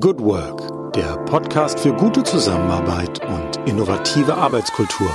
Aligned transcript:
Good 0.00 0.20
Work, 0.20 0.94
der 0.94 1.18
Podcast 1.26 1.78
für 1.78 1.92
gute 1.92 2.22
Zusammenarbeit 2.22 3.20
und 3.26 3.68
innovative 3.68 4.34
Arbeitskultur. 4.34 5.14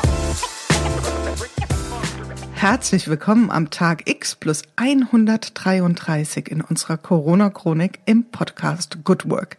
Herzlich 2.54 3.08
willkommen 3.08 3.50
am 3.50 3.72
Tag 3.72 4.08
X 4.08 4.36
plus 4.36 4.62
133 4.76 6.52
in 6.52 6.62
unserer 6.62 6.98
Corona-Chronik 6.98 8.02
im 8.06 8.26
Podcast 8.26 9.04
Good 9.04 9.28
Work, 9.28 9.58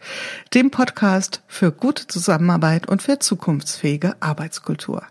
dem 0.53 0.71
Podcast 0.71 1.43
für 1.47 1.73
gute 1.73 2.07
Zusammenarbeit 2.07 2.87
und 2.87 3.01
für 3.01 3.19
zukunftsfähige 3.19 4.15
Arbeitskultur. 4.21 5.03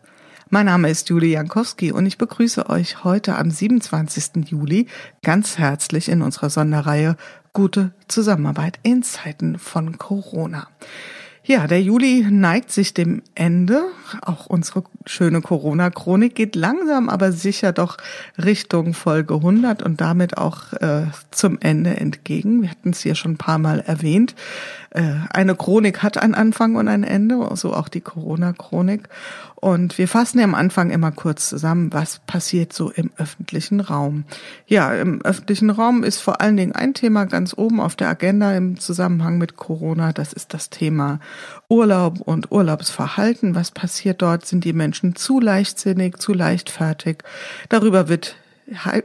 Mein 0.49 0.65
Name 0.65 0.89
ist 0.89 1.11
Julie 1.11 1.33
Jankowski 1.33 1.93
und 1.93 2.07
ich 2.07 2.17
begrüße 2.17 2.71
euch 2.71 3.05
heute 3.05 3.37
am 3.37 3.51
27. 3.51 4.49
Juli 4.51 4.87
ganz 5.23 5.59
herzlich 5.59 6.09
in 6.09 6.23
unserer 6.23 6.49
Sonderreihe 6.49 7.19
Gute 7.59 7.91
Zusammenarbeit 8.07 8.79
in 8.85 9.03
Zeiten 9.03 9.59
von 9.59 9.99
Corona. 9.99 10.69
Ja, 11.43 11.67
der 11.67 11.83
Juli 11.83 12.25
neigt 12.31 12.71
sich 12.71 12.95
dem 12.95 13.21
Ende. 13.35 13.83
Auch 14.23 14.47
unsere 14.47 14.85
schöne 15.07 15.41
Corona-Chronik 15.41 16.37
geht 16.37 16.55
langsam, 16.55 17.09
aber 17.09 17.33
sicher 17.33 17.73
doch 17.73 17.97
Richtung 18.37 18.95
Folge 18.95 19.35
100 19.35 19.83
und 19.83 20.01
damit 20.01 20.39
auch 20.39 20.73
äh, 20.75 21.07
zum 21.33 21.59
Ende 21.61 21.97
entgegen. 21.97 22.63
Wir 22.63 22.71
hatten 22.71 22.91
es 22.91 23.01
hier 23.01 23.17
schon 23.17 23.33
ein 23.33 23.39
paar 23.39 23.59
Mal 23.59 23.81
erwähnt. 23.81 24.37
Äh, 24.91 25.15
eine 25.31 25.57
Chronik 25.57 26.01
hat 26.05 26.17
einen 26.17 26.37
Anfang 26.37 26.77
und 26.77 26.87
ein 26.87 27.03
Ende, 27.03 27.41
so 27.55 27.75
auch 27.75 27.89
die 27.89 28.03
Corona-Chronik. 28.03 29.09
Und 29.61 29.99
wir 29.99 30.07
fassen 30.07 30.39
ja 30.39 30.45
am 30.45 30.55
Anfang 30.55 30.91
immer 30.91 31.11
kurz 31.11 31.49
zusammen, 31.49 31.93
was 31.93 32.21
passiert 32.21 32.73
so 32.73 32.91
im 32.91 33.11
öffentlichen 33.17 33.81
Raum. 33.81 34.25
Ja, 34.67 34.95
im 34.95 35.21
öffentlichen 35.23 35.71
Raum 35.71 36.05
ist 36.05 36.21
vor 36.21 36.41
allen 36.41 36.57
Dingen 36.57 36.73
ein 36.73 36.95
Thema 36.95 37.25
ganz 37.25 37.55
oben 37.57 37.81
auf 37.81 37.97
der 37.97 38.09
Agenda 38.09 38.55
im 38.55 38.79
Zusammenhang 38.79 39.39
mit 39.39 39.57
Corona. 39.57 40.13
Das 40.13 40.33
ist 40.33 40.55
das 40.55 40.71
Thema 40.71 41.19
Urlaub 41.69 42.21
und 42.21 42.53
Urlaubsverhalten. 42.53 43.57
Was 43.57 43.73
passiert 43.73 44.23
dort? 44.23 44.47
Sind 44.47 44.65
die 44.65 44.73
Menschen 44.73 45.17
zu 45.17 45.41
leichtsinnig, 45.41 46.19
zu 46.19 46.35
leichtfertig? 46.35 47.19
Darüber 47.69 48.09
wird 48.09 48.37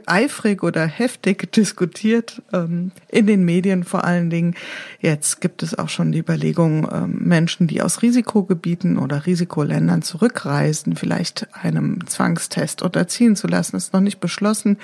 eifrig 0.06 0.62
oder 0.62 0.86
heftig 0.86 1.52
diskutiert, 1.56 2.42
ähm, 2.52 2.92
in 3.08 3.26
den 3.26 3.44
Medien 3.44 3.84
vor 3.84 4.04
allen 4.04 4.30
Dingen. 4.30 4.54
Jetzt 5.00 5.40
gibt 5.40 5.62
es 5.62 5.78
auch 5.78 5.88
schon 5.88 6.12
die 6.12 6.18
Überlegung, 6.18 6.88
ähm, 6.92 7.18
Menschen, 7.20 7.66
die 7.66 7.82
aus 7.82 8.02
Risikogebieten 8.02 8.98
oder 8.98 9.26
Risikoländern 9.26 10.02
zurückreisen, 10.02 10.96
vielleicht 10.96 11.48
einem 11.54 12.06
Zwangstest 12.06 12.82
unterziehen 12.82 13.36
zu 13.36 13.46
lassen, 13.46 13.76
ist 13.76 13.92
noch 13.92 14.00
nicht 14.00 14.20
beschlossen. 14.20 14.78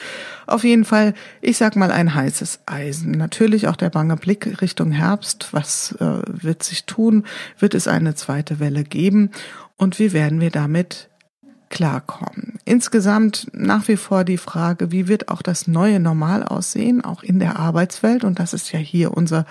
Auf 0.47 0.65
jeden 0.65 0.85
Fall, 0.85 1.15
ich 1.41 1.59
sag 1.59 1.77
mal, 1.77 1.91
ein 1.91 2.15
heißes 2.15 2.61
Eisen. 2.67 3.13
Natürlich 3.13 3.69
auch 3.69 3.77
der 3.77 3.91
bange 3.91 4.17
Blick 4.17 4.61
Richtung 4.63 4.93
Herbst. 4.93 5.49
Was 5.53 5.93
äh, 6.01 6.23
wird 6.27 6.63
sich 6.63 6.87
tun? 6.87 7.25
Wird 7.59 7.75
es 7.75 7.87
eine 7.87 8.15
zweite 8.15 8.61
Welle 8.61 8.85
geben? 8.85 9.31
Und 9.77 9.99
wie 9.99 10.13
werden 10.13 10.41
wir 10.41 10.51
damit 10.51 11.10
klarkommen. 11.71 12.59
Insgesamt 12.65 13.47
nach 13.53 13.89
wie 13.89 13.97
vor 13.97 14.25
die 14.25 14.37
Frage, 14.37 14.93
wie 14.93 15.09
wird 15.09 15.29
auch 15.29 15.41
das 15.41 15.67
neue 15.67 16.01
Normal 16.01 16.43
aussehen, 16.43 17.03
auch 17.03 17.23
in 17.23 17.39
der 17.39 17.59
Arbeitswelt? 17.59 18.25
Und 18.25 18.39
das 18.39 18.53
ist 18.53 18.73
ja 18.73 18.79
hier 18.79 19.17
unser 19.17 19.47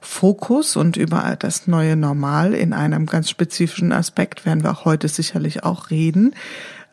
Fokus 0.00 0.76
und 0.76 0.96
über 0.96 1.36
das 1.38 1.66
neue 1.66 1.96
Normal 1.96 2.54
in 2.54 2.72
einem 2.72 3.06
ganz 3.06 3.28
spezifischen 3.28 3.92
Aspekt 3.92 4.46
werden 4.46 4.62
wir 4.62 4.70
auch 4.70 4.84
heute 4.84 5.08
sicherlich 5.08 5.64
auch 5.64 5.90
reden. 5.90 6.34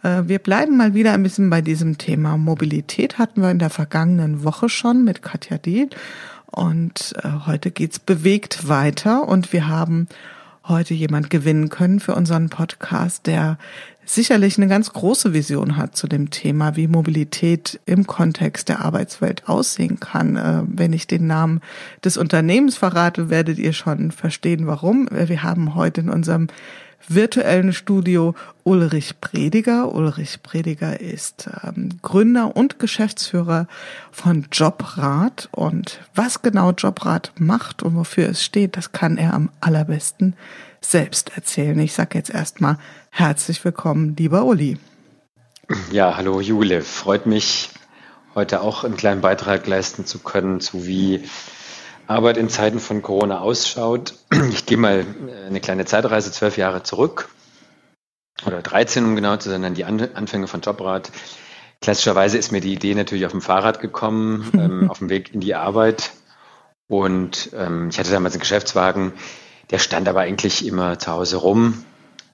Äh, 0.02 0.24
wir 0.26 0.40
bleiben 0.40 0.78
mal 0.78 0.94
wieder 0.94 1.14
ein 1.14 1.24
bisschen 1.24 1.50
bei 1.50 1.62
diesem 1.62 1.98
Thema 1.98 2.38
Mobilität. 2.38 3.20
Hatten 3.20 3.42
wir 3.42 3.52
in 3.52 3.60
der 3.60 3.70
vergangenen 3.70 4.44
Woche 4.44 4.68
schon 4.68 5.04
mit 5.04 5.22
Katja 5.22 5.58
Diel. 5.58 5.90
Und 6.48 7.14
äh, 7.24 7.30
heute 7.46 7.72
geht's 7.72 8.00
bewegt 8.00 8.68
weiter 8.68 9.28
und 9.28 9.54
wir 9.54 9.68
haben 9.68 10.08
heute 10.68 10.94
jemand 10.94 11.30
gewinnen 11.30 11.70
können 11.70 12.00
für 12.00 12.16
unseren 12.16 12.50
Podcast, 12.50 13.28
der 13.28 13.58
sicherlich 14.06 14.58
eine 14.58 14.68
ganz 14.68 14.94
große 14.94 15.34
Vision 15.34 15.78
hat 15.78 15.96
zu 15.96 16.08
dem 16.08 16.30
Thema, 16.30 16.76
wie 16.76 16.88
Mobilität 16.88 17.80
im 17.86 18.08
Kontext 18.08 18.70
der 18.70 18.82
Arbeitswelt 18.82 19.48
aussehen 19.48 20.00
kann. 20.00 20.36
Äh, 20.36 20.64
wenn 20.66 20.94
ich 20.94 21.08
den 21.08 21.28
Namen 21.28 21.62
des 22.04 22.18
Unternehmens 22.18 22.78
verrate, 22.78 23.30
werdet 23.30 23.60
ihr 23.60 23.74
schon 23.74 24.12
verstehen, 24.12 24.68
warum. 24.68 25.08
Wir 25.12 25.44
haben 25.44 25.76
heute 25.76 26.02
in 26.02 26.10
unserem 26.10 26.48
virtuellen 27.08 27.74
Studio 27.74 28.34
Ulrich 28.64 29.20
Prediger. 29.20 29.94
Ulrich 29.94 30.42
Prediger 30.42 31.00
ist 31.00 31.50
ähm, 31.64 31.90
Gründer 32.02 32.56
und 32.56 32.80
Geschäftsführer 32.80 33.68
von 34.12 34.46
Jobrat. 34.52 35.50
Und 35.52 36.00
was 36.16 36.42
genau 36.42 36.72
Jobrat 36.72 37.34
macht 37.38 37.84
und 37.84 37.96
wofür 37.96 38.30
es 38.30 38.44
steht, 38.44 38.78
das 38.78 38.92
kann 38.92 39.18
er 39.18 39.34
am 39.34 39.50
allerbesten 39.60 40.36
selbst 40.86 41.36
erzählen. 41.36 41.78
Ich 41.80 41.94
sage 41.94 42.18
jetzt 42.18 42.30
erstmal 42.30 42.78
herzlich 43.10 43.64
willkommen, 43.64 44.16
lieber 44.18 44.46
Uli. 44.46 44.78
Ja, 45.92 46.18
hallo 46.18 46.42
Jule. 46.42 46.82
Freut 46.82 47.26
mich, 47.26 47.70
heute 48.36 48.62
auch 48.62 48.84
einen 48.84 48.98
kleinen 48.98 49.22
Beitrag 49.22 49.66
leisten 49.68 50.06
zu 50.06 50.20
können, 50.20 50.60
zu 50.60 50.86
wie 50.86 51.24
Arbeit 52.08 52.38
in 52.38 52.50
Zeiten 52.50 52.80
von 52.80 53.02
Corona 53.02 53.40
ausschaut. 53.40 54.16
Ich 54.52 54.66
gehe 54.66 54.78
mal 54.78 55.06
eine 55.48 55.62
kleine 55.62 55.86
Zeitreise 55.86 56.32
zwölf 56.32 56.58
Jahre 56.58 56.84
zurück 56.84 57.30
oder 58.46 58.62
13, 58.62 59.06
um 59.06 59.16
genau 59.16 59.38
zu 59.38 59.50
sein, 59.50 59.64
an 59.64 59.74
die 59.74 59.86
Anfänge 59.86 60.48
von 60.48 60.62
Jobrat. 60.62 61.12
Klassischerweise 61.82 62.38
ist 62.38 62.52
mir 62.52 62.62
die 62.62 62.74
Idee 62.74 62.96
natürlich 62.96 63.26
auf 63.26 63.32
dem 63.32 63.42
Fahrrad 63.42 63.80
gekommen, 63.80 64.50
ähm, 64.54 64.90
auf 64.90 65.00
dem 65.00 65.10
Weg 65.10 65.34
in 65.34 65.40
die 65.40 65.56
Arbeit. 65.56 66.12
Und 66.88 67.52
ähm, 67.58 67.90
ich 67.90 68.00
hatte 68.00 68.12
damals 68.12 68.34
einen 68.34 68.42
Geschäftswagen, 68.42 69.14
der 69.72 69.80
stand 69.80 70.08
aber 70.08 70.22
eigentlich 70.22 70.66
immer 70.66 71.00
zu 71.00 71.12
Hause 71.12 71.38
rum. 71.38 71.84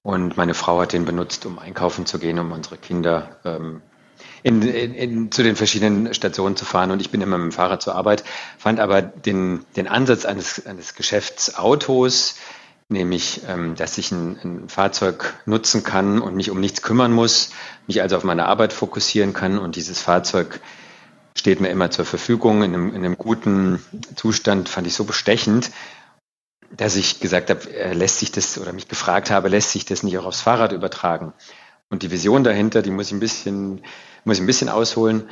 Und 0.02 0.38
meine 0.38 0.54
Frau 0.54 0.80
hat 0.82 0.94
den 0.94 1.06
benutzt, 1.06 1.46
um 1.46 1.60
einkaufen 1.60 2.06
zu 2.06 2.20
gehen, 2.20 2.40
um 2.40 2.52
unsere 2.52 2.78
Kinder 2.78 3.38
ähm, 3.44 3.82
in, 4.44 4.62
in, 4.62 4.94
in, 4.94 5.32
zu 5.32 5.44
den 5.44 5.56
verschiedenen 5.56 6.14
Stationen 6.14 6.56
zu 6.56 6.66
fahren. 6.66 6.92
Und 6.92 7.02
ich 7.02 7.10
bin 7.10 7.22
immer 7.22 7.38
mit 7.38 7.52
dem 7.52 7.56
Fahrrad 7.56 7.82
zur 7.82 7.96
Arbeit, 7.96 8.24
fand 8.58 8.80
aber 8.80 9.02
den, 9.02 9.66
den 9.76 9.88
Ansatz 9.88 10.26
eines, 10.26 10.66
eines 10.66 10.96
Geschäftsautos, 10.96 12.36
nämlich, 12.88 13.42
ähm, 13.48 13.76
dass 13.76 13.98
ich 13.98 14.12
ein, 14.12 14.40
ein 14.44 14.70
Fahrzeug 14.70 15.36
nutzen 15.46 15.84
kann 15.84 16.20
und 16.20 16.36
mich 16.36 16.50
um 16.50 16.60
nichts 16.60 16.82
kümmern 16.82 17.12
muss, 17.12 17.52
mich 17.88 18.02
also 18.02 18.18
auf 18.18 18.24
meine 18.24 18.46
Arbeit 18.46 18.74
fokussieren 18.74 19.34
kann 19.34 19.60
und 19.60 19.76
dieses 19.76 20.02
Fahrzeug 20.02 20.60
steht 21.36 21.62
mir 21.62 21.70
immer 21.70 21.92
zur 21.92 22.06
Verfügung 22.06 22.64
in 22.64 22.74
einem, 22.74 22.90
in 22.90 23.06
einem 23.06 23.18
guten 23.18 23.82
Zustand, 24.16 24.68
fand 24.68 24.88
ich 24.88 24.94
so 24.94 25.04
bestechend, 25.04 25.72
dass 26.76 26.96
ich 26.96 27.20
gesagt 27.20 27.50
habe, 27.50 27.70
äh, 27.74 27.94
lässt 27.94 28.20
sich 28.20 28.32
das 28.32 28.58
oder 28.58 28.74
mich 28.74 28.88
gefragt 28.88 29.32
habe, 29.32 29.50
lässt 29.50 29.72
sich 29.72 29.86
das 29.86 30.04
nicht 30.04 30.18
auch 30.18 30.26
aufs 30.26 30.42
Fahrrad 30.42 30.72
übertragen? 30.72 31.34
Und 31.90 32.04
die 32.04 32.12
Vision 32.12 32.44
dahinter, 32.44 32.82
die 32.82 32.92
muss 32.92 33.08
ich 33.08 33.14
ein 33.14 33.20
bisschen, 33.20 33.82
muss 34.24 34.38
ich 34.38 34.44
ein 34.44 34.48
bisschen 34.48 34.70
ausholen. 34.70 35.28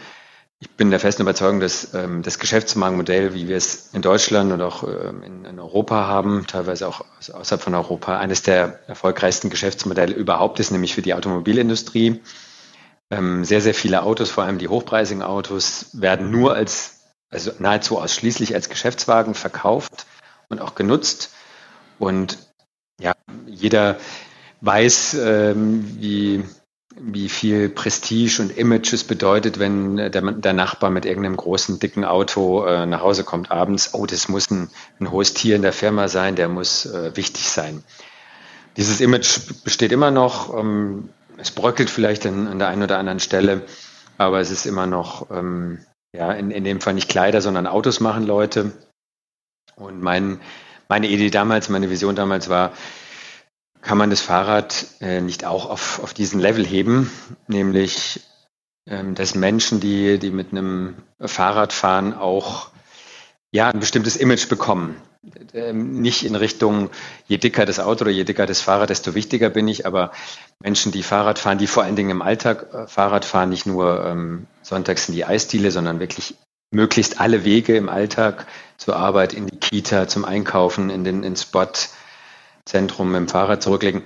Ich 0.59 0.71
bin 0.71 0.89
der 0.89 0.99
festen 0.99 1.21
Überzeugung, 1.21 1.59
dass 1.59 1.93
ähm, 1.93 2.23
das 2.23 2.39
Geschäftsmarktmodell, 2.39 3.35
wie 3.35 3.47
wir 3.47 3.57
es 3.57 3.91
in 3.93 4.01
Deutschland 4.01 4.51
und 4.51 4.61
auch 4.61 4.81
ähm, 4.83 5.21
in, 5.21 5.45
in, 5.45 5.59
Europa 5.59 6.07
haben, 6.07 6.47
teilweise 6.47 6.87
auch 6.87 7.05
außerhalb 7.31 7.61
von 7.61 7.75
Europa, 7.75 8.17
eines 8.17 8.41
der 8.41 8.79
erfolgreichsten 8.87 9.51
Geschäftsmodelle 9.51 10.15
überhaupt 10.15 10.59
ist, 10.59 10.71
nämlich 10.71 10.95
für 10.95 11.03
die 11.03 11.13
Automobilindustrie. 11.13 12.21
Ähm, 13.11 13.45
sehr, 13.45 13.61
sehr 13.61 13.75
viele 13.75 14.01
Autos, 14.01 14.31
vor 14.31 14.45
allem 14.45 14.57
die 14.57 14.67
hochpreisigen 14.67 15.21
Autos, 15.21 15.89
werden 15.93 16.31
nur 16.31 16.55
als, 16.55 17.01
also 17.29 17.51
nahezu 17.59 17.99
ausschließlich 17.99 18.55
als 18.55 18.67
Geschäftswagen 18.67 19.35
verkauft 19.35 20.07
und 20.49 20.61
auch 20.61 20.75
genutzt. 20.75 21.33
Und 21.99 22.37
ja, 22.99 23.13
jeder 23.45 23.97
weiß, 24.61 25.15
ähm, 25.19 25.97
wie, 25.99 26.43
wie 26.99 27.29
viel 27.29 27.69
Prestige 27.69 28.41
und 28.41 28.57
Image 28.57 28.93
es 28.93 29.03
bedeutet, 29.03 29.59
wenn 29.59 29.97
der, 29.97 30.09
der 30.09 30.53
Nachbar 30.53 30.89
mit 30.89 31.05
irgendeinem 31.05 31.37
großen, 31.37 31.79
dicken 31.79 32.05
Auto 32.05 32.65
äh, 32.65 32.85
nach 32.85 33.01
Hause 33.01 33.23
kommt 33.23 33.51
abends. 33.51 33.93
Oh, 33.93 34.05
das 34.05 34.29
muss 34.29 34.49
ein, 34.49 34.69
ein 34.99 35.11
hohes 35.11 35.33
Tier 35.33 35.55
in 35.55 35.61
der 35.61 35.73
Firma 35.73 36.07
sein, 36.07 36.35
der 36.35 36.49
muss 36.49 36.85
äh, 36.85 37.15
wichtig 37.15 37.49
sein. 37.49 37.83
Dieses 38.77 39.01
Image 39.01 39.39
besteht 39.63 39.91
immer 39.91 40.11
noch. 40.11 40.57
Ähm, 40.57 41.09
es 41.37 41.51
bröckelt 41.51 41.89
vielleicht 41.89 42.25
an, 42.25 42.47
an, 42.47 42.59
der 42.59 42.69
einen 42.69 42.83
oder 42.83 42.97
anderen 42.97 43.19
Stelle, 43.19 43.63
aber 44.17 44.39
es 44.39 44.49
ist 44.49 44.65
immer 44.65 44.87
noch, 44.87 45.29
ähm, 45.29 45.79
ja, 46.15 46.31
in, 46.31 46.49
in 46.49 46.63
dem 46.63 46.81
Fall 46.81 46.95
nicht 46.95 47.09
Kleider, 47.09 47.41
sondern 47.41 47.67
Autos 47.67 47.99
machen 47.99 48.25
Leute. 48.25 48.71
Und 49.77 50.01
mein, 50.01 50.41
meine 50.89 51.07
Idee 51.07 51.29
damals, 51.29 51.69
meine 51.69 51.89
Vision 51.89 52.15
damals 52.15 52.49
war, 52.49 52.71
kann 53.81 53.97
man 53.97 54.09
das 54.09 54.21
Fahrrad 54.21 54.87
äh, 54.99 55.21
nicht 55.21 55.45
auch 55.45 55.69
auf, 55.69 56.01
auf 56.01 56.13
diesen 56.13 56.39
Level 56.39 56.65
heben, 56.65 57.11
nämlich 57.47 58.21
ähm, 58.87 59.13
dass 59.15 59.35
Menschen, 59.35 59.79
die, 59.79 60.17
die 60.17 60.31
mit 60.31 60.51
einem 60.51 60.95
Fahrrad 61.19 61.73
fahren, 61.73 62.13
auch 62.13 62.71
ja, 63.51 63.69
ein 63.69 63.79
bestimmtes 63.79 64.17
Image 64.17 64.49
bekommen. 64.49 64.95
Ähm, 65.53 66.01
nicht 66.01 66.25
in 66.25 66.35
Richtung, 66.35 66.89
je 67.27 67.37
dicker 67.37 67.65
das 67.65 67.79
Auto 67.79 68.03
oder 68.03 68.11
je 68.11 68.23
dicker 68.23 68.45
das 68.45 68.61
Fahrrad, 68.61 68.89
desto 68.89 69.13
wichtiger 69.13 69.49
bin 69.49 69.67
ich, 69.67 69.85
aber 69.85 70.11
Menschen, 70.59 70.91
die 70.91 71.03
Fahrrad 71.03 71.37
fahren, 71.37 71.57
die 71.59 71.67
vor 71.67 71.83
allen 71.83 71.95
Dingen 71.95 72.09
im 72.09 72.21
Alltag 72.21 72.73
äh, 72.73 72.87
Fahrrad 72.87 73.25
fahren, 73.25 73.49
nicht 73.49 73.67
nur 73.67 74.05
ähm, 74.05 74.47
sonntags 74.63 75.07
in 75.07 75.15
die 75.15 75.25
Eisdiele, 75.25 75.69
sondern 75.69 75.99
wirklich 75.99 76.35
möglichst 76.71 77.19
alle 77.21 77.45
Wege 77.45 77.77
im 77.77 77.89
Alltag 77.89 78.47
zur 78.77 78.95
Arbeit, 78.95 79.33
in 79.33 79.47
die 79.47 79.57
Kita, 79.57 80.07
zum 80.07 80.25
Einkaufen, 80.25 80.89
in 80.89 81.03
den 81.03 81.23
ins 81.23 81.43
Sportzentrum 81.43 83.11
mit 83.11 83.19
dem 83.19 83.27
Fahrrad 83.27 83.61
zurücklegen, 83.61 84.03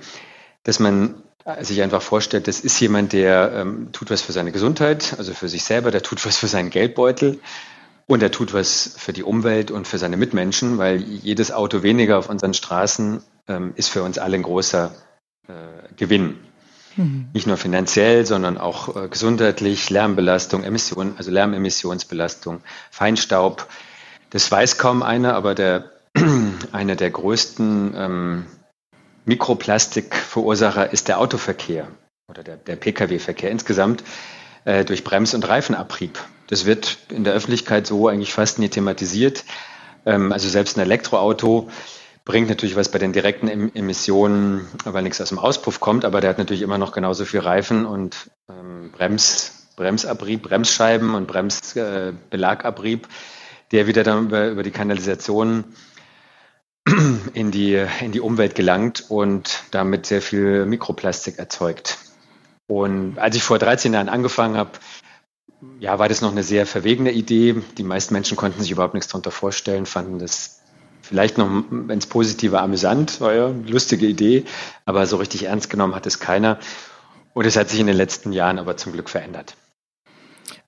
dass 0.64 0.78
man 0.78 1.22
sich 1.60 1.82
einfach 1.82 2.02
vorstellt, 2.02 2.46
das 2.46 2.60
ist 2.60 2.78
jemand, 2.80 3.12
der 3.12 3.52
ähm, 3.54 3.90
tut 3.92 4.10
was 4.10 4.22
für 4.22 4.32
seine 4.32 4.52
Gesundheit, 4.52 5.14
also 5.18 5.34
für 5.34 5.48
sich 5.48 5.64
selber, 5.64 5.90
der 5.90 6.02
tut 6.02 6.24
was 6.24 6.36
für 6.36 6.46
seinen 6.46 6.70
Geldbeutel 6.70 7.40
und 8.06 8.22
er 8.22 8.30
tut 8.30 8.54
was 8.54 8.94
für 8.96 9.12
die 9.12 9.24
Umwelt 9.24 9.70
und 9.70 9.88
für 9.88 9.98
seine 9.98 10.16
Mitmenschen, 10.16 10.78
weil 10.78 11.02
jedes 11.02 11.50
Auto 11.50 11.82
weniger 11.82 12.18
auf 12.18 12.28
unseren 12.28 12.54
Straßen 12.54 13.22
ähm, 13.48 13.72
ist 13.74 13.88
für 13.88 14.02
uns 14.02 14.18
alle 14.18 14.36
ein 14.36 14.42
großer 14.42 14.92
äh, 15.48 15.52
Gewinn. 15.96 16.38
Mhm. 16.96 17.28
Nicht 17.32 17.46
nur 17.46 17.56
finanziell, 17.56 18.24
sondern 18.24 18.58
auch 18.58 18.94
äh, 18.96 19.08
gesundheitlich, 19.08 19.90
Lärmbelastung, 19.90 20.62
Emissionen, 20.62 21.14
also 21.16 21.30
Lärmemissionsbelastung, 21.30 22.60
Feinstaub. 22.90 23.66
Das 24.32 24.50
weiß 24.50 24.78
kaum 24.78 25.02
einer, 25.02 25.34
aber 25.34 25.54
der, 25.54 25.90
einer 26.72 26.96
der 26.96 27.10
größten 27.10 27.94
ähm, 27.94 28.46
Mikroplastikverursacher 29.26 30.90
ist 30.90 31.08
der 31.08 31.20
Autoverkehr 31.20 31.88
oder 32.28 32.42
der, 32.42 32.56
der 32.56 32.76
Pkw-Verkehr 32.76 33.50
insgesamt 33.50 34.02
äh, 34.64 34.86
durch 34.86 35.04
Brems- 35.04 35.34
und 35.34 35.46
Reifenabrieb. 35.46 36.18
Das 36.46 36.64
wird 36.64 36.96
in 37.10 37.24
der 37.24 37.34
Öffentlichkeit 37.34 37.86
so 37.86 38.08
eigentlich 38.08 38.32
fast 38.32 38.58
nie 38.58 38.70
thematisiert. 38.70 39.44
Ähm, 40.06 40.32
also 40.32 40.48
selbst 40.48 40.78
ein 40.78 40.80
Elektroauto 40.80 41.68
bringt 42.24 42.48
natürlich 42.48 42.74
was 42.74 42.90
bei 42.90 42.98
den 42.98 43.12
direkten 43.12 43.48
Emissionen, 43.74 44.66
weil 44.84 45.02
nichts 45.02 45.20
aus 45.20 45.28
dem 45.28 45.40
Auspuff 45.40 45.78
kommt, 45.78 46.06
aber 46.06 46.22
der 46.22 46.30
hat 46.30 46.38
natürlich 46.38 46.62
immer 46.62 46.78
noch 46.78 46.92
genauso 46.92 47.26
viel 47.26 47.40
Reifen 47.40 47.84
und 47.84 48.30
ähm, 48.48 48.92
Brems, 48.92 49.68
Bremsabrieb, 49.76 50.42
Bremsscheiben 50.42 51.14
und 51.14 51.26
Bremsbelagabrieb, 51.26 53.06
äh, 53.06 53.08
der 53.72 53.86
wieder 53.86 54.04
dann 54.04 54.26
über, 54.26 54.48
über 54.48 54.62
die 54.62 54.70
Kanalisation 54.70 55.64
in 57.34 57.50
die, 57.50 57.84
in 58.00 58.12
die 58.12 58.20
Umwelt 58.20 58.54
gelangt 58.54 59.06
und 59.08 59.64
damit 59.70 60.06
sehr 60.06 60.22
viel 60.22 60.66
Mikroplastik 60.66 61.38
erzeugt. 61.38 61.98
Und 62.66 63.18
als 63.18 63.36
ich 63.36 63.42
vor 63.42 63.58
13 63.58 63.92
Jahren 63.92 64.08
angefangen 64.08 64.56
habe, 64.56 64.70
ja, 65.78 65.98
war 65.98 66.08
das 66.08 66.20
noch 66.20 66.32
eine 66.32 66.42
sehr 66.42 66.66
verwegene 66.66 67.12
Idee. 67.12 67.62
Die 67.78 67.84
meisten 67.84 68.14
Menschen 68.14 68.36
konnten 68.36 68.60
sich 68.60 68.70
überhaupt 68.70 68.94
nichts 68.94 69.08
darunter 69.08 69.30
vorstellen, 69.30 69.86
fanden 69.86 70.18
das 70.18 70.60
vielleicht 71.02 71.38
noch, 71.38 71.48
wenn 71.70 71.98
es 71.98 72.06
positiv 72.06 72.52
war, 72.52 72.62
amüsant, 72.62 73.20
war 73.20 73.34
ja 73.34 73.46
eine 73.46 73.68
lustige 73.68 74.06
Idee, 74.06 74.44
aber 74.84 75.06
so 75.06 75.16
richtig 75.16 75.44
ernst 75.44 75.70
genommen 75.70 75.94
hat 75.94 76.06
es 76.06 76.20
keiner. 76.20 76.58
Und 77.34 77.46
es 77.46 77.56
hat 77.56 77.68
sich 77.68 77.80
in 77.80 77.86
den 77.86 77.96
letzten 77.96 78.32
Jahren 78.32 78.58
aber 78.58 78.76
zum 78.76 78.92
Glück 78.92 79.08
verändert. 79.08 79.56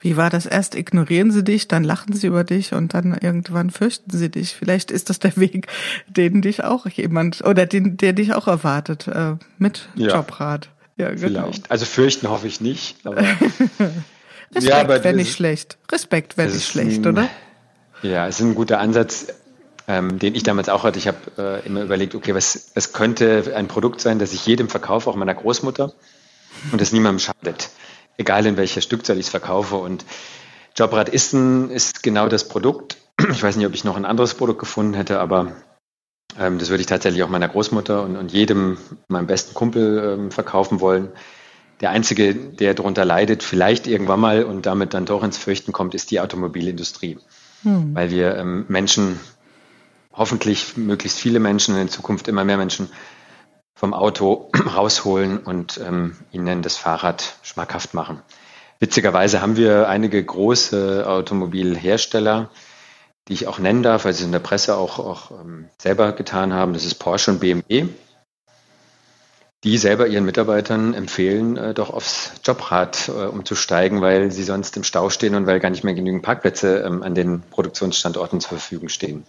Wie 0.05 0.19
war 0.19 0.29
das 0.29 0.45
erst? 0.45 0.75
Ignorieren 0.75 1.31
sie 1.31 1.43
dich, 1.43 1.67
dann 1.67 1.83
lachen 1.83 2.13
sie 2.13 2.27
über 2.27 2.45
dich 2.45 2.75
und 2.75 2.93
dann 2.93 3.17
irgendwann 3.19 3.71
fürchten 3.71 4.15
sie 4.15 4.29
dich. 4.29 4.55
Vielleicht 4.55 4.91
ist 4.91 5.09
das 5.09 5.19
der 5.19 5.35
Weg, 5.39 5.67
den 6.07 6.43
dich 6.43 6.63
auch 6.63 6.87
jemand 6.87 7.43
oder 7.43 7.65
den, 7.65 7.97
der 7.97 8.13
dich 8.13 8.35
auch 8.35 8.47
erwartet 8.47 9.09
äh, 9.09 9.37
mit 9.57 9.89
ja. 9.95 10.15
Jobrat. 10.15 10.69
Ja, 10.99 11.09
genau. 11.09 11.45
Vielleicht. 11.45 11.71
Also 11.71 11.87
fürchten 11.87 12.29
hoffe 12.29 12.47
ich 12.47 12.61
nicht. 12.61 12.99
Aber 13.05 13.17
Respekt 14.55 14.63
ja, 14.63 14.89
wäre 14.89 15.15
nicht 15.15 15.33
schlecht. 15.33 15.79
Respekt 15.91 16.37
wäre 16.37 16.51
nicht 16.51 16.69
schlecht, 16.69 17.07
ein, 17.07 17.07
oder? 17.07 17.31
Ja, 18.03 18.29
es 18.29 18.41
ist 18.41 18.45
ein 18.45 18.55
guter 18.55 18.81
Ansatz, 18.81 19.29
ähm, 19.89 20.19
den 20.19 20.35
ich 20.35 20.43
damals 20.43 20.69
auch 20.69 20.85
hatte. 20.85 20.99
Ich 20.99 21.09
habe 21.09 21.17
äh, 21.39 21.67
immer 21.67 21.81
überlegt, 21.81 22.15
okay, 22.15 22.35
was, 22.35 22.73
was 22.75 22.93
könnte 22.93 23.55
ein 23.57 23.69
Produkt 23.69 24.03
sein, 24.03 24.19
das 24.19 24.35
ich 24.35 24.45
jedem 24.45 24.69
verkaufe, 24.69 25.09
auch 25.09 25.17
meiner 25.17 25.35
Großmutter, 25.35 25.95
und 26.73 26.79
das 26.79 26.93
niemandem 26.93 27.21
schadet 27.21 27.71
egal 28.17 28.47
in 28.47 28.57
welcher 28.57 28.81
Stückzahl 28.81 29.19
ich 29.19 29.27
es 29.27 29.31
verkaufe. 29.31 29.77
Und 29.77 30.05
Jobrad 30.77 31.09
ist, 31.09 31.33
ein, 31.33 31.71
ist 31.71 32.03
genau 32.03 32.29
das 32.29 32.49
Produkt. 32.49 32.97
Ich 33.31 33.43
weiß 33.43 33.57
nicht, 33.57 33.67
ob 33.67 33.75
ich 33.75 33.85
noch 33.85 33.97
ein 33.97 34.05
anderes 34.05 34.35
Produkt 34.35 34.59
gefunden 34.59 34.95
hätte, 34.95 35.21
aber 35.21 35.53
ähm, 36.39 36.59
das 36.59 36.71
würde 36.71 36.81
ich 36.81 36.87
tatsächlich 36.87 37.23
auch 37.23 37.29
meiner 37.29 37.49
Großmutter 37.49 38.03
und, 38.03 38.17
und 38.17 38.33
jedem, 38.33 38.79
meinem 39.09 39.27
besten 39.27 39.55
Kumpel 39.55 40.19
ähm, 40.19 40.31
verkaufen 40.31 40.81
wollen. 40.81 41.13
Der 41.81 41.91
einzige, 41.91 42.35
der 42.35 42.75
darunter 42.75 43.05
leidet, 43.05 43.43
vielleicht 43.43 43.87
irgendwann 43.87 44.21
mal 44.21 44.45
und 44.45 44.67
damit 44.67 44.95
dann 44.95 45.07
doch 45.07 45.23
ins 45.23 45.39
Fürchten 45.39 45.73
kommt, 45.73 45.95
ist 45.95 46.11
die 46.11 46.21
Automobilindustrie. 46.21 47.19
Hm. 47.63 47.95
Weil 47.95 48.11
wir 48.11 48.37
ähm, 48.37 48.65
Menschen, 48.69 49.21
hoffentlich 50.13 50.77
möglichst 50.77 51.19
viele 51.19 51.41
Menschen, 51.41 51.77
in 51.77 51.89
Zukunft 51.89 52.29
immer 52.29 52.45
mehr 52.45 52.57
Menschen 52.57 52.89
vom 53.75 53.95
Auto 53.95 54.51
rausholen 54.77 55.39
und 55.39 55.81
ähm, 55.85 56.17
ihnen 56.33 56.63
das 56.63 56.77
Fahrrad 56.77 57.37
schmackhaft 57.43 57.95
machen. 57.95 58.23
Witzigerweise 58.81 59.41
haben 59.41 59.57
wir 59.57 59.89
einige 59.89 60.23
große 60.23 61.05
Automobilhersteller, 61.07 62.51
die 63.29 63.33
ich 63.33 63.47
auch 63.47 63.59
nennen 63.59 63.83
darf, 63.83 64.05
weil 64.05 64.13
sie 64.13 64.25
in 64.25 64.33
der 64.33 64.41
Presse 64.41 64.77
auch, 64.77 64.99
auch 64.99 65.31
ähm, 65.31 65.69
selber 65.81 66.13
getan 66.13 66.53
haben. 66.53 66.75
Das 66.75 66.85
ist 66.85 66.97
Porsche 66.97 67.31
und 67.31 67.41
BMW, 67.41 67.87
die 69.65 69.79
selber 69.79 70.07
ihren 70.07 70.27
Mitarbeitern 70.27 70.93
empfehlen, 70.93 71.57
äh, 71.57 71.73
doch 71.73 71.91
aufs 71.91 72.33
Jobrad 72.45 73.09
äh, 73.09 73.27
umzusteigen, 73.27 74.03
weil 74.03 74.31
sie 74.31 74.45
sonst 74.45 74.77
im 74.77 74.85
Stau 74.85 75.09
stehen 75.09 75.35
und 75.35 75.47
weil 75.47 75.61
gar 75.61 75.71
nicht 75.71 75.85
mehr 75.85 75.95
genügend 75.95 76.23
Parkplätze 76.23 76.81
ähm, 76.81 77.03
an 77.03 77.15
den 77.15 77.43
Produktionsstandorten 77.51 78.41
zur 78.41 78.51
Verfügung 78.51 78.91
stehen. 78.91 79.25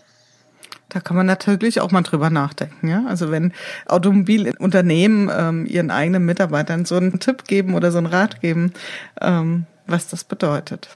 Da 0.90 1.00
kann 1.00 1.18
man 1.18 1.26
natürlich 1.26 1.82
auch 1.82 1.92
mal 1.92 2.04
drüber 2.04 2.30
nachdenken. 2.30 2.88
Ja? 2.88 3.04
Also 3.08 3.32
wenn 3.32 3.54
Automobilunternehmen 3.88 5.32
ähm, 5.36 5.66
ihren 5.66 5.92
eigenen 5.92 6.26
Mitarbeitern 6.26 6.86
so 6.86 6.96
einen 6.96 7.20
Tipp 7.20 7.46
geben 7.46 7.74
oder 7.74 7.92
so 7.92 7.98
einen 7.98 8.08
Rat 8.08 8.42
geben, 8.42 8.74
ähm, 9.22 9.66
was 9.88 10.08
das 10.08 10.24
bedeutet. 10.24 10.90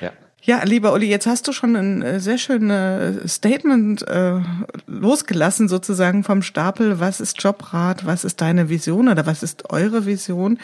Ja. 0.00 0.12
Ja, 0.44 0.64
lieber 0.64 0.92
Uli, 0.92 1.06
jetzt 1.06 1.28
hast 1.28 1.46
du 1.46 1.52
schon 1.52 1.76
ein 1.76 2.02
äh, 2.02 2.18
sehr 2.18 2.36
schönes 2.36 3.16
äh, 3.16 3.28
Statement 3.28 4.02
äh, 4.08 4.40
losgelassen, 4.88 5.68
sozusagen 5.68 6.24
vom 6.24 6.42
Stapel. 6.42 6.98
Was 6.98 7.20
ist 7.20 7.40
Jobrat? 7.40 8.06
Was 8.06 8.24
ist 8.24 8.40
deine 8.40 8.68
Vision 8.68 9.08
oder 9.08 9.24
was 9.24 9.44
ist 9.44 9.70
eure 9.70 10.04
Vision? 10.04 10.58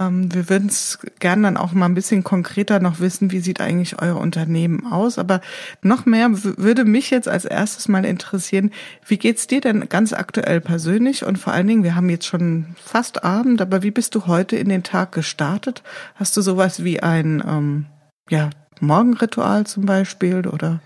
Ähm, 0.00 0.34
wir 0.34 0.50
würden 0.50 0.66
es 0.66 0.98
gerne 1.20 1.42
dann 1.42 1.56
auch 1.56 1.70
mal 1.70 1.84
ein 1.86 1.94
bisschen 1.94 2.24
konkreter 2.24 2.80
noch 2.80 2.98
wissen, 2.98 3.30
wie 3.30 3.38
sieht 3.38 3.60
eigentlich 3.60 4.02
euer 4.02 4.16
Unternehmen 4.16 4.84
aus. 4.90 5.16
Aber 5.16 5.40
noch 5.80 6.06
mehr 6.06 6.30
würde 6.32 6.84
mich 6.84 7.10
jetzt 7.10 7.28
als 7.28 7.44
erstes 7.44 7.86
mal 7.86 8.04
interessieren, 8.04 8.72
wie 9.06 9.16
geht's 9.16 9.46
dir 9.46 9.60
denn 9.60 9.88
ganz 9.88 10.12
aktuell 10.12 10.60
persönlich? 10.60 11.24
Und 11.24 11.38
vor 11.38 11.52
allen 11.52 11.68
Dingen, 11.68 11.84
wir 11.84 11.94
haben 11.94 12.10
jetzt 12.10 12.26
schon 12.26 12.74
fast 12.82 13.22
Abend, 13.22 13.62
aber 13.62 13.84
wie 13.84 13.92
bist 13.92 14.16
du 14.16 14.26
heute 14.26 14.56
in 14.56 14.68
den 14.68 14.82
Tag 14.82 15.12
gestartet? 15.12 15.84
Hast 16.16 16.36
du 16.36 16.42
sowas 16.42 16.82
wie 16.82 17.00
ein 17.00 17.40
ähm, 17.46 17.86
ja, 18.28 18.50
Morgenritual 18.80 19.66
zum 19.66 19.86
Beispiel 19.86 20.46
oder 20.46 20.80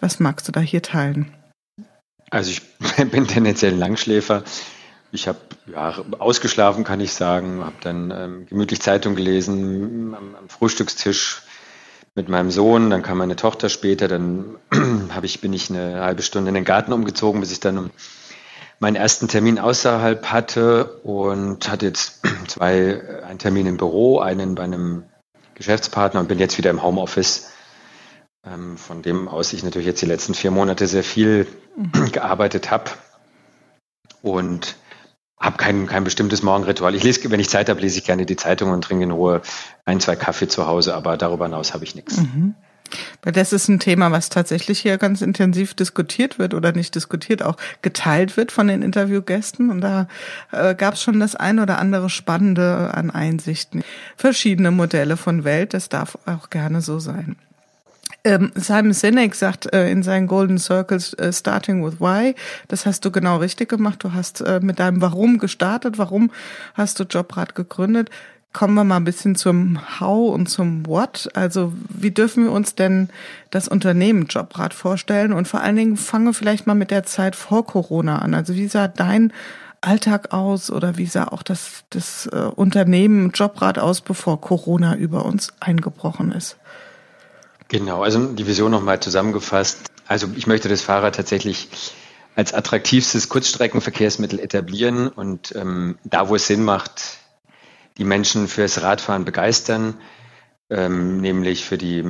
was 0.00 0.20
magst 0.20 0.48
du 0.48 0.52
da 0.52 0.60
hier 0.60 0.82
teilen? 0.82 1.32
Also 2.30 2.50
ich 2.50 2.62
bin 3.10 3.26
tendenziell 3.26 3.74
Langschläfer. 3.74 4.42
Ich 5.12 5.28
habe 5.28 5.38
ja, 5.72 5.94
ausgeschlafen, 6.18 6.82
kann 6.82 7.00
ich 7.00 7.12
sagen, 7.12 7.64
habe 7.64 7.76
dann 7.82 8.10
ähm, 8.10 8.46
gemütlich 8.46 8.82
Zeitung 8.82 9.14
gelesen 9.14 10.14
am, 10.14 10.34
am, 10.34 10.48
Frühstückstisch 10.48 11.42
mit 12.16 12.28
meinem 12.28 12.50
Sohn. 12.50 12.90
Dann 12.90 13.02
kam 13.02 13.18
meine 13.18 13.36
Tochter 13.36 13.68
später. 13.68 14.08
Dann 14.08 14.56
habe 15.10 15.26
ich 15.26 15.40
bin 15.40 15.52
ich 15.52 15.70
eine 15.70 16.00
halbe 16.00 16.22
Stunde 16.22 16.48
in 16.48 16.54
den 16.54 16.64
Garten 16.64 16.92
umgezogen, 16.92 17.40
bis 17.40 17.52
ich 17.52 17.60
dann 17.60 17.90
meinen 18.80 18.96
ersten 18.96 19.28
Termin 19.28 19.60
außerhalb 19.60 20.26
hatte 20.26 21.00
und 21.04 21.68
hatte 21.70 21.86
jetzt 21.86 22.20
zwei 22.48 23.22
einen 23.24 23.38
Termin 23.38 23.66
im 23.66 23.76
Büro, 23.76 24.18
einen 24.18 24.56
bei 24.56 24.64
einem 24.64 25.04
Geschäftspartner 25.54 26.20
und 26.20 26.28
bin 26.28 26.38
jetzt 26.38 26.58
wieder 26.58 26.70
im 26.70 26.82
Homeoffice, 26.82 27.50
ähm, 28.46 28.76
von 28.76 29.02
dem 29.02 29.28
aus 29.28 29.52
ich 29.52 29.62
natürlich 29.62 29.86
jetzt 29.86 30.02
die 30.02 30.06
letzten 30.06 30.34
vier 30.34 30.50
Monate 30.50 30.86
sehr 30.86 31.04
viel 31.04 31.46
mhm. 31.76 32.10
gearbeitet 32.12 32.70
habe 32.70 32.90
und 34.22 34.76
habe 35.38 35.56
kein, 35.56 35.86
kein 35.86 36.04
bestimmtes 36.04 36.42
Morgenritual. 36.42 36.94
Ich 36.94 37.02
lese, 37.02 37.30
wenn 37.30 37.40
ich 37.40 37.50
Zeit 37.50 37.68
habe, 37.68 37.80
lese 37.80 37.98
ich 37.98 38.04
gerne 38.04 38.24
die 38.24 38.36
Zeitung 38.36 38.70
und 38.70 38.82
trinke 38.82 39.04
in 39.04 39.10
Ruhe 39.10 39.42
ein, 39.84 40.00
zwei 40.00 40.16
Kaffee 40.16 40.48
zu 40.48 40.66
Hause, 40.66 40.94
aber 40.94 41.16
darüber 41.16 41.44
hinaus 41.46 41.74
habe 41.74 41.84
ich 41.84 41.94
nichts. 41.94 42.18
Mhm. 42.18 42.54
Weil 43.22 43.32
das 43.32 43.52
ist 43.52 43.68
ein 43.68 43.80
Thema, 43.80 44.12
was 44.12 44.28
tatsächlich 44.28 44.80
hier 44.80 44.98
ganz 44.98 45.22
intensiv 45.22 45.74
diskutiert 45.74 46.38
wird 46.38 46.54
oder 46.54 46.72
nicht 46.72 46.94
diskutiert, 46.94 47.42
auch 47.42 47.56
geteilt 47.82 48.36
wird 48.36 48.52
von 48.52 48.68
den 48.68 48.82
Interviewgästen. 48.82 49.70
Und 49.70 49.80
da 49.80 50.08
äh, 50.52 50.74
gab 50.74 50.94
es 50.94 51.02
schon 51.02 51.20
das 51.20 51.34
ein 51.34 51.58
oder 51.58 51.78
andere 51.78 52.10
Spannende 52.10 52.92
an 52.94 53.10
Einsichten. 53.10 53.82
Verschiedene 54.16 54.70
Modelle 54.70 55.16
von 55.16 55.44
Welt, 55.44 55.74
das 55.74 55.88
darf 55.88 56.18
auch 56.26 56.50
gerne 56.50 56.80
so 56.80 56.98
sein. 56.98 57.36
Ähm, 58.26 58.52
Simon 58.54 58.94
Sinek 58.94 59.34
sagt 59.34 59.70
äh, 59.74 59.90
in 59.90 60.02
seinen 60.02 60.26
Golden 60.26 60.58
Circles, 60.58 61.12
äh, 61.14 61.30
starting 61.30 61.84
with 61.84 62.00
why, 62.00 62.34
das 62.68 62.86
hast 62.86 63.04
du 63.04 63.10
genau 63.10 63.36
richtig 63.36 63.68
gemacht. 63.68 64.02
Du 64.02 64.14
hast 64.14 64.40
äh, 64.40 64.60
mit 64.62 64.78
deinem 64.78 65.02
Warum 65.02 65.38
gestartet. 65.38 65.98
Warum 65.98 66.30
hast 66.72 66.98
du 66.98 67.04
Jobrad 67.04 67.54
gegründet? 67.54 68.08
Kommen 68.54 68.74
wir 68.74 68.84
mal 68.84 68.96
ein 68.96 69.04
bisschen 69.04 69.34
zum 69.34 70.00
How 70.00 70.32
und 70.32 70.48
zum 70.48 70.86
What. 70.86 71.28
Also 71.34 71.74
wie 71.90 72.12
dürfen 72.12 72.44
wir 72.44 72.52
uns 72.52 72.74
denn 72.74 73.10
das 73.50 73.68
Unternehmen 73.68 74.26
Jobrad 74.26 74.72
vorstellen? 74.72 75.34
Und 75.34 75.46
vor 75.46 75.60
allen 75.60 75.76
Dingen 75.76 75.96
fangen 75.98 76.24
wir 76.24 76.32
vielleicht 76.32 76.66
mal 76.66 76.74
mit 76.74 76.90
der 76.90 77.02
Zeit 77.02 77.36
vor 77.36 77.66
Corona 77.66 78.20
an. 78.20 78.32
Also 78.32 78.54
wie 78.54 78.68
sah 78.68 78.88
dein 78.88 79.32
Alltag 79.82 80.32
aus 80.32 80.70
oder 80.70 80.96
wie 80.96 81.06
sah 81.06 81.28
auch 81.28 81.42
das, 81.42 81.82
das 81.90 82.26
äh, 82.32 82.36
Unternehmen 82.36 83.32
Jobrad 83.34 83.78
aus, 83.78 84.00
bevor 84.00 84.40
Corona 84.40 84.94
über 84.96 85.26
uns 85.26 85.52
eingebrochen 85.58 86.30
ist? 86.30 86.56
Genau, 87.68 88.04
also 88.04 88.24
die 88.24 88.46
Vision 88.46 88.70
nochmal 88.70 89.00
zusammengefasst. 89.00 89.90
Also 90.06 90.28
ich 90.36 90.46
möchte 90.46 90.68
das 90.68 90.80
Fahrrad 90.80 91.16
tatsächlich 91.16 91.68
als 92.36 92.54
attraktivstes 92.54 93.28
Kurzstreckenverkehrsmittel 93.28 94.38
etablieren 94.38 95.08
und 95.08 95.54
ähm, 95.56 95.98
da, 96.04 96.28
wo 96.28 96.36
es 96.36 96.46
Sinn 96.46 96.64
macht, 96.64 97.18
die 97.98 98.04
Menschen 98.04 98.48
fürs 98.48 98.82
Radfahren 98.82 99.24
begeistern, 99.24 99.94
ähm, 100.70 101.20
nämlich 101.20 101.64
für 101.64 101.78
die 101.78 102.04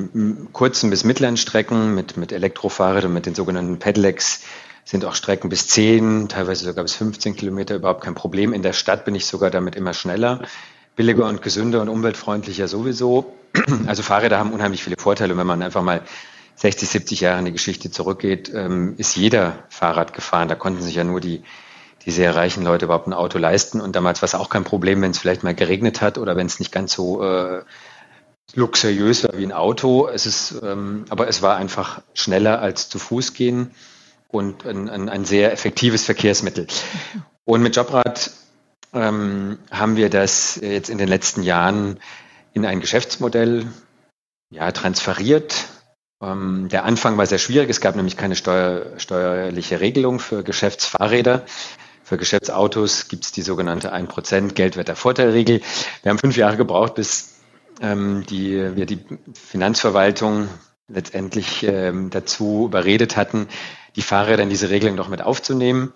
kurzen 0.53 0.91
bis 0.91 1.05
mittleren 1.05 1.37
Strecken 1.37 1.95
mit, 1.95 2.17
mit 2.17 2.33
Elektrofahrrädern, 2.33 3.12
mit 3.12 3.26
den 3.26 3.35
sogenannten 3.35 3.79
Pedelecs, 3.79 4.43
sind 4.85 5.05
auch 5.05 5.14
Strecken 5.14 5.49
bis 5.49 5.67
10, 5.69 6.29
teilweise 6.29 6.64
sogar 6.64 6.85
bis 6.85 6.95
15 6.95 7.37
Kilometer 7.37 7.75
überhaupt 7.75 8.05
kein 8.05 8.14
Problem. 8.14 8.53
In 8.53 8.62
der 8.62 8.75
Stadt 8.75 9.05
bin 9.05 9.14
ich 9.14 9.26
sogar 9.26 9.50
damit 9.50 9.76
immer 9.76 9.95
schneller, 9.95 10.43
billiger 10.95 11.26
und 11.26 11.43
gesünder 11.43 11.81
und 11.81 11.88
umweltfreundlicher 11.88 12.69
sowieso. 12.69 13.35
Also 13.87 14.03
Fahrräder 14.03 14.38
haben 14.38 14.53
unheimlich 14.53 14.83
viele 14.83 14.97
Vorteile. 14.99 15.37
wenn 15.37 15.47
man 15.47 15.62
einfach 15.62 15.83
mal 15.83 16.03
60, 16.57 16.88
70 16.88 17.21
Jahre 17.21 17.38
in 17.38 17.45
die 17.47 17.53
Geschichte 17.53 17.91
zurückgeht, 17.91 18.53
ähm, 18.55 18.95
ist 18.99 19.17
jeder 19.17 19.64
Fahrrad 19.69 20.12
gefahren. 20.12 20.49
Da 20.49 20.55
konnten 20.55 20.83
sich 20.83 20.95
ja 20.95 21.05
nur 21.05 21.21
die, 21.21 21.43
die 22.04 22.11
sehr 22.11 22.34
reichen 22.34 22.64
Leute 22.64 22.87
überhaupt 22.87 23.06
ein 23.06 23.12
Auto 23.12 23.38
leisten. 23.38 23.80
Und 23.80 23.96
damals 23.96 24.23
war 24.23 24.26
es 24.26 24.34
auch 24.34 24.50
kein 24.50 24.64
Problem, 24.64 25.00
wenn 25.02 25.11
es 25.11 25.18
vielleicht 25.18 25.42
mal 25.42 25.54
geregnet 25.54 26.00
hat 26.00 26.18
oder 26.18 26.37
wenn 26.37 26.46
es 26.46 26.58
nicht 26.58 26.73
ganz 26.73 26.92
so 26.92 27.23
äh, 27.23 27.62
luxuriös 28.54 29.25
war 29.25 29.37
wie 29.37 29.44
ein 29.44 29.52
Auto. 29.52 30.08
Es 30.08 30.26
ist, 30.26 30.54
ähm, 30.62 31.06
aber 31.08 31.28
es 31.28 31.42
war 31.42 31.56
einfach 31.56 32.02
schneller 32.12 32.61
als 32.61 32.88
zu 32.88 32.99
Fuß 32.99 33.34
gehen 33.34 33.70
und 34.28 34.66
ein, 34.66 34.88
ein, 34.88 35.08
ein 35.08 35.25
sehr 35.25 35.52
effektives 35.52 36.04
Verkehrsmittel. 36.04 36.66
Und 37.44 37.62
mit 37.62 37.76
Jobrad 37.76 38.30
ähm, 38.92 39.58
haben 39.70 39.96
wir 39.96 40.11
das 40.11 40.56
jetzt 40.56 40.90
in 40.90 40.99
den 40.99 41.08
letzten 41.08 41.42
Jahren 41.42 41.99
in 42.52 42.64
ein 42.66 42.80
Geschäftsmodell 42.80 43.66
ja, 44.50 44.70
transferiert. 44.73 45.66
Ähm, 46.23 46.68
der 46.70 46.84
Anfang 46.84 47.18
war 47.18 47.26
sehr 47.26 47.38
schwierig. 47.38 47.68
Es 47.70 47.80
gab 47.80 47.96
nämlich 47.96 48.16
keine 48.16 48.37
steuer, 48.37 48.99
steuerliche 48.99 49.80
Regelung 49.80 50.20
für 50.20 50.44
Geschäftsfahrräder. 50.44 51.44
Für 52.04 52.18
Geschäftsautos 52.18 53.08
gibt 53.08 53.25
es 53.25 53.32
die 53.32 53.40
sogenannte 53.40 53.94
1% 53.94 54.52
Geldwettervorteilregel. 54.52 55.62
Wir 56.02 56.11
haben 56.11 56.18
fünf 56.18 56.37
Jahre 56.37 56.58
gebraucht, 56.58 56.94
bis 56.96 57.37
ähm, 57.80 58.25
die, 58.28 58.76
wir 58.76 58.84
die 58.84 59.02
Finanzverwaltung 59.32 60.49
letztendlich 60.87 61.62
ähm, 61.62 62.11
dazu 62.11 62.66
überredet 62.66 63.16
hatten, 63.16 63.49
die 63.96 64.02
Fahrräder 64.02 64.42
in 64.42 64.50
diese 64.50 64.68
Regelung 64.68 64.96
noch 64.96 65.08
mit 65.08 65.23
aufzunehmen. 65.23 65.94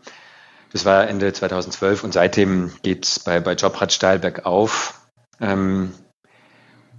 Das 0.73 0.87
war 0.87 1.09
Ende 1.09 1.31
2012 1.31 2.05
und 2.05 2.15
seitdem 2.15 2.73
geht 2.83 3.05
es 3.05 3.19
bei, 3.19 3.41
bei 3.41 3.53
Jobrad 3.53 3.93
steil 3.93 4.19
bergauf. 4.19 5.01
Ähm, 5.43 5.93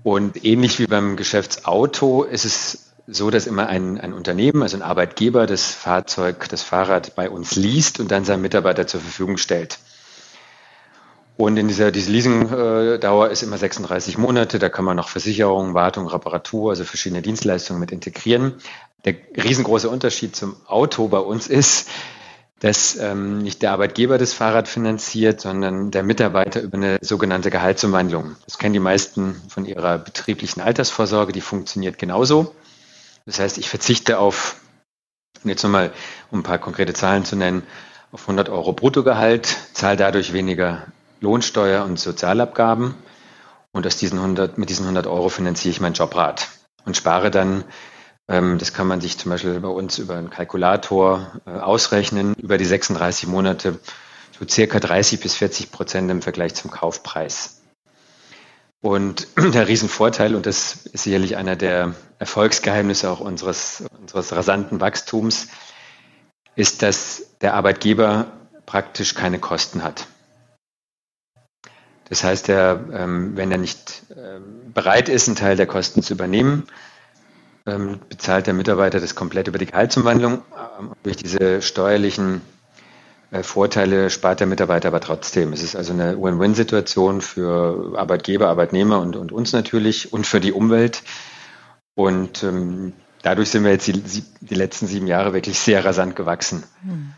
und 0.04 0.46
ähnlich 0.46 0.78
wie 0.78 0.86
beim 0.86 1.18
Geschäftsauto 1.18 2.24
ist 2.24 2.46
es 2.46 2.89
so, 3.12 3.30
dass 3.30 3.48
immer 3.48 3.68
ein, 3.68 4.00
ein 4.00 4.14
Unternehmen, 4.14 4.62
also 4.62 4.78
ein 4.78 4.84
Arbeitgeber, 4.84 5.48
das 5.48 5.72
Fahrzeug, 5.72 6.48
das 6.50 6.62
Fahrrad 6.62 7.16
bei 7.16 7.30
uns 7.30 7.56
liest 7.56 8.00
und 8.00 8.12
dann 8.12 8.26
seinen 8.26 8.42
Mitarbeiter 8.42 8.88
zur 8.88 9.02
Verfügung 9.02 9.38
stellt. 9.38 9.80
Und 11.38 11.56
in 11.58 11.70
dieser 11.70 11.92
diese 11.92 12.12
Leasingdauer 12.12 13.30
ist 13.30 13.44
immer 13.44 13.58
36 13.58 14.18
Monate. 14.18 14.60
Da 14.60 14.68
kann 14.68 14.84
man 14.84 14.98
noch 14.98 15.08
Versicherung, 15.08 15.74
Wartung, 15.74 16.08
Reparatur, 16.08 16.72
also 16.72 16.84
verschiedene 16.84 17.22
Dienstleistungen 17.22 17.80
mit 17.80 17.92
integrieren. 17.94 18.56
Der 19.06 19.16
riesengroße 19.42 19.90
Unterschied 19.90 20.36
zum 20.36 20.58
Auto 20.68 21.08
bei 21.08 21.20
uns 21.20 21.48
ist, 21.48 21.88
dass 22.60 22.98
ähm, 22.98 23.38
nicht 23.38 23.62
der 23.62 23.72
Arbeitgeber 23.72 24.18
das 24.18 24.34
Fahrrad 24.34 24.68
finanziert, 24.68 25.40
sondern 25.40 25.92
der 25.92 26.04
Mitarbeiter 26.04 26.62
über 26.62 26.76
eine 26.76 26.98
sogenannte 27.02 27.50
Gehaltsumwandlung. 27.50 28.36
Das 28.44 28.58
kennen 28.58 28.74
die 28.74 28.80
meisten 28.80 29.42
von 29.48 29.64
ihrer 29.64 29.98
betrieblichen 29.98 30.62
Altersvorsorge, 30.62 31.32
die 31.32 31.40
funktioniert 31.40 31.98
genauso. 31.98 32.54
Das 33.26 33.40
heißt, 33.40 33.58
ich 33.58 33.70
verzichte 33.70 34.20
auf, 34.20 34.58
jetzt 35.44 35.64
nochmal, 35.64 35.92
um 36.32 36.40
ein 36.40 36.44
paar 36.44 36.60
konkrete 36.60 36.94
Zahlen 36.94 37.26
zu 37.26 37.36
nennen, 37.36 37.64
auf 38.12 38.22
100 38.22 38.50
Euro 38.50 38.74
Bruttogehalt, 38.74 39.56
zahle 39.74 39.98
dadurch 39.98 40.34
weniger 40.34 40.88
Lohnsteuer 41.22 41.84
und 41.86 42.00
Sozialabgaben. 42.00 42.96
Und 43.72 43.86
aus 43.86 43.98
diesen 43.98 44.18
100, 44.18 44.58
mit 44.58 44.70
diesen 44.70 44.86
100 44.86 45.06
Euro 45.06 45.30
finanziere 45.30 45.72
ich 45.72 45.80
mein 45.80 45.94
Jobrad 45.94 46.48
und 46.86 46.98
spare 46.98 47.30
dann, 47.30 47.64
ähm, 48.28 48.58
das 48.58 48.74
kann 48.74 48.88
man 48.88 49.00
sich 49.00 49.18
zum 49.20 49.30
Beispiel 49.30 49.60
bei 49.60 49.68
uns 49.68 50.00
über 50.00 50.16
einen 50.16 50.32
Kalkulator 50.32 51.40
äh, 51.46 51.52
ausrechnen, 51.52 52.34
über 52.36 52.58
die 52.58 52.66
36 52.66 53.28
Monate 53.28 53.80
so 54.40 54.48
circa 54.48 54.80
30 54.80 55.20
bis 55.20 55.36
40 55.36 55.72
Prozent 55.72 56.10
im 56.10 56.22
Vergleich 56.22 56.56
zum 56.56 56.72
Kaufpreis. 56.72 57.59
Und 58.82 59.28
der 59.38 59.68
Riesenvorteil, 59.68 60.36
und 60.36 60.46
das 60.46 60.86
ist 60.86 61.04
sicherlich 61.04 61.38
einer 61.38 61.56
der 61.56 61.96
Erfolgsgeheimnisse 62.18 63.10
auch 63.10 63.20
unseres, 63.20 63.84
unseres 64.00 64.32
rasanten 64.34 64.80
Wachstums, 64.80 65.48
ist, 66.56 66.82
dass 66.82 67.38
der 67.42 67.54
Arbeitgeber 67.54 68.28
praktisch 68.66 69.16
keine 69.16 69.40
Kosten 69.40 69.84
hat. 69.84 70.08
Das 72.10 72.24
heißt, 72.24 72.50
er, 72.50 72.86
ähm, 72.92 73.38
wenn 73.38 73.52
er 73.52 73.60
nicht 73.60 74.04
ähm, 74.16 74.74
bereit 74.74 75.10
ist, 75.10 75.28
einen 75.28 75.36
Teil 75.36 75.56
der 75.56 75.68
Kosten 75.68 76.02
zu 76.02 76.14
übernehmen, 76.14 76.64
ähm, 77.68 78.00
bezahlt 78.10 78.48
der 78.48 78.54
Mitarbeiter 78.56 79.00
das 79.00 79.16
komplett 79.16 79.48
über 79.48 79.60
die 79.60 79.68
Gehaltsumwandlung. 79.68 80.42
Durch 81.04 81.18
diese 81.18 81.62
steuerlichen 81.62 82.42
Vorteile 83.42 84.10
spart 84.10 84.40
der 84.40 84.48
Mitarbeiter 84.48 84.88
aber 84.88 85.02
trotzdem. 85.02 85.54
Es 85.54 85.62
ist 85.62 85.76
also 85.76 85.94
eine 85.94 86.20
Win-Win-Situation 86.22 87.22
für 87.22 87.98
Arbeitgeber, 87.98 88.50
Arbeitnehmer 88.50 89.00
und, 89.00 89.16
und, 89.16 89.32
uns 89.32 89.54
natürlich 89.54 90.12
und 90.12 90.26
für 90.26 90.40
die 90.40 90.52
Umwelt. 90.52 91.04
Und 91.96 92.44
ähm, 92.44 92.94
dadurch 93.22 93.50
sind 93.50 93.64
wir 93.64 93.72
jetzt 93.72 93.88
die, 93.88 94.02
die, 94.42 94.56
letzten 94.56 94.88
sieben 94.88 95.08
Jahre 95.08 95.34
wirklich 95.34 95.60
sehr 95.60 95.86
rasant 95.86 96.16
gewachsen. 96.16 96.64
Mhm 96.84 97.14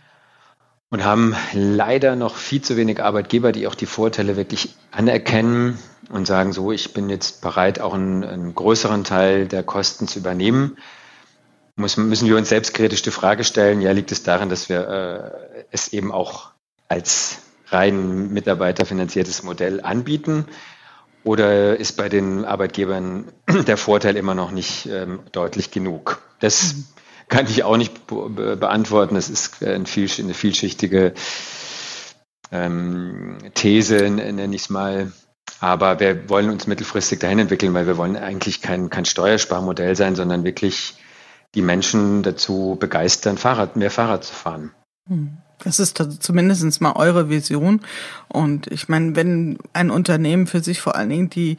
und 0.91 1.05
haben 1.05 1.35
leider 1.53 2.15
noch 2.15 2.35
viel 2.35 2.61
zu 2.61 2.75
wenig 2.77 3.01
Arbeitgeber, 3.01 3.53
die 3.53 3.65
auch 3.65 3.75
die 3.75 3.85
Vorteile 3.85 4.35
wirklich 4.35 4.75
anerkennen 4.91 5.79
und 6.09 6.27
sagen, 6.27 6.51
so, 6.51 6.71
ich 6.71 6.93
bin 6.93 7.09
jetzt 7.09 7.41
bereit, 7.41 7.79
auch 7.79 7.93
einen, 7.93 8.25
einen 8.25 8.53
größeren 8.53 9.05
Teil 9.05 9.47
der 9.47 9.63
Kosten 9.63 10.09
zu 10.09 10.19
übernehmen. 10.19 10.77
Muss, 11.81 11.97
müssen 11.97 12.27
wir 12.27 12.37
uns 12.37 12.49
selbstkritisch 12.49 13.01
die 13.01 13.11
Frage 13.11 13.43
stellen, 13.43 13.81
ja, 13.81 13.91
liegt 13.91 14.11
es 14.11 14.23
daran, 14.23 14.49
dass 14.49 14.69
wir 14.69 14.87
äh, 14.87 15.63
es 15.71 15.91
eben 15.93 16.11
auch 16.11 16.51
als 16.87 17.39
rein 17.67 18.31
mitarbeiterfinanziertes 18.31 19.43
Modell 19.43 19.81
anbieten? 19.81 20.45
Oder 21.23 21.77
ist 21.77 21.97
bei 21.97 22.09
den 22.09 22.45
Arbeitgebern 22.45 23.31
der 23.67 23.77
Vorteil 23.77 24.15
immer 24.15 24.33
noch 24.33 24.51
nicht 24.51 24.87
ähm, 24.87 25.19
deutlich 25.31 25.71
genug? 25.71 26.21
Das 26.39 26.75
mhm 26.75 26.85
kann 27.31 27.47
ich 27.47 27.63
auch 27.63 27.77
nicht 27.77 28.05
be 28.07 28.57
beantworten. 28.57 29.15
Das 29.15 29.29
ist 29.29 29.63
eine, 29.63 29.85
vielschichtige 29.85 31.13
ähm, 32.51 33.37
These, 33.55 34.09
nenne 34.09 34.53
ich 34.53 34.63
es 34.63 34.69
mal. 34.69 35.11
Aber 35.59 35.99
wir 35.99 36.29
wollen 36.29 36.49
uns 36.49 36.67
mittelfristig 36.67 37.19
dahin 37.19 37.39
entwickeln, 37.39 37.73
weil 37.73 37.87
wir 37.87 37.97
wollen 37.97 38.17
eigentlich 38.17 38.61
kein, 38.61 38.89
kein 38.89 39.05
Steuersparmodell 39.05 39.95
sein, 39.95 40.15
sondern 40.15 40.43
wirklich 40.43 40.95
die 41.55 41.61
Menschen 41.61 42.23
dazu 42.23 42.77
begeistern, 42.79 43.37
Fahrrad, 43.37 43.75
mehr 43.75 43.91
Fahrrad 43.91 44.23
zu 44.23 44.33
fahren. 44.33 44.71
Hm. 45.07 45.37
Das 45.63 45.79
ist 45.79 46.03
zumindest 46.21 46.81
mal 46.81 46.93
eure 46.93 47.29
Vision. 47.29 47.81
Und 48.27 48.67
ich 48.67 48.89
meine, 48.89 49.15
wenn 49.15 49.59
ein 49.73 49.91
Unternehmen 49.91 50.47
für 50.47 50.61
sich 50.61 50.81
vor 50.81 50.95
allen 50.95 51.09
Dingen 51.09 51.29
die 51.29 51.57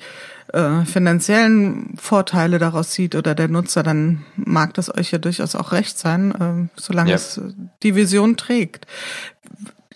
äh, 0.52 0.84
finanziellen 0.84 1.94
Vorteile 1.96 2.58
daraus 2.58 2.92
sieht 2.92 3.14
oder 3.14 3.34
der 3.34 3.48
Nutzer, 3.48 3.82
dann 3.82 4.24
mag 4.36 4.74
das 4.74 4.92
euch 4.92 5.12
ja 5.12 5.18
durchaus 5.18 5.54
auch 5.54 5.72
recht 5.72 5.98
sein, 5.98 6.32
äh, 6.32 6.80
solange 6.80 7.10
ja. 7.10 7.16
es 7.16 7.40
die 7.82 7.94
Vision 7.94 8.36
trägt. 8.36 8.86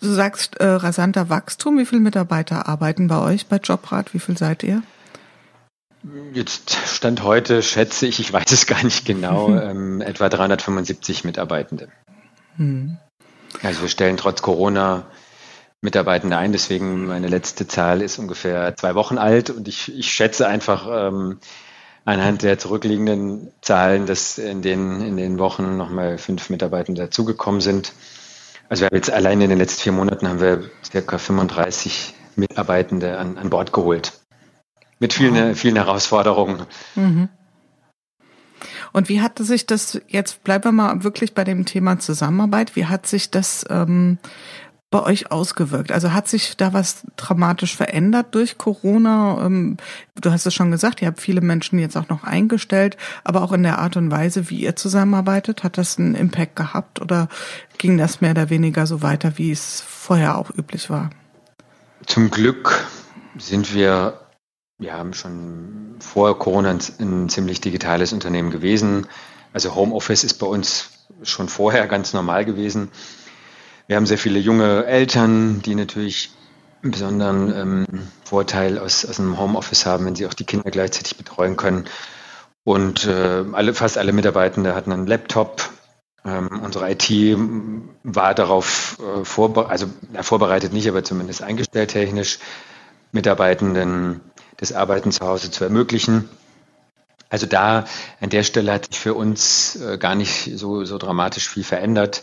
Du 0.01 0.13
sagst 0.13 0.57
äh, 0.59 0.67
rasanter 0.67 1.29
Wachstum. 1.29 1.79
Wie 1.79 1.87
viele 1.87 2.01
Mitarbeiter 2.01 2.69
arbeiten 2.69 3.09
bei 3.09 3.19
euch 3.19 3.47
bei 3.47 3.57
Jobrad? 3.57 4.15
Wie 4.15 4.21
viel 4.21 4.37
seid 4.39 4.63
ihr? 4.63 4.83
Jetzt 6.33 6.71
Stand 6.71 7.23
heute 7.23 7.63
schätze 7.63 8.07
ich, 8.07 8.21
ich 8.21 8.33
weiß 8.33 8.53
es 8.53 8.67
gar 8.67 8.83
nicht 8.85 9.05
genau, 9.05 9.49
ähm, 9.61 10.01
etwa 10.01 10.29
375 10.29 11.25
Mitarbeitende. 11.25 11.89
Hm. 12.57 12.99
Also 13.63 13.83
wir 13.83 13.89
stellen 13.89 14.17
trotz 14.17 14.43
Corona 14.43 15.07
Mitarbeitende 15.81 16.37
ein, 16.37 16.53
deswegen 16.53 17.07
meine 17.07 17.29
letzte 17.29 17.67
Zahl 17.67 18.03
ist 18.03 18.19
ungefähr 18.19 18.77
zwei 18.77 18.95
Wochen 18.95 19.19
alt 19.19 19.51
und 19.51 19.69
ich, 19.69 19.97
ich 19.97 20.13
schätze 20.13 20.47
einfach 20.47 20.87
ähm, 20.91 21.39
anhand 22.05 22.43
der 22.43 22.59
zurückliegenden 22.59 23.53
Zahlen, 23.61 24.07
dass 24.07 24.39
in 24.39 24.63
den, 24.63 25.01
in 25.01 25.17
den 25.17 25.39
Wochen 25.39 25.77
nochmal 25.77 26.19
fünf 26.19 26.51
Mitarbeitende 26.51 27.03
dazugekommen 27.03 27.61
sind. 27.61 27.93
Also 28.69 28.83
wir 28.83 28.87
haben 28.87 28.97
jetzt 28.97 29.11
allein 29.11 29.41
in 29.41 29.51
den 29.51 29.59
letzten 29.59 29.83
vier 29.83 29.93
Monaten 29.93 30.29
haben 30.29 30.41
wir 30.41 30.71
circa 30.85 31.19
35 31.19 32.15
Mitarbeitende 32.37 33.19
an, 33.19 33.39
an 33.39 33.51
Bord 33.51 33.73
geholt. 33.73 34.13
Mit 34.99 35.13
vielen, 35.13 35.55
vielen 35.55 35.77
Herausforderungen. 35.77 36.67
Mhm. 36.95 37.29
Und 38.93 39.11
wie 39.11 39.21
hat 39.21 39.39
sich 39.39 39.67
das, 39.67 40.01
jetzt 40.09 40.43
bleiben 40.43 40.65
wir 40.65 40.73
mal 40.73 41.05
wirklich 41.05 41.35
bei 41.35 41.45
dem 41.45 41.67
Thema 41.67 41.99
Zusammenarbeit, 41.99 42.77
wie 42.77 42.87
hat 42.87 43.07
sich 43.07 43.31
das 43.31 43.67
ähm, 43.69 44.19
bei 44.91 45.03
euch 45.03 45.31
ausgewirkt? 45.31 45.93
Also 45.93 46.13
hat 46.15 46.29
sich 46.29 46.57
da 46.57 46.73
was 46.73 47.03
dramatisch 47.17 47.77
verändert 47.77 48.35
durch 48.35 48.57
Corona? 48.57 49.45
Ähm, 49.45 49.77
du 50.21 50.31
hast 50.31 50.47
es 50.47 50.55
schon 50.55 50.71
gesagt, 50.71 51.03
ihr 51.03 51.09
habt 51.09 51.21
viele 51.21 51.43
Menschen 51.43 51.79
jetzt 51.79 51.97
auch 51.97 52.09
noch 52.09 52.25
eingestellt, 52.25 52.97
aber 53.23 53.43
auch 53.43 53.53
in 53.53 53.65
der 53.65 53.79
Art 53.79 53.99
und 53.99 54.11
Weise, 54.11 54.49
wie 54.49 54.61
ihr 54.61 54.77
zusammenarbeitet, 54.77 55.63
hat 55.63 55.77
das 55.77 55.99
einen 55.99 56.15
Impact 56.15 56.57
gehabt 56.57 57.03
oder 57.03 57.29
ging 57.77 57.99
das 57.99 58.23
mehr 58.23 58.31
oder 58.31 58.49
weniger 58.49 58.87
so 58.87 59.03
weiter, 59.03 59.37
wie 59.37 59.51
es 59.51 59.83
vorher 59.87 60.39
auch 60.39 60.51
üblich 60.57 60.89
war? 60.89 61.11
Zum 62.07 62.31
Glück 62.31 62.87
sind 63.37 63.75
wir 63.75 64.26
ja 64.79 65.05
schon 65.13 65.97
vor 66.01 66.39
Corona 66.39 66.71
ein, 66.71 66.81
ein 67.01 67.29
ziemlich 67.29 67.61
digitales 67.61 68.13
Unternehmen 68.13 68.51
gewesen. 68.51 69.07
Also 69.53 69.75
Homeoffice 69.75 70.25
ist 70.25 70.35
bei 70.35 70.47
uns 70.47 70.91
schon 71.23 71.49
vorher 71.49 71.87
ganz 71.87 72.13
normal 72.13 72.45
gewesen. 72.45 72.91
Wir 73.87 73.97
haben 73.97 74.07
sehr 74.07 74.19
viele 74.19 74.39
junge 74.39 74.85
Eltern, 74.85 75.63
die 75.63 75.75
natürlich 75.75 76.31
einen 76.83 76.93
besonderen 76.93 77.55
ähm, 77.57 77.87
Vorteil 78.25 78.79
aus, 78.79 79.05
aus 79.05 79.19
einem 79.19 79.39
Homeoffice 79.39 79.87
haben, 79.87 80.05
wenn 80.05 80.17
sie 80.17 80.27
auch 80.27 80.35
die 80.35 80.45
Kinder 80.45 80.71
gleichzeitig 80.71 81.17
betreuen 81.17 81.57
können. 81.57 81.87
Und 82.65 83.07
äh, 83.07 83.45
alle, 83.53 83.75
fast 83.75 83.97
alle 83.97 84.13
Mitarbeitende 84.13 84.75
hatten 84.75 84.93
einen 84.93 85.07
Laptop. 85.07 85.71
Ähm, 86.25 86.61
unsere 86.63 86.91
IT 86.91 87.09
war 88.03 88.35
darauf 88.35 88.99
äh, 88.99 89.25
vorbe 89.25 89.69
also, 89.69 89.87
na, 90.13 90.23
vorbereitet 90.23 90.73
nicht, 90.73 90.89
aber 90.89 91.05
zumindest 91.05 91.43
eingestellt 91.43 91.91
technisch, 91.91 92.41
Mitarbeitenden 93.13 94.21
das 94.57 94.73
Arbeiten 94.73 95.13
zu 95.13 95.27
Hause 95.27 95.51
zu 95.51 95.65
ermöglichen. 95.65 96.29
Also 97.29 97.47
da 97.47 97.87
an 98.21 98.31
der 98.31 98.45
Stelle 98.45 98.73
hat 98.73 98.87
sich 98.87 99.01
für 99.01 99.15
uns 99.15 99.77
äh, 99.77 99.99
gar 99.99 100.15
nicht 100.15 100.53
so, 100.57 100.85
so 100.85 100.99
dramatisch 100.99 101.49
viel 101.49 101.65
verändert. 101.65 102.23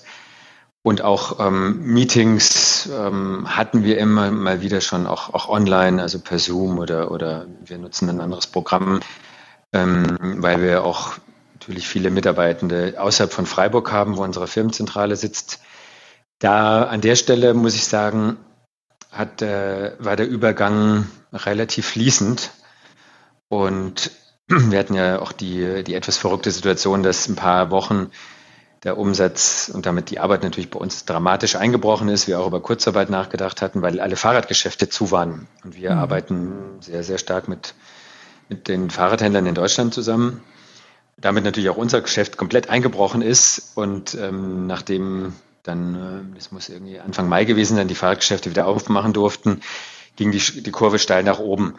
Und 0.81 1.01
auch 1.01 1.39
ähm, 1.39 1.81
Meetings 1.93 2.89
ähm, 2.91 3.55
hatten 3.55 3.85
wir 3.85 3.97
immer 3.97 4.31
mal 4.31 4.61
wieder 4.61 4.81
schon 4.81 5.07
auch, 5.07 5.33
auch 5.33 5.47
online, 5.47 6.01
also 6.01 6.19
per 6.19 6.39
Zoom 6.39 6.77
oder, 6.77 7.11
oder 7.11 7.47
wir 7.63 7.77
nutzen 7.77 8.09
ein 8.09 8.19
anderes 8.19 8.47
Programm, 8.47 8.99
ähm, 9.71 10.17
weil 10.19 10.61
wir 10.61 10.83
auch 10.83 11.13
natürlich 11.53 11.87
viele 11.87 12.09
Mitarbeitende 12.11 12.95
außerhalb 12.97 13.31
von 13.31 13.45
Freiburg 13.45 13.93
haben, 13.93 14.17
wo 14.17 14.23
unsere 14.23 14.47
Firmenzentrale 14.47 15.15
sitzt. 15.15 15.61
Da 16.39 16.83
an 16.83 16.99
der 16.99 17.15
Stelle 17.15 17.53
muss 17.53 17.75
ich 17.75 17.85
sagen, 17.85 18.35
hat, 19.13 19.41
äh, 19.41 19.93
war 19.99 20.15
der 20.15 20.27
Übergang 20.27 21.07
relativ 21.31 21.87
fließend. 21.87 22.51
Und 23.47 24.11
wir 24.47 24.79
hatten 24.79 24.95
ja 24.95 25.19
auch 25.19 25.31
die, 25.31 25.83
die 25.83 25.93
etwas 25.93 26.17
verrückte 26.17 26.51
Situation, 26.51 27.03
dass 27.03 27.27
ein 27.27 27.35
paar 27.35 27.71
Wochen 27.71 28.09
der 28.83 28.97
Umsatz 28.97 29.71
und 29.73 29.85
damit 29.85 30.09
die 30.09 30.19
Arbeit 30.19 30.43
natürlich 30.43 30.69
bei 30.69 30.79
uns 30.79 31.05
dramatisch 31.05 31.55
eingebrochen 31.55 32.09
ist. 32.09 32.27
Wir 32.27 32.39
auch 32.39 32.47
über 32.47 32.59
Kurzarbeit 32.59 33.09
nachgedacht 33.09 33.61
hatten, 33.61 33.81
weil 33.81 33.99
alle 34.01 34.17
Fahrradgeschäfte 34.17 34.89
zu 34.89 35.11
waren. 35.11 35.47
Und 35.63 35.75
wir 35.75 35.91
mhm. 35.91 35.97
arbeiten 35.99 36.53
sehr, 36.81 37.03
sehr 37.03 37.17
stark 37.17 37.47
mit, 37.47 37.75
mit 38.49 38.67
den 38.67 38.89
Fahrradhändlern 38.89 39.45
in 39.45 39.55
Deutschland 39.55 39.93
zusammen. 39.93 40.41
Damit 41.15 41.45
natürlich 41.45 41.69
auch 41.69 41.77
unser 41.77 42.01
Geschäft 42.01 42.35
komplett 42.35 42.69
eingebrochen 42.69 43.21
ist. 43.21 43.71
Und 43.75 44.15
ähm, 44.15 44.67
nachdem 44.67 45.33
dann, 45.63 45.95
äh, 45.95 46.35
das 46.35 46.51
muss 46.51 46.69
irgendwie 46.69 46.99
Anfang 46.99 47.27
Mai 47.27 47.45
gewesen 47.45 47.77
sein, 47.77 47.87
die 47.87 47.95
Fahrradgeschäfte 47.95 48.49
wieder 48.49 48.67
aufmachen 48.67 49.13
durften, 49.13 49.61
ging 50.15 50.31
die, 50.31 50.39
die 50.39 50.71
Kurve 50.71 50.99
steil 50.99 51.23
nach 51.23 51.39
oben. 51.39 51.75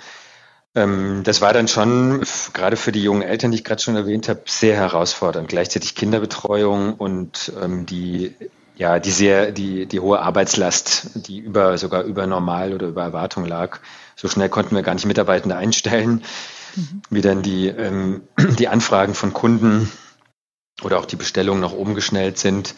Ähm, 0.75 1.23
das 1.23 1.41
war 1.41 1.53
dann 1.53 1.69
schon, 1.69 2.25
gerade 2.53 2.77
für 2.77 2.91
die 2.91 3.03
jungen 3.03 3.23
Eltern, 3.23 3.53
die 3.53 3.59
ich 3.59 3.65
gerade 3.65 3.83
schon 3.83 3.95
erwähnt 3.95 4.29
habe, 4.29 4.43
sehr 4.47 4.75
herausfordernd. 4.75 5.49
Gleichzeitig 5.49 5.95
Kinderbetreuung 5.95 6.95
und 6.95 7.53
ähm, 7.63 7.87
die, 7.87 8.35
ja, 8.77 8.99
die 8.99 9.13
sehr, 9.13 9.53
die, 9.53 9.87
die 9.87 10.01
hohe 10.01 10.21
Arbeitslast, 10.21 11.11
die 11.15 11.39
über, 11.39 11.79
sogar 11.79 12.03
über 12.03 12.27
normal 12.27 12.75
oder 12.75 12.89
über 12.89 13.03
Erwartung 13.03 13.45
lag. 13.45 13.79
So 14.17 14.29
schnell 14.29 14.49
konnten 14.49 14.75
wir 14.75 14.83
gar 14.83 14.95
nicht 14.95 15.07
Mitarbeitende 15.07 15.57
einstellen. 15.57 16.25
Mhm. 16.75 17.03
Wie 17.09 17.21
dann 17.21 17.43
die, 17.43 17.69
ähm, 17.69 18.23
die 18.59 18.67
Anfragen 18.67 19.15
von 19.15 19.33
Kunden 19.33 19.93
oder 20.83 20.99
auch 20.99 21.07
die 21.07 21.17
Bestellungen 21.17 21.61
nach 21.61 21.73
oben 21.73 21.95
geschnellt 21.95 22.39
sind. 22.39 22.75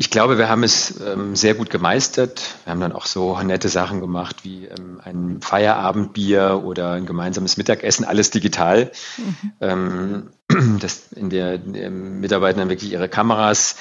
Ich 0.00 0.08
glaube, 0.08 0.38
wir 0.38 0.48
haben 0.48 0.62
es 0.62 0.98
ähm, 0.98 1.36
sehr 1.36 1.52
gut 1.52 1.68
gemeistert. 1.68 2.40
Wir 2.64 2.70
haben 2.70 2.80
dann 2.80 2.92
auch 2.92 3.04
so 3.04 3.38
nette 3.42 3.68
Sachen 3.68 4.00
gemacht 4.00 4.44
wie 4.44 4.64
ähm, 4.64 4.98
ein 5.04 5.42
Feierabendbier 5.42 6.62
oder 6.64 6.92
ein 6.92 7.04
gemeinsames 7.04 7.58
Mittagessen, 7.58 8.06
alles 8.06 8.30
digital. 8.30 8.92
Mhm. 9.18 9.52
Ähm, 9.60 10.30
das 10.80 11.12
in 11.12 11.28
der, 11.28 11.58
der 11.58 11.90
Mitarbeiter 11.90 12.60
dann 12.60 12.70
wirklich 12.70 12.92
ihre 12.92 13.10
Kameras 13.10 13.76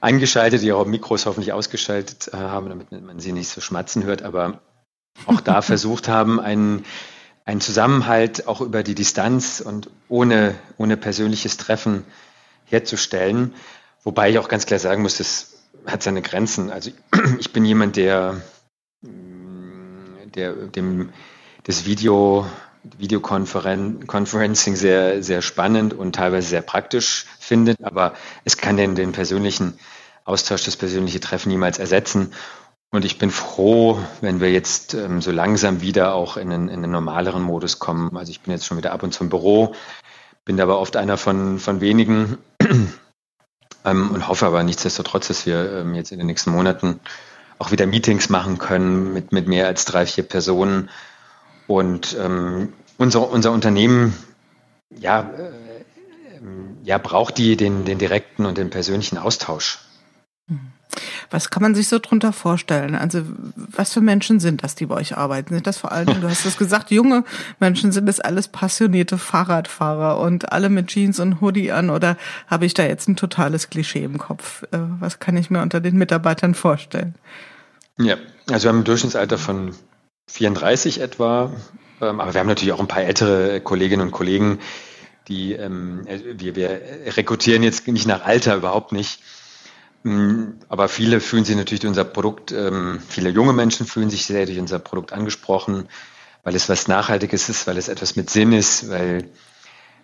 eingeschaltet, 0.00 0.62
ihre 0.62 0.86
Mikros 0.86 1.26
hoffentlich 1.26 1.52
ausgeschaltet 1.52 2.30
äh, 2.32 2.36
haben, 2.36 2.68
damit 2.68 2.92
man 2.92 3.18
sie 3.18 3.32
nicht 3.32 3.48
so 3.48 3.60
schmatzen 3.60 4.04
hört, 4.04 4.22
aber 4.22 4.60
auch 5.26 5.40
da 5.40 5.60
versucht 5.62 6.06
haben, 6.06 6.38
einen, 6.38 6.84
einen 7.44 7.60
Zusammenhalt 7.60 8.46
auch 8.46 8.60
über 8.60 8.84
die 8.84 8.94
Distanz 8.94 9.60
und 9.60 9.90
ohne, 10.08 10.54
ohne 10.76 10.96
persönliches 10.96 11.56
Treffen 11.56 12.04
herzustellen. 12.64 13.54
Wobei 14.04 14.30
ich 14.30 14.38
auch 14.38 14.48
ganz 14.48 14.66
klar 14.66 14.78
sagen 14.78 15.02
muss, 15.02 15.18
das 15.18 15.54
hat 15.86 16.02
seine 16.02 16.22
Grenzen. 16.22 16.70
Also 16.70 16.90
ich 17.38 17.52
bin 17.52 17.64
jemand, 17.64 17.96
der, 17.96 18.40
der 19.02 20.54
dem, 20.54 21.10
das 21.64 21.84
Video, 21.84 22.46
Videoconferencing 22.98 24.76
sehr, 24.76 25.22
sehr 25.22 25.42
spannend 25.42 25.94
und 25.94 26.14
teilweise 26.14 26.48
sehr 26.48 26.62
praktisch 26.62 27.26
findet, 27.38 27.82
aber 27.82 28.14
es 28.44 28.56
kann 28.56 28.76
den, 28.76 28.94
den 28.94 29.12
persönlichen 29.12 29.78
Austausch, 30.24 30.64
das 30.64 30.76
persönliche 30.76 31.20
Treffen 31.20 31.48
niemals 31.48 31.78
ersetzen. 31.78 32.32
Und 32.90 33.04
ich 33.04 33.18
bin 33.18 33.30
froh, 33.30 33.98
wenn 34.22 34.40
wir 34.40 34.50
jetzt 34.50 34.94
ähm, 34.94 35.20
so 35.20 35.30
langsam 35.30 35.82
wieder 35.82 36.14
auch 36.14 36.36
in 36.38 36.52
einen, 36.52 36.68
in 36.68 36.82
einen 36.84 36.92
normaleren 36.92 37.42
Modus 37.42 37.78
kommen. 37.78 38.16
Also 38.16 38.30
ich 38.30 38.40
bin 38.40 38.52
jetzt 38.52 38.64
schon 38.64 38.78
wieder 38.78 38.92
ab 38.92 39.02
und 39.02 39.12
zu 39.12 39.24
im 39.24 39.30
Büro, 39.30 39.74
bin 40.46 40.58
aber 40.60 40.78
oft 40.78 40.96
einer 40.96 41.18
von, 41.18 41.58
von 41.58 41.82
wenigen, 41.82 42.38
ähm, 43.90 44.10
und 44.10 44.28
hoffe 44.28 44.46
aber 44.46 44.62
nichtsdestotrotz, 44.62 45.28
dass 45.28 45.46
wir 45.46 45.80
ähm, 45.80 45.94
jetzt 45.94 46.12
in 46.12 46.18
den 46.18 46.26
nächsten 46.26 46.50
Monaten 46.50 47.00
auch 47.58 47.70
wieder 47.70 47.86
Meetings 47.86 48.28
machen 48.28 48.58
können 48.58 49.12
mit, 49.12 49.32
mit 49.32 49.48
mehr 49.48 49.66
als 49.66 49.84
drei, 49.84 50.06
vier 50.06 50.24
Personen. 50.24 50.90
Und 51.66 52.16
ähm, 52.18 52.72
unser, 52.96 53.30
unser 53.30 53.52
Unternehmen 53.52 54.14
ja, 54.90 55.20
äh, 55.20 55.50
ja, 56.84 56.98
braucht 56.98 57.38
die 57.38 57.56
den, 57.56 57.84
den 57.84 57.98
direkten 57.98 58.46
und 58.46 58.58
den 58.58 58.70
persönlichen 58.70 59.18
Austausch. 59.18 59.80
Was 61.30 61.50
kann 61.50 61.62
man 61.62 61.74
sich 61.74 61.88
so 61.88 61.98
drunter 61.98 62.32
vorstellen? 62.32 62.94
Also 62.94 63.22
was 63.54 63.92
für 63.92 64.00
Menschen 64.00 64.40
sind 64.40 64.62
das, 64.62 64.74
die 64.74 64.86
bei 64.86 64.94
euch 64.94 65.16
arbeiten? 65.16 65.54
Sind 65.54 65.66
das 65.66 65.78
vor 65.78 65.92
allem, 65.92 66.20
du 66.20 66.28
hast 66.28 66.46
es 66.46 66.56
gesagt, 66.56 66.90
junge 66.90 67.24
Menschen, 67.60 67.92
sind 67.92 68.06
das 68.06 68.20
alles 68.20 68.48
passionierte 68.48 69.18
Fahrradfahrer 69.18 70.18
und 70.20 70.52
alle 70.52 70.68
mit 70.68 70.88
Jeans 70.88 71.20
und 71.20 71.40
Hoodie 71.40 71.72
an 71.72 71.90
oder 71.90 72.16
habe 72.46 72.66
ich 72.66 72.74
da 72.74 72.84
jetzt 72.84 73.08
ein 73.08 73.16
totales 73.16 73.70
Klischee 73.70 74.04
im 74.04 74.18
Kopf? 74.18 74.62
Äh, 74.70 74.78
was 75.00 75.18
kann 75.18 75.36
ich 75.36 75.50
mir 75.50 75.62
unter 75.62 75.80
den 75.80 75.96
Mitarbeitern 75.96 76.54
vorstellen? 76.54 77.14
Ja, 77.98 78.16
also 78.50 78.64
wir 78.64 78.68
haben 78.70 78.80
ein 78.80 78.84
Durchschnittsalter 78.84 79.38
von 79.38 79.74
34 80.28 81.00
etwa, 81.00 81.52
ähm, 82.00 82.20
aber 82.20 82.32
wir 82.32 82.40
haben 82.40 82.46
natürlich 82.46 82.72
auch 82.72 82.80
ein 82.80 82.88
paar 82.88 83.02
ältere 83.02 83.60
Kolleginnen 83.60 84.02
und 84.02 84.12
Kollegen, 84.12 84.60
die 85.26 85.52
ähm, 85.52 86.06
äh, 86.06 86.20
wir, 86.38 86.56
wir 86.56 86.80
rekrutieren 87.16 87.62
jetzt 87.62 87.86
nicht 87.88 88.06
nach 88.06 88.24
Alter 88.24 88.56
überhaupt 88.56 88.92
nicht. 88.92 89.20
Mm, 90.02 90.52
aber 90.68 90.88
viele 90.88 91.20
fühlen 91.20 91.44
sich 91.44 91.56
natürlich 91.56 91.86
unser 91.86 92.04
Produkt, 92.04 92.52
ähm, 92.52 93.00
viele 93.08 93.30
junge 93.30 93.52
Menschen 93.52 93.86
fühlen 93.86 94.10
sich 94.10 94.26
sehr 94.26 94.46
durch 94.46 94.58
unser 94.58 94.78
Produkt 94.78 95.12
angesprochen, 95.12 95.88
weil 96.44 96.54
es 96.54 96.68
was 96.68 96.88
Nachhaltiges 96.88 97.48
ist, 97.48 97.66
weil 97.66 97.76
es 97.76 97.88
etwas 97.88 98.16
mit 98.16 98.30
Sinn 98.30 98.52
ist, 98.52 98.88
weil 98.90 99.28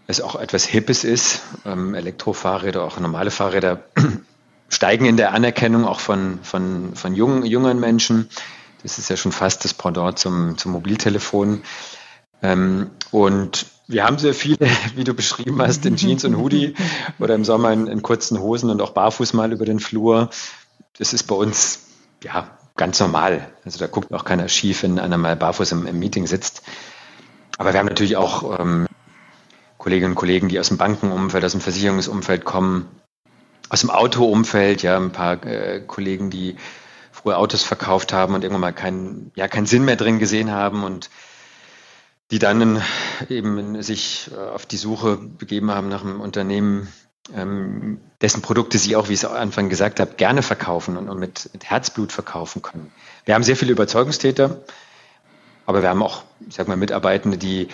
es 0.07 0.21
auch 0.21 0.37
etwas 0.37 0.65
Hippes 0.65 1.05
ist. 1.05 1.43
Ähm, 1.65 1.95
Elektrofahrräder, 1.95 2.83
auch 2.83 2.99
normale 2.99 3.31
Fahrräder 3.31 3.85
steigen 4.69 5.07
in 5.07 5.17
der 5.17 5.33
Anerkennung 5.33 5.85
auch 5.85 6.01
von, 6.01 6.41
von, 6.43 6.95
von 6.97 7.15
jungen, 7.15 7.47
jungen 7.47 7.79
Menschen. 7.79 8.29
Das 8.83 8.99
ist 8.99 9.09
ja 9.09 9.17
schon 9.17 9.33
fast 9.33 9.65
das 9.65 9.75
Pendant 9.75 10.19
zum, 10.19 10.59
zum 10.59 10.73
Mobiltelefon. 10.73 11.63
Ähm, 12.43 12.91
und 13.11 13.67
wir 13.87 14.05
haben 14.05 14.19
sehr 14.19 14.35
viele, 14.35 14.69
wie 14.95 15.05
du 15.05 15.15
beschrieben 15.15 15.61
hast, 15.61 15.85
in 15.87 15.97
Jeans 15.97 16.25
und 16.25 16.37
Hoodie 16.37 16.75
oder 17.19 17.35
im 17.35 17.45
Sommer 17.45 17.73
in, 17.73 17.87
in, 17.87 18.03
kurzen 18.03 18.41
Hosen 18.41 18.71
und 18.71 18.81
auch 18.81 18.91
barfuß 18.91 19.33
mal 19.35 19.53
über 19.53 19.65
den 19.65 19.81
Flur. 19.81 20.31
Das 20.99 21.13
ist 21.13 21.25
bei 21.25 21.35
uns 21.35 21.87
ja 22.23 22.57
ganz 22.77 22.99
normal. 23.01 23.53
Also 23.65 23.79
da 23.79 23.87
guckt 23.87 24.13
auch 24.13 24.25
keiner 24.25 24.49
schief, 24.49 24.83
wenn 24.83 24.99
einer 24.99 25.19
mal 25.19 25.37
barfuß 25.37 25.73
im, 25.73 25.87
im 25.87 25.99
Meeting 25.99 26.27
sitzt. 26.27 26.63
Aber 27.59 27.73
wir 27.73 27.79
haben 27.79 27.87
natürlich 27.87 28.17
auch 28.17 28.59
ähm, 28.59 28.87
Kolleginnen 29.79 30.13
und 30.13 30.17
Kollegen, 30.17 30.49
die 30.49 30.59
aus 30.59 30.69
dem 30.69 30.79
Bankenumfeld, 30.79 31.45
aus 31.45 31.53
dem 31.53 31.61
Versicherungsumfeld 31.61 32.45
kommen, 32.45 32.89
aus 33.69 33.81
dem 33.81 33.91
Autoumfeld, 33.91 34.83
ja, 34.83 34.97
ein 34.97 35.13
paar 35.13 35.45
äh, 35.45 35.81
Kollegen, 35.87 36.31
die 36.31 36.57
früher 37.13 37.39
Autos 37.39 37.63
verkauft 37.63 38.13
haben 38.13 38.35
und 38.35 38.43
irgendwann 38.43 38.61
mal 38.61 38.73
keinen, 38.73 39.31
ja, 39.37 39.47
keinen 39.47 39.67
Sinn 39.67 39.85
mehr 39.85 39.97
drin 39.97 40.19
gesehen 40.19 40.51
haben 40.51 40.83
und 40.83 41.11
die 42.35 42.41
dann 42.41 42.83
eben 43.29 43.81
sich 43.81 44.29
äh, 44.33 44.51
auf 44.51 44.67
die 44.67 44.77
Suche 44.77 45.19
begeben 45.19 45.71
haben 45.71 45.89
nach 45.89 46.03
einem 46.03 46.21
Unternehmen, 46.21 46.93
ähm, 47.33 48.01
dessen 48.21 48.43
Produkte 48.43 48.77
sie 48.77 48.97
auch, 48.97 49.09
wie 49.09 49.13
ich 49.13 49.21
es 49.21 49.25
am 49.25 49.37
Anfang 49.37 49.69
gesagt 49.69 50.01
habe, 50.01 50.15
gerne 50.17 50.43
verkaufen 50.43 50.97
und, 50.97 51.09
und 51.09 51.21
mit, 51.21 51.49
mit, 51.53 51.63
Herzblut 51.63 52.11
verkaufen 52.11 52.61
können. 52.61 52.91
Wir 53.25 53.37
haben 53.37 53.45
sehr 53.45 53.55
viele 53.55 53.71
Überzeugungstäter, 53.71 54.63
aber 55.65 55.83
wir 55.83 55.91
haben 55.91 56.03
auch, 56.03 56.25
ich 56.49 56.57
sag 56.57 56.67
mal, 56.67 56.77
Mitarbeitende, 56.77 57.39
die 57.39 57.69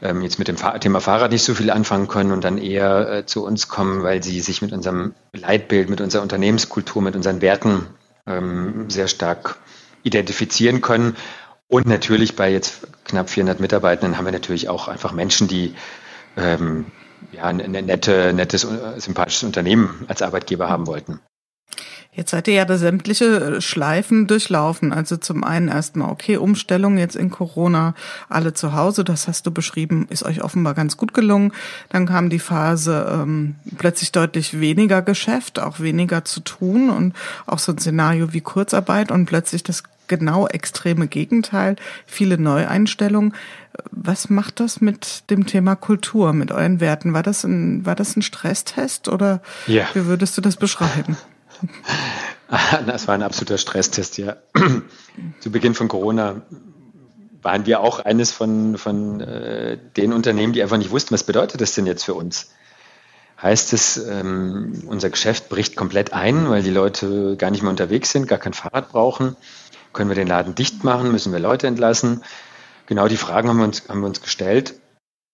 ähm, 0.00 0.22
jetzt 0.22 0.38
mit 0.38 0.46
dem 0.46 0.56
Thema 0.78 1.00
Fahrrad 1.00 1.32
nicht 1.32 1.42
so 1.42 1.54
viel 1.54 1.72
anfangen 1.72 2.06
können 2.06 2.30
und 2.30 2.44
dann 2.44 2.58
eher 2.58 3.08
äh, 3.08 3.26
zu 3.26 3.44
uns 3.44 3.66
kommen, 3.66 4.04
weil 4.04 4.22
sie 4.22 4.40
sich 4.40 4.62
mit 4.62 4.72
unserem 4.72 5.14
Leitbild, 5.32 5.90
mit 5.90 6.00
unserer 6.00 6.22
Unternehmenskultur, 6.22 7.02
mit 7.02 7.16
unseren 7.16 7.40
Werten 7.40 7.88
ähm, 8.24 8.88
sehr 8.88 9.08
stark 9.08 9.58
identifizieren 10.04 10.80
können. 10.80 11.16
Und 11.68 11.86
natürlich 11.86 12.36
bei 12.36 12.50
jetzt 12.50 12.86
knapp 13.04 13.28
400 13.28 13.60
Mitarbeitenden 13.60 14.16
haben 14.16 14.24
wir 14.24 14.32
natürlich 14.32 14.68
auch 14.68 14.88
einfach 14.88 15.12
Menschen, 15.12 15.48
die 15.48 15.74
ähm, 16.36 16.86
ja, 17.32 17.44
ein 17.44 17.56
nette, 17.56 18.32
nettes, 18.32 18.64
äh, 18.64 19.00
sympathisches 19.00 19.42
Unternehmen 19.42 20.04
als 20.08 20.22
Arbeitgeber 20.22 20.68
haben 20.68 20.86
wollten. 20.86 21.20
Jetzt 22.12 22.30
seid 22.30 22.48
ihr 22.48 22.54
ja 22.54 22.64
da 22.64 22.78
sämtliche 22.78 23.60
Schleifen 23.60 24.26
durchlaufen. 24.26 24.94
Also 24.94 25.18
zum 25.18 25.44
einen 25.44 25.68
erstmal, 25.68 26.10
okay, 26.10 26.38
Umstellung 26.38 26.96
jetzt 26.96 27.14
in 27.14 27.30
Corona, 27.30 27.94
alle 28.30 28.54
zu 28.54 28.72
Hause, 28.72 29.04
das 29.04 29.28
hast 29.28 29.46
du 29.46 29.50
beschrieben, 29.50 30.06
ist 30.08 30.22
euch 30.22 30.42
offenbar 30.42 30.72
ganz 30.72 30.96
gut 30.96 31.12
gelungen. 31.12 31.52
Dann 31.90 32.06
kam 32.06 32.30
die 32.30 32.38
Phase 32.38 33.06
ähm, 33.12 33.56
plötzlich 33.76 34.12
deutlich 34.12 34.58
weniger 34.60 35.02
Geschäft, 35.02 35.58
auch 35.58 35.80
weniger 35.80 36.24
zu 36.24 36.40
tun 36.40 36.88
und 36.88 37.14
auch 37.44 37.58
so 37.58 37.72
ein 37.72 37.78
Szenario 37.78 38.32
wie 38.32 38.40
Kurzarbeit 38.40 39.10
und 39.10 39.26
plötzlich 39.26 39.62
das 39.62 39.82
genau 40.08 40.46
extreme 40.46 41.06
Gegenteil, 41.08 41.76
viele 42.06 42.38
Neueinstellungen. 42.38 43.34
Was 43.90 44.30
macht 44.30 44.60
das 44.60 44.80
mit 44.80 45.30
dem 45.30 45.46
Thema 45.46 45.76
Kultur, 45.76 46.32
mit 46.32 46.50
euren 46.50 46.80
Werten? 46.80 47.12
War 47.12 47.22
das 47.22 47.44
ein, 47.44 47.84
war 47.84 47.94
das 47.94 48.16
ein 48.16 48.22
Stresstest 48.22 49.08
oder 49.08 49.42
ja. 49.66 49.86
wie 49.94 50.06
würdest 50.06 50.36
du 50.36 50.40
das 50.40 50.56
beschreiben? 50.56 51.16
Das 52.86 53.08
war 53.08 53.16
ein 53.16 53.24
absoluter 53.24 53.58
Stresstest, 53.58 54.18
ja. 54.18 54.36
Zu 55.40 55.50
Beginn 55.50 55.74
von 55.74 55.88
Corona 55.88 56.42
waren 57.42 57.66
wir 57.66 57.80
auch 57.80 58.00
eines 58.00 58.32
von, 58.32 58.78
von 58.78 59.20
äh, 59.20 59.78
den 59.96 60.12
Unternehmen, 60.12 60.52
die 60.52 60.62
einfach 60.62 60.78
nicht 60.78 60.90
wussten, 60.90 61.14
was 61.14 61.24
bedeutet 61.24 61.60
das 61.60 61.74
denn 61.74 61.86
jetzt 61.86 62.04
für 62.04 62.14
uns? 62.14 62.50
Heißt 63.40 63.72
es, 63.72 63.98
ähm, 63.98 64.82
unser 64.86 65.10
Geschäft 65.10 65.48
bricht 65.48 65.76
komplett 65.76 66.12
ein, 66.12 66.48
weil 66.48 66.62
die 66.62 66.70
Leute 66.70 67.36
gar 67.36 67.50
nicht 67.50 67.62
mehr 67.62 67.70
unterwegs 67.70 68.10
sind, 68.10 68.26
gar 68.26 68.38
kein 68.38 68.54
Fahrrad 68.54 68.90
brauchen? 68.90 69.36
Können 69.96 70.10
wir 70.10 70.14
den 70.14 70.28
Laden 70.28 70.54
dicht 70.54 70.84
machen? 70.84 71.10
Müssen 71.10 71.32
wir 71.32 71.40
Leute 71.40 71.66
entlassen? 71.66 72.22
Genau 72.86 73.08
die 73.08 73.16
Fragen 73.16 73.48
haben 73.48 73.58
wir 73.58 73.64
uns, 73.64 73.88
haben 73.88 74.00
wir 74.00 74.06
uns 74.06 74.22
gestellt 74.22 74.74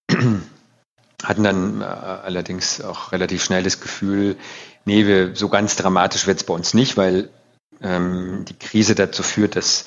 hatten 1.22 1.44
dann 1.44 1.80
äh, 1.80 1.84
allerdings 1.84 2.80
auch 2.80 3.12
relativ 3.12 3.44
schnell 3.44 3.62
das 3.62 3.80
Gefühl, 3.80 4.36
nee, 4.84 5.06
wir, 5.06 5.34
so 5.36 5.48
ganz 5.48 5.76
dramatisch 5.76 6.26
wird 6.26 6.38
es 6.38 6.44
bei 6.44 6.54
uns 6.54 6.74
nicht, 6.74 6.96
weil 6.96 7.30
ähm, 7.80 8.44
die 8.48 8.58
Krise 8.58 8.94
dazu 8.94 9.22
führt, 9.22 9.56
dass 9.56 9.86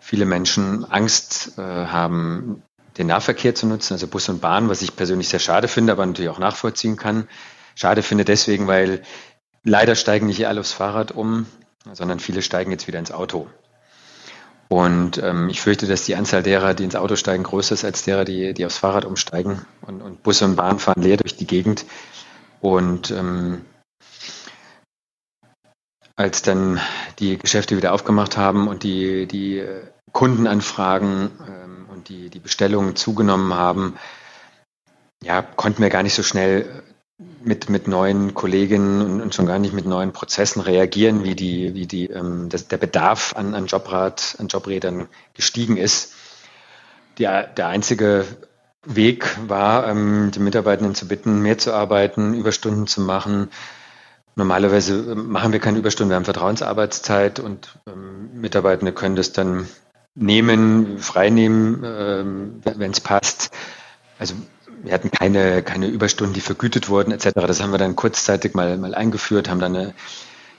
viele 0.00 0.24
Menschen 0.24 0.84
Angst 0.90 1.58
äh, 1.58 1.62
haben, 1.62 2.62
den 2.98 3.08
Nahverkehr 3.08 3.54
zu 3.54 3.66
nutzen, 3.66 3.94
also 3.94 4.06
Bus 4.06 4.28
und 4.28 4.40
Bahn, 4.40 4.68
was 4.68 4.82
ich 4.82 4.96
persönlich 4.96 5.28
sehr 5.28 5.38
schade 5.38 5.68
finde, 5.68 5.92
aber 5.92 6.04
natürlich 6.04 6.30
auch 6.30 6.38
nachvollziehen 6.38 6.96
kann. 6.96 7.28
Schade 7.74 8.02
finde 8.02 8.24
deswegen, 8.24 8.66
weil 8.66 9.02
leider 9.62 9.94
steigen 9.94 10.26
nicht 10.26 10.46
alle 10.46 10.60
aufs 10.60 10.72
Fahrrad 10.72 11.12
um, 11.12 11.46
sondern 11.92 12.20
viele 12.20 12.42
steigen 12.42 12.70
jetzt 12.70 12.88
wieder 12.88 12.98
ins 12.98 13.12
Auto. 13.12 13.48
Und 14.72 15.18
ähm, 15.18 15.48
ich 15.48 15.60
fürchte, 15.60 15.88
dass 15.88 16.04
die 16.04 16.14
Anzahl 16.14 16.44
derer, 16.44 16.74
die 16.74 16.84
ins 16.84 16.94
Auto 16.94 17.16
steigen, 17.16 17.42
größer 17.42 17.74
ist 17.74 17.84
als 17.84 18.04
derer, 18.04 18.24
die, 18.24 18.54
die 18.54 18.64
aufs 18.64 18.78
Fahrrad 18.78 19.04
umsteigen. 19.04 19.66
Und, 19.82 20.00
und 20.00 20.22
Busse 20.22 20.44
und 20.44 20.54
Bahn 20.54 20.78
fahren 20.78 21.02
leer 21.02 21.16
durch 21.16 21.36
die 21.36 21.46
Gegend. 21.46 21.84
Und 22.60 23.10
ähm, 23.10 23.64
als 26.14 26.42
dann 26.42 26.80
die 27.18 27.36
Geschäfte 27.36 27.76
wieder 27.76 27.92
aufgemacht 27.92 28.36
haben 28.36 28.68
und 28.68 28.84
die, 28.84 29.26
die 29.26 29.58
äh, 29.58 29.82
Kundenanfragen 30.12 31.30
ähm, 31.48 31.86
und 31.90 32.08
die, 32.08 32.30
die 32.30 32.38
Bestellungen 32.38 32.94
zugenommen 32.94 33.54
haben, 33.54 33.96
ja, 35.20 35.42
konnten 35.42 35.82
wir 35.82 35.90
gar 35.90 36.04
nicht 36.04 36.14
so 36.14 36.22
schnell 36.22 36.84
mit, 37.42 37.68
mit 37.70 37.88
neuen 37.88 38.34
Kolleginnen 38.34 39.20
und, 39.20 39.34
schon 39.34 39.46
gar 39.46 39.58
nicht 39.58 39.72
mit 39.72 39.86
neuen 39.86 40.12
Prozessen 40.12 40.60
reagieren, 40.60 41.24
wie 41.24 41.34
die, 41.34 41.74
wie 41.74 41.86
die, 41.86 42.06
ähm, 42.06 42.48
das, 42.48 42.68
der 42.68 42.76
Bedarf 42.76 43.34
an, 43.36 43.54
an 43.54 43.66
Jobrad, 43.66 44.36
an 44.38 44.48
Jobrädern 44.48 45.08
gestiegen 45.34 45.76
ist. 45.76 46.12
Die, 47.18 47.24
der 47.24 47.66
einzige 47.66 48.24
Weg 48.84 49.36
war, 49.46 49.88
ähm, 49.88 50.30
die 50.34 50.40
Mitarbeitenden 50.40 50.94
zu 50.94 51.06
bitten, 51.06 51.42
mehr 51.42 51.58
zu 51.58 51.72
arbeiten, 51.72 52.34
Überstunden 52.34 52.86
zu 52.86 53.00
machen. 53.00 53.50
Normalerweise 54.36 54.94
ähm, 55.12 55.28
machen 55.28 55.52
wir 55.52 55.60
keine 55.60 55.78
Überstunden, 55.78 56.10
wir 56.10 56.16
haben 56.16 56.24
Vertrauensarbeitszeit 56.24 57.40
und 57.40 57.78
ähm, 57.86 58.40
Mitarbeitende 58.40 58.92
können 58.92 59.16
das 59.16 59.32
dann 59.32 59.68
nehmen, 60.14 60.98
freinehmen, 60.98 61.82
ähm, 61.84 62.60
wenn 62.64 62.90
es 62.90 63.00
passt. 63.00 63.50
Also 64.18 64.34
wir 64.82 64.92
hatten 64.92 65.10
keine, 65.10 65.62
keine 65.62 65.86
Überstunden, 65.86 66.34
die 66.34 66.40
vergütet 66.40 66.88
wurden 66.88 67.12
etc. 67.12 67.30
Das 67.34 67.60
haben 67.60 67.72
wir 67.72 67.78
dann 67.78 67.96
kurzzeitig 67.96 68.54
mal, 68.54 68.76
mal 68.78 68.94
eingeführt, 68.94 69.48
haben 69.48 69.60
dann 69.60 69.76
eine, 69.76 69.94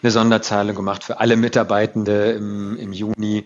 eine 0.02 0.12
Sonderzahlung 0.12 0.76
gemacht 0.76 1.04
für 1.04 1.20
alle 1.20 1.36
Mitarbeitende 1.36 2.32
im, 2.32 2.78
im 2.78 2.94
Juni, 2.94 3.46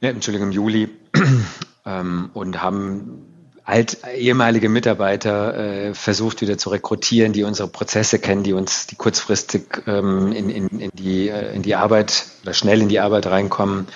ja, 0.00 0.10
Entschuldigung, 0.10 0.48
im 0.48 0.52
Juli 0.52 0.88
ähm, 1.86 2.30
und 2.34 2.62
haben 2.62 3.26
alt, 3.64 3.98
ehemalige 4.16 4.68
Mitarbeiter 4.68 5.56
äh, 5.56 5.94
versucht 5.94 6.40
wieder 6.40 6.58
zu 6.58 6.70
rekrutieren, 6.70 7.32
die 7.32 7.44
unsere 7.44 7.68
Prozesse 7.68 8.18
kennen, 8.18 8.42
die 8.42 8.52
uns, 8.52 8.86
die 8.86 8.96
kurzfristig 8.96 9.82
ähm, 9.86 10.32
in, 10.32 10.50
in, 10.50 10.68
in, 10.68 10.90
die, 10.92 11.28
äh, 11.28 11.54
in 11.54 11.62
die 11.62 11.76
Arbeit 11.76 12.26
oder 12.42 12.52
schnell 12.52 12.82
in 12.82 12.88
die 12.88 13.00
Arbeit 13.00 13.26
reinkommen 13.26 13.86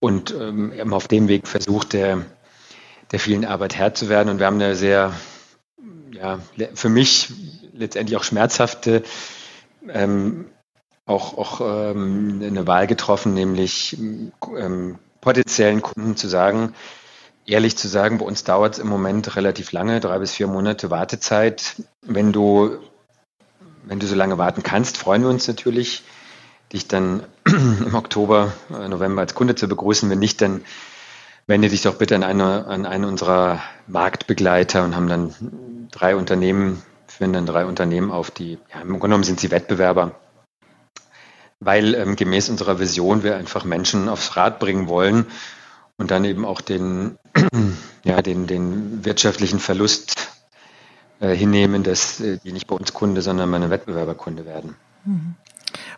und 0.00 0.34
ähm, 0.38 0.92
auf 0.92 1.08
dem 1.08 1.28
Weg 1.28 1.48
versucht, 1.48 1.92
der 1.92 2.26
der 3.12 3.20
vielen 3.20 3.44
Arbeit 3.44 3.76
Herr 3.76 3.94
zu 3.94 4.08
werden. 4.08 4.28
Und 4.28 4.38
wir 4.38 4.46
haben 4.46 4.60
eine 4.60 4.76
sehr, 4.76 5.12
ja, 6.12 6.38
für 6.74 6.88
mich 6.88 7.32
letztendlich 7.72 8.16
auch 8.16 8.24
schmerzhafte, 8.24 9.02
ähm, 9.88 10.46
auch, 11.06 11.36
auch 11.36 11.60
ähm, 11.60 12.40
eine 12.42 12.66
Wahl 12.66 12.86
getroffen, 12.86 13.34
nämlich 13.34 13.96
ähm, 13.98 14.98
potenziellen 15.20 15.82
Kunden 15.82 16.16
zu 16.16 16.28
sagen, 16.28 16.74
ehrlich 17.46 17.76
zu 17.76 17.88
sagen, 17.88 18.18
bei 18.18 18.24
uns 18.24 18.44
dauert 18.44 18.74
es 18.74 18.78
im 18.78 18.88
Moment 18.88 19.36
relativ 19.36 19.72
lange, 19.72 20.00
drei 20.00 20.18
bis 20.18 20.32
vier 20.32 20.46
Monate 20.46 20.90
Wartezeit. 20.90 21.82
Wenn 22.02 22.32
du, 22.32 22.78
wenn 23.84 24.00
du 24.00 24.06
so 24.06 24.14
lange 24.14 24.38
warten 24.38 24.62
kannst, 24.62 24.96
freuen 24.96 25.22
wir 25.22 25.28
uns 25.28 25.46
natürlich, 25.46 26.04
dich 26.72 26.88
dann 26.88 27.24
im 27.46 27.94
Oktober, 27.94 28.52
äh, 28.70 28.88
November 28.88 29.22
als 29.22 29.34
Kunde 29.34 29.54
zu 29.54 29.68
begrüßen. 29.68 30.08
Wenn 30.08 30.18
nicht, 30.18 30.40
dann 30.40 30.62
wende 31.46 31.68
dich 31.68 31.82
doch 31.82 31.96
bitte 31.96 32.16
an, 32.16 32.22
eine, 32.22 32.66
an 32.66 32.86
einen 32.86 33.04
unserer 33.04 33.60
Marktbegleiter 33.86 34.84
und 34.84 34.96
haben 34.96 35.08
dann 35.08 35.34
drei 35.90 36.16
Unternehmen, 36.16 36.82
führen 37.06 37.32
dann 37.32 37.46
drei 37.46 37.66
Unternehmen 37.66 38.10
auf, 38.10 38.30
die, 38.30 38.58
ja, 38.72 38.80
im 38.80 38.88
Grunde 38.88 39.00
genommen 39.00 39.24
sind 39.24 39.40
sie 39.40 39.50
Wettbewerber, 39.50 40.12
weil 41.60 41.94
ähm, 41.94 42.16
gemäß 42.16 42.48
unserer 42.48 42.78
Vision 42.78 43.22
wir 43.22 43.36
einfach 43.36 43.64
Menschen 43.64 44.08
aufs 44.08 44.36
Rad 44.36 44.58
bringen 44.58 44.88
wollen 44.88 45.26
und 45.96 46.10
dann 46.10 46.24
eben 46.24 46.44
auch 46.44 46.60
den, 46.60 47.18
ja, 48.04 48.22
den, 48.22 48.46
den 48.46 49.04
wirtschaftlichen 49.04 49.60
Verlust 49.60 50.32
äh, 51.20 51.34
hinnehmen, 51.34 51.82
dass 51.82 52.20
äh, 52.20 52.38
die 52.42 52.52
nicht 52.52 52.66
bei 52.66 52.76
uns 52.76 52.92
Kunde, 52.92 53.22
sondern 53.22 53.50
meine 53.50 53.70
Wettbewerberkunde 53.70 54.46
werden. 54.46 54.76
Mhm. 55.04 55.36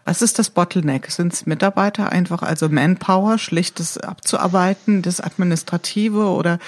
Was 0.04 0.22
ist 0.22 0.38
das 0.38 0.50
Bottleneck? 0.50 1.10
Sind 1.10 1.32
es 1.32 1.46
Mitarbeiter 1.46 2.12
einfach, 2.12 2.42
also 2.42 2.68
Manpower, 2.68 3.38
schlichtes 3.38 3.98
abzuarbeiten, 3.98 5.02
das 5.02 5.20
Administrative 5.20 6.26
oder 6.26 6.58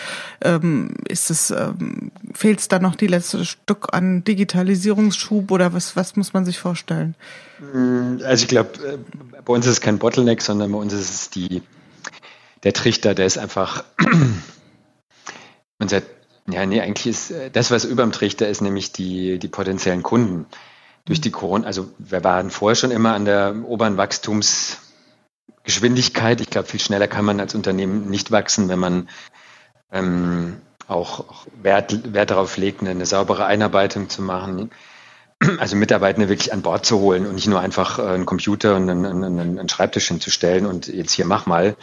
ähm, 0.42 0.94
ist 1.06 1.30
es, 1.30 1.50
ähm, 1.50 2.10
fehlt 2.34 2.60
es 2.60 2.68
da 2.68 2.78
noch 2.78 2.96
die 2.96 3.06
letzte 3.06 3.44
Stück 3.44 3.88
an 3.92 4.24
Digitalisierungsschub 4.24 5.50
oder 5.50 5.72
was, 5.72 5.96
was 5.96 6.16
muss 6.16 6.32
man 6.32 6.44
sich 6.44 6.58
vorstellen? 6.58 7.14
Mm, 7.72 8.18
also 8.24 8.42
ich 8.42 8.48
glaube, 8.48 8.70
äh, 8.84 8.98
bei 9.44 9.52
uns 9.52 9.66
ist 9.66 9.72
es 9.72 9.80
kein 9.80 9.98
Bottleneck, 9.98 10.42
sondern 10.42 10.72
bei 10.72 10.78
uns 10.78 10.92
ist 10.92 11.10
es 11.10 11.30
die, 11.30 11.62
der 12.62 12.72
Trichter, 12.72 13.14
der 13.14 13.26
ist 13.26 13.38
einfach 13.38 13.84
unser, 15.78 16.02
ja, 16.50 16.66
nee, 16.66 16.80
eigentlich 16.80 17.06
ist 17.06 17.30
äh, 17.30 17.50
das, 17.50 17.70
was 17.70 17.84
über 17.84 18.02
dem 18.02 18.12
Trichter 18.12 18.48
ist, 18.48 18.60
nämlich 18.60 18.92
die, 18.92 19.38
die 19.38 19.48
potenziellen 19.48 20.02
Kunden 20.02 20.46
durch 21.08 21.20
die 21.22 21.30
Corona, 21.30 21.66
also 21.66 21.88
wir 21.98 22.22
waren 22.22 22.50
vorher 22.50 22.76
schon 22.76 22.90
immer 22.90 23.14
an 23.14 23.24
der 23.24 23.54
oberen 23.64 23.96
Wachstumsgeschwindigkeit. 23.96 26.42
Ich 26.42 26.50
glaube, 26.50 26.68
viel 26.68 26.80
schneller 26.80 27.08
kann 27.08 27.24
man 27.24 27.40
als 27.40 27.54
Unternehmen 27.54 28.10
nicht 28.10 28.30
wachsen, 28.30 28.68
wenn 28.68 28.78
man 28.78 29.08
ähm, 29.90 30.58
auch, 30.86 31.46
Wert, 31.62 32.12
Wert 32.12 32.30
darauf 32.30 32.58
legt, 32.58 32.82
eine, 32.82 32.90
eine 32.90 33.06
saubere 33.06 33.46
Einarbeitung 33.46 34.10
zu 34.10 34.20
machen. 34.20 34.70
Also 35.58 35.76
Mitarbeitende 35.76 36.28
wirklich 36.28 36.52
an 36.52 36.62
Bord 36.62 36.84
zu 36.84 36.98
holen 36.98 37.24
und 37.24 37.36
nicht 37.36 37.46
nur 37.46 37.60
einfach 37.60 37.98
äh, 37.98 38.02
einen 38.02 38.26
Computer 38.26 38.76
und 38.76 38.90
einen, 38.90 39.06
einen, 39.06 39.38
einen 39.38 39.68
Schreibtisch 39.68 40.08
hinzustellen 40.08 40.66
und 40.66 40.88
jetzt 40.88 41.12
hier 41.12 41.24
mach 41.24 41.46
mal. 41.46 41.76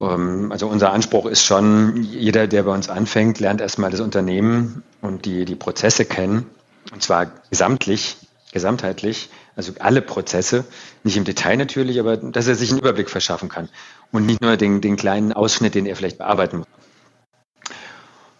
Ähm, 0.00 0.50
also 0.50 0.66
unser 0.66 0.92
Anspruch 0.92 1.26
ist 1.26 1.44
schon, 1.44 2.02
jeder, 2.02 2.48
der 2.48 2.64
bei 2.64 2.72
uns 2.72 2.88
anfängt, 2.88 3.38
lernt 3.38 3.60
erstmal 3.60 3.90
das 3.90 4.00
Unternehmen 4.00 4.82
und 5.02 5.24
die, 5.24 5.44
die 5.44 5.54
Prozesse 5.54 6.04
kennen 6.04 6.46
Und 6.92 7.02
zwar 7.02 7.26
gesamtlich, 7.50 8.16
gesamtheitlich, 8.52 9.30
also 9.56 9.72
alle 9.80 10.02
Prozesse, 10.02 10.64
nicht 11.02 11.16
im 11.16 11.24
Detail 11.24 11.56
natürlich, 11.56 11.98
aber 12.00 12.16
dass 12.16 12.46
er 12.46 12.54
sich 12.54 12.70
einen 12.70 12.78
Überblick 12.78 13.10
verschaffen 13.10 13.48
kann 13.48 13.68
und 14.12 14.26
nicht 14.26 14.40
nur 14.40 14.56
den, 14.56 14.80
den 14.80 14.96
kleinen 14.96 15.32
Ausschnitt, 15.32 15.74
den 15.74 15.86
er 15.86 15.96
vielleicht 15.96 16.18
bearbeiten 16.18 16.58
muss. 16.58 16.66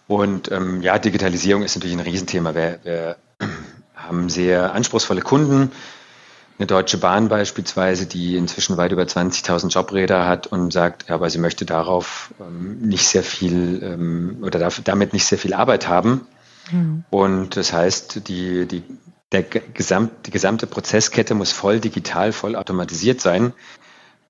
Und 0.07 0.51
ähm, 0.51 0.81
ja, 0.81 0.97
Digitalisierung 0.97 1.61
ist 1.61 1.75
natürlich 1.75 1.95
ein 1.95 2.01
Riesenthema. 2.03 2.55
Wir, 2.55 2.79
wir 2.83 3.15
haben 3.95 4.29
sehr 4.29 4.73
anspruchsvolle 4.73 5.21
Kunden, 5.21 5.71
eine 6.57 6.67
Deutsche 6.67 6.97
Bahn 6.97 7.29
beispielsweise, 7.29 8.05
die 8.05 8.35
inzwischen 8.35 8.75
weit 8.75 8.91
über 8.91 9.03
20.000 9.03 9.69
Jobräder 9.69 10.27
hat 10.27 10.47
und 10.47 10.73
sagt, 10.73 11.07
ja, 11.07 11.15
aber 11.15 11.29
sie 11.29 11.37
möchte 11.37 11.65
darauf 11.65 12.33
ähm, 12.41 12.79
nicht 12.81 13.07
sehr 13.07 13.23
viel 13.23 13.81
ähm, 13.81 14.39
oder 14.41 14.59
darf, 14.59 14.81
damit 14.83 15.13
nicht 15.13 15.25
sehr 15.25 15.37
viel 15.37 15.53
Arbeit 15.53 15.87
haben. 15.87 16.27
Mhm. 16.71 17.03
Und 17.09 17.57
das 17.57 17.73
heißt, 17.73 18.27
die, 18.27 18.67
die, 18.67 18.83
der 19.31 19.43
Gesamt, 19.43 20.27
die 20.27 20.31
gesamte 20.31 20.67
Prozesskette 20.67 21.35
muss 21.35 21.51
voll 21.51 21.79
digital, 21.79 22.31
voll 22.31 22.55
automatisiert 22.55 23.21
sein. 23.21 23.53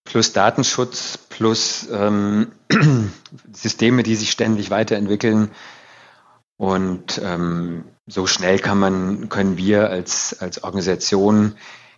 Plus 0.04 0.34
Datenschutz, 0.34 1.18
plus 1.18 1.88
ähm, 1.92 2.52
Systeme, 3.54 4.04
die 4.04 4.16
sich 4.16 4.32
ständig 4.32 4.72
weiterentwickeln. 4.72 5.52
Und 6.58 7.22
ähm, 7.24 7.86
so 8.08 8.28
schnell 8.28 8.60
kann 8.60 8.80
man, 8.80 9.30
können 9.30 9.56
wir 9.58 9.90
als, 9.90 10.40
als 10.40 10.64
Organisation 10.64 11.56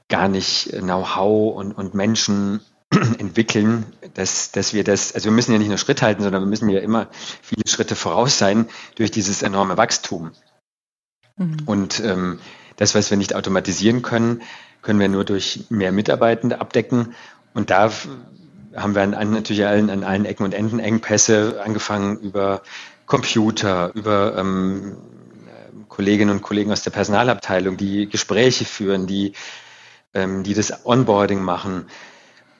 gar 0.07 0.27
nicht 0.27 0.71
Know-how 0.71 1.55
und, 1.55 1.71
und 1.71 1.93
Menschen 1.95 2.59
entwickeln, 3.19 3.85
dass, 4.13 4.51
dass 4.51 4.73
wir 4.73 4.83
das, 4.83 5.13
also 5.13 5.25
wir 5.25 5.31
müssen 5.31 5.53
ja 5.53 5.57
nicht 5.57 5.69
nur 5.69 5.77
Schritt 5.77 6.01
halten, 6.01 6.23
sondern 6.23 6.43
wir 6.43 6.47
müssen 6.47 6.69
ja 6.69 6.79
immer 6.79 7.07
viele 7.41 7.67
Schritte 7.67 7.95
voraus 7.95 8.37
sein 8.37 8.67
durch 8.95 9.11
dieses 9.11 9.43
enorme 9.43 9.77
Wachstum. 9.77 10.31
Mhm. 11.37 11.57
Und 11.65 11.99
ähm, 12.01 12.39
das, 12.75 12.93
was 12.95 13.09
wir 13.09 13.17
nicht 13.17 13.35
automatisieren 13.35 14.01
können, 14.01 14.41
können 14.81 14.99
wir 14.99 15.07
nur 15.07 15.23
durch 15.23 15.65
mehr 15.69 15.91
Mitarbeitende 15.91 16.59
abdecken. 16.59 17.13
Und 17.53 17.69
da 17.69 17.91
haben 18.75 18.95
wir 18.95 19.01
an, 19.01 19.13
an, 19.13 19.31
natürlich 19.31 19.65
allen, 19.65 19.89
an 19.89 20.03
allen 20.03 20.25
Ecken 20.25 20.43
und 20.43 20.53
Enden 20.53 20.79
Engpässe, 20.79 21.61
angefangen 21.63 22.17
über 22.19 22.61
Computer, 23.05 23.91
über 23.93 24.37
ähm, 24.37 24.97
Kolleginnen 25.87 26.31
und 26.31 26.41
Kollegen 26.41 26.71
aus 26.71 26.83
der 26.83 26.91
Personalabteilung, 26.91 27.77
die 27.77 28.07
Gespräche 28.09 28.65
führen, 28.65 29.07
die 29.07 29.33
ähm, 30.13 30.43
die 30.43 30.53
das 30.53 30.85
Onboarding 30.85 31.41
machen, 31.41 31.85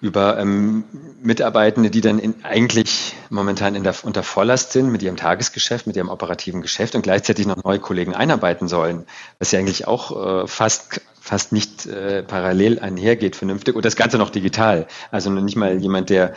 über 0.01 0.39
ähm, 0.39 0.83
Mitarbeitende, 1.21 1.91
die 1.91 2.01
dann 2.01 2.17
in, 2.17 2.43
eigentlich 2.43 3.15
momentan 3.29 3.75
in 3.75 3.83
der, 3.83 3.93
unter 4.03 4.23
Volllast 4.23 4.71
sind 4.71 4.91
mit 4.91 5.03
ihrem 5.03 5.15
Tagesgeschäft, 5.15 5.85
mit 5.85 5.95
ihrem 5.95 6.09
operativen 6.09 6.61
Geschäft 6.61 6.95
und 6.95 7.03
gleichzeitig 7.03 7.45
noch 7.45 7.63
neue 7.63 7.79
Kollegen 7.79 8.15
einarbeiten 8.15 8.67
sollen, 8.67 9.05
was 9.37 9.51
ja 9.51 9.59
eigentlich 9.59 9.87
auch 9.87 10.43
äh, 10.43 10.47
fast, 10.47 11.01
fast 11.19 11.51
nicht 11.51 11.85
äh, 11.85 12.23
parallel 12.23 12.79
einhergeht 12.79 13.35
vernünftig 13.35 13.75
und 13.75 13.85
das 13.85 13.95
Ganze 13.95 14.17
noch 14.17 14.31
digital. 14.31 14.87
Also 15.11 15.29
nicht 15.29 15.55
mal 15.55 15.77
jemand, 15.77 16.09
der 16.09 16.33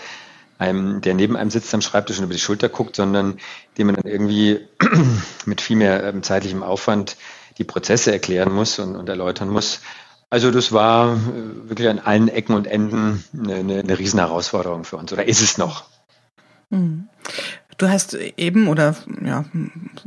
einem, 0.59 1.01
der 1.01 1.15
neben 1.15 1.37
einem 1.37 1.51
sitzt 1.51 1.73
am 1.75 1.81
Schreibtisch 1.81 2.19
und 2.19 2.25
über 2.25 2.35
die 2.35 2.41
Schulter 2.41 2.69
guckt, 2.69 2.97
sondern 2.97 3.39
dem 3.79 3.87
man 3.87 3.97
dann 3.97 4.11
irgendwie 4.11 4.61
mit 5.47 5.63
viel 5.63 5.77
mehr 5.77 6.05
ähm, 6.05 6.23
zeitlichem 6.23 6.63
Aufwand 6.63 7.17
die 7.59 7.65
Prozesse 7.65 8.13
erklären 8.13 8.53
muss 8.53 8.79
und, 8.79 8.97
und 8.97 9.09
erläutern 9.09 9.49
muss. 9.49 9.81
Also 10.35 10.51
das 10.51 10.73
war 10.73 11.13
äh, 11.13 11.69
wirklich 11.69 11.89
an 11.89 12.01
allen 12.01 12.27
Ecken 12.27 12.57
und 12.57 12.67
Enden 12.67 13.23
eine, 13.41 13.55
eine, 13.55 13.79
eine 13.79 13.99
Riesenherausforderung 14.01 14.83
für 14.83 14.97
uns 14.97 15.13
oder 15.13 15.29
ist 15.29 15.41
es 15.41 15.59
noch. 15.59 15.85
Mhm. 16.71 17.09
Du 17.79 17.89
hast 17.89 18.15
eben 18.15 18.67
oder 18.67 18.97
ja 19.25 19.45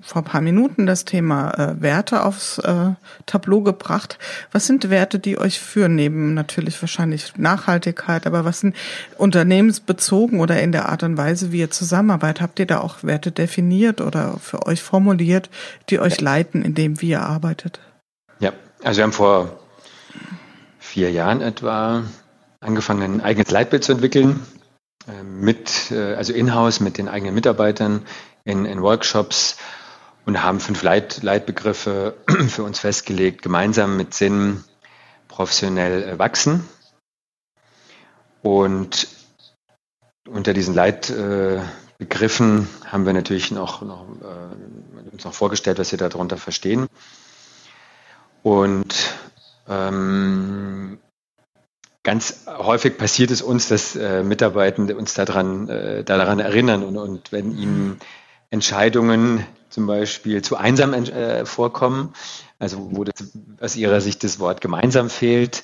vor 0.01 0.23
ein 0.23 0.25
paar 0.25 0.41
Minuten 0.41 0.85
das 0.85 1.05
Thema 1.05 1.51
äh, 1.51 1.81
Werte 1.81 2.25
aufs 2.25 2.57
äh, 2.57 2.89
Tableau 3.25 3.61
gebracht. 3.61 4.19
Was 4.51 4.67
sind 4.67 4.89
Werte, 4.89 5.19
die 5.19 5.37
euch 5.37 5.61
führen? 5.61 5.95
Neben 5.95 6.33
natürlich 6.33 6.81
wahrscheinlich 6.81 7.37
Nachhaltigkeit, 7.37 8.27
aber 8.27 8.43
was 8.43 8.59
sind 8.59 8.75
unternehmensbezogen 9.17 10.41
oder 10.41 10.61
in 10.61 10.73
der 10.73 10.89
Art 10.89 11.03
und 11.03 11.15
Weise, 11.15 11.53
wie 11.53 11.59
ihr 11.59 11.71
zusammenarbeitet? 11.71 12.41
Habt 12.41 12.59
ihr 12.59 12.67
da 12.67 12.81
auch 12.81 13.01
Werte 13.01 13.31
definiert 13.31 14.01
oder 14.01 14.35
für 14.41 14.65
euch 14.65 14.83
formuliert, 14.83 15.49
die 15.89 16.01
euch 16.01 16.19
leiten, 16.19 16.63
in 16.63 16.75
dem 16.75 16.99
wie 16.99 17.11
ihr 17.11 17.21
arbeitet? 17.21 17.79
Ja, 18.41 18.51
also 18.83 18.97
wir 18.97 19.03
haben 19.05 19.13
vor 19.13 19.57
vier 20.79 21.11
Jahren 21.11 21.41
etwa 21.41 22.03
angefangen, 22.59 23.03
ein 23.03 23.21
eigenes 23.21 23.51
Leitbild 23.51 23.83
zu 23.83 23.91
entwickeln, 23.91 24.45
äh, 25.07 25.23
mit, 25.23 25.91
äh, 25.91 26.15
also 26.15 26.33
in-house 26.33 26.79
mit 26.79 26.97
den 26.97 27.07
eigenen 27.07 27.35
Mitarbeitern 27.35 28.05
in, 28.43 28.65
in 28.65 28.81
Workshops 28.81 29.57
und 30.25 30.43
haben 30.43 30.59
fünf 30.59 30.83
Leit, 30.83 31.23
Leitbegriffe 31.23 32.15
für 32.47 32.63
uns 32.63 32.79
festgelegt, 32.79 33.41
gemeinsam 33.41 33.97
mit 33.97 34.13
Sinn 34.13 34.63
professionell 35.27 36.03
äh, 36.03 36.19
wachsen. 36.19 36.67
Und 38.41 39.07
unter 40.27 40.53
diesen 40.53 40.73
Leitbegriffen 40.73 42.67
haben 42.85 43.05
wir 43.05 43.13
natürlich 43.13 43.51
noch, 43.51 43.81
noch 43.81 44.05
uns 45.17 45.25
noch 45.25 45.33
vorgestellt, 45.33 45.79
was 45.79 45.91
wir 45.91 45.97
darunter 45.97 46.37
verstehen. 46.37 46.87
Und 48.43 48.93
ähm, 49.69 50.99
ganz 52.03 52.45
häufig 52.47 52.97
passiert 52.97 53.31
es 53.31 53.41
uns, 53.41 53.67
dass 53.67 53.95
äh, 53.95 54.23
Mitarbeitende 54.23 54.95
uns 54.95 55.13
daran, 55.13 55.67
äh, 55.67 56.03
daran 56.03 56.39
erinnern 56.39 56.83
und, 56.83 56.97
und 56.97 57.31
wenn 57.31 57.57
ihnen 57.57 57.99
Entscheidungen 58.49 59.45
zum 59.69 59.87
Beispiel 59.87 60.41
zu 60.41 60.55
einsam 60.55 60.93
äh, 60.93 61.45
vorkommen, 61.45 62.13
also 62.59 62.89
wo 62.93 63.03
das, 63.03 63.37
aus 63.59 63.75
ihrer 63.75 64.01
Sicht 64.01 64.23
das 64.23 64.39
Wort 64.39 64.61
gemeinsam 64.61 65.09
fehlt, 65.09 65.63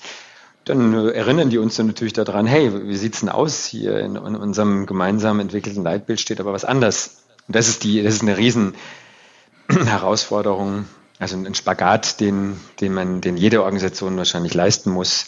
dann 0.65 0.93
erinnern 0.93 1.49
die 1.49 1.57
uns 1.57 1.75
dann 1.75 1.87
natürlich 1.87 2.13
daran, 2.13 2.45
hey, 2.45 2.87
wie 2.87 2.95
sieht's 2.95 3.21
denn 3.21 3.29
aus? 3.29 3.65
Hier 3.65 3.99
in, 3.99 4.15
in, 4.15 4.35
unserem 4.35 4.85
gemeinsam 4.85 5.39
entwickelten 5.39 5.83
Leitbild 5.83 6.21
steht 6.21 6.39
aber 6.39 6.53
was 6.53 6.65
anders. 6.65 7.23
Und 7.47 7.55
das 7.55 7.67
ist 7.67 7.83
die, 7.83 8.01
das 8.01 8.15
ist 8.15 8.21
eine 8.21 8.37
riesen 8.37 8.75
Herausforderung, 9.69 10.85
also 11.23 11.37
ein 11.37 11.55
Spagat, 11.55 12.19
den, 12.19 12.59
den 12.81 12.93
man, 12.93 13.21
den 13.21 13.37
jede 13.37 13.63
Organisation 13.63 14.17
wahrscheinlich 14.17 14.53
leisten 14.53 14.91
muss, 14.91 15.27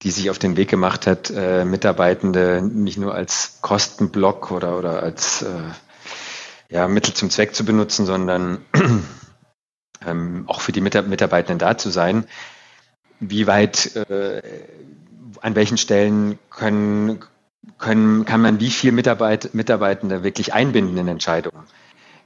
die 0.00 0.10
sich 0.10 0.30
auf 0.30 0.38
den 0.38 0.56
Weg 0.56 0.70
gemacht 0.70 1.06
hat, 1.06 1.30
äh, 1.30 1.66
Mitarbeitende 1.66 2.62
nicht 2.62 2.96
nur 2.96 3.14
als 3.14 3.58
Kostenblock 3.60 4.50
oder, 4.50 4.78
oder 4.78 5.02
als 5.02 5.42
äh, 5.42 5.70
ja, 6.70 6.88
Mittel 6.88 7.12
zum 7.12 7.28
Zweck 7.28 7.54
zu 7.54 7.66
benutzen, 7.66 8.06
sondern 8.06 8.64
ähm, 10.06 10.44
auch 10.46 10.62
für 10.62 10.72
die 10.72 10.80
Mitarbeitenden 10.80 11.58
da 11.58 11.76
zu 11.76 11.90
sein. 11.90 12.26
Wie 13.20 13.46
weit, 13.46 13.96
äh, 13.96 14.40
an 15.42 15.54
welchen 15.56 15.76
Stellen 15.76 16.38
können, 16.48 17.20
können, 17.76 18.24
kann 18.24 18.40
man 18.40 18.60
wie 18.60 18.70
viel 18.70 18.92
Mitarbeit, 18.92 19.52
Mitarbeitende 19.52 20.22
wirklich 20.22 20.54
einbinden 20.54 20.96
in 20.96 21.08
Entscheidungen? 21.08 21.64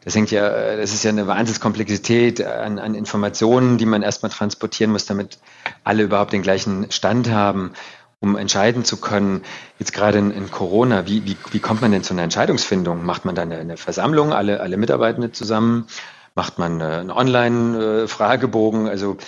Das 0.05 0.15
hängt 0.15 0.31
ja, 0.31 0.77
das 0.77 0.93
ist 0.93 1.05
ja 1.05 1.11
eine 1.11 1.27
Wahnsinnskomplexität 1.27 2.45
an, 2.45 2.79
an 2.79 2.95
Informationen, 2.95 3.79
die 3.79 3.87
man 3.87 4.03
erstmal 4.03 4.31
transportieren 4.31 4.91
muss, 4.91 5.07
damit 5.07 5.39
alle 5.85 6.03
überhaupt 6.03 6.33
den 6.33 6.43
gleichen 6.43 6.91
Stand 6.91 7.31
haben, 7.31 7.73
um 8.21 8.37
entscheiden 8.37 8.85
zu 8.85 8.97
können. 8.97 9.43
Jetzt 9.79 9.93
gerade 9.93 10.19
in, 10.19 10.33
in 10.33 10.51
Corona, 10.51 11.07
wie, 11.07 11.25
wie, 11.25 11.37
wie 11.53 11.61
kommt 11.61 11.83
man 11.83 11.93
denn 11.93 12.03
zu 12.03 12.15
einer 12.15 12.23
Entscheidungsfindung? 12.23 13.05
Macht 13.05 13.25
man 13.25 13.35
dann 13.35 13.53
eine, 13.53 13.61
eine 13.61 13.77
Versammlung, 13.77 14.33
alle, 14.33 14.61
alle 14.61 14.77
Mitarbeitende 14.77 15.31
zusammen? 15.31 15.87
Macht 16.35 16.59
man 16.59 16.83
einen 16.83 17.11
Online-Fragebogen? 17.11 18.89
Also 18.89 19.19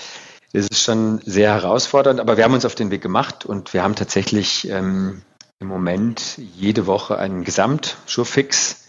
das 0.52 0.68
ist 0.68 0.82
schon 0.82 1.20
sehr 1.24 1.52
herausfordernd, 1.52 2.18
aber 2.18 2.36
wir 2.36 2.44
haben 2.44 2.54
uns 2.54 2.64
auf 2.64 2.74
den 2.74 2.90
Weg 2.90 3.02
gemacht 3.02 3.44
und 3.44 3.74
wir 3.74 3.82
haben 3.82 3.94
tatsächlich 3.94 4.68
ähm, 4.70 5.22
im 5.60 5.68
Moment 5.68 6.38
jede 6.56 6.86
Woche 6.86 7.18
einen 7.18 7.44
Gesamt-Schurfix 7.44 8.83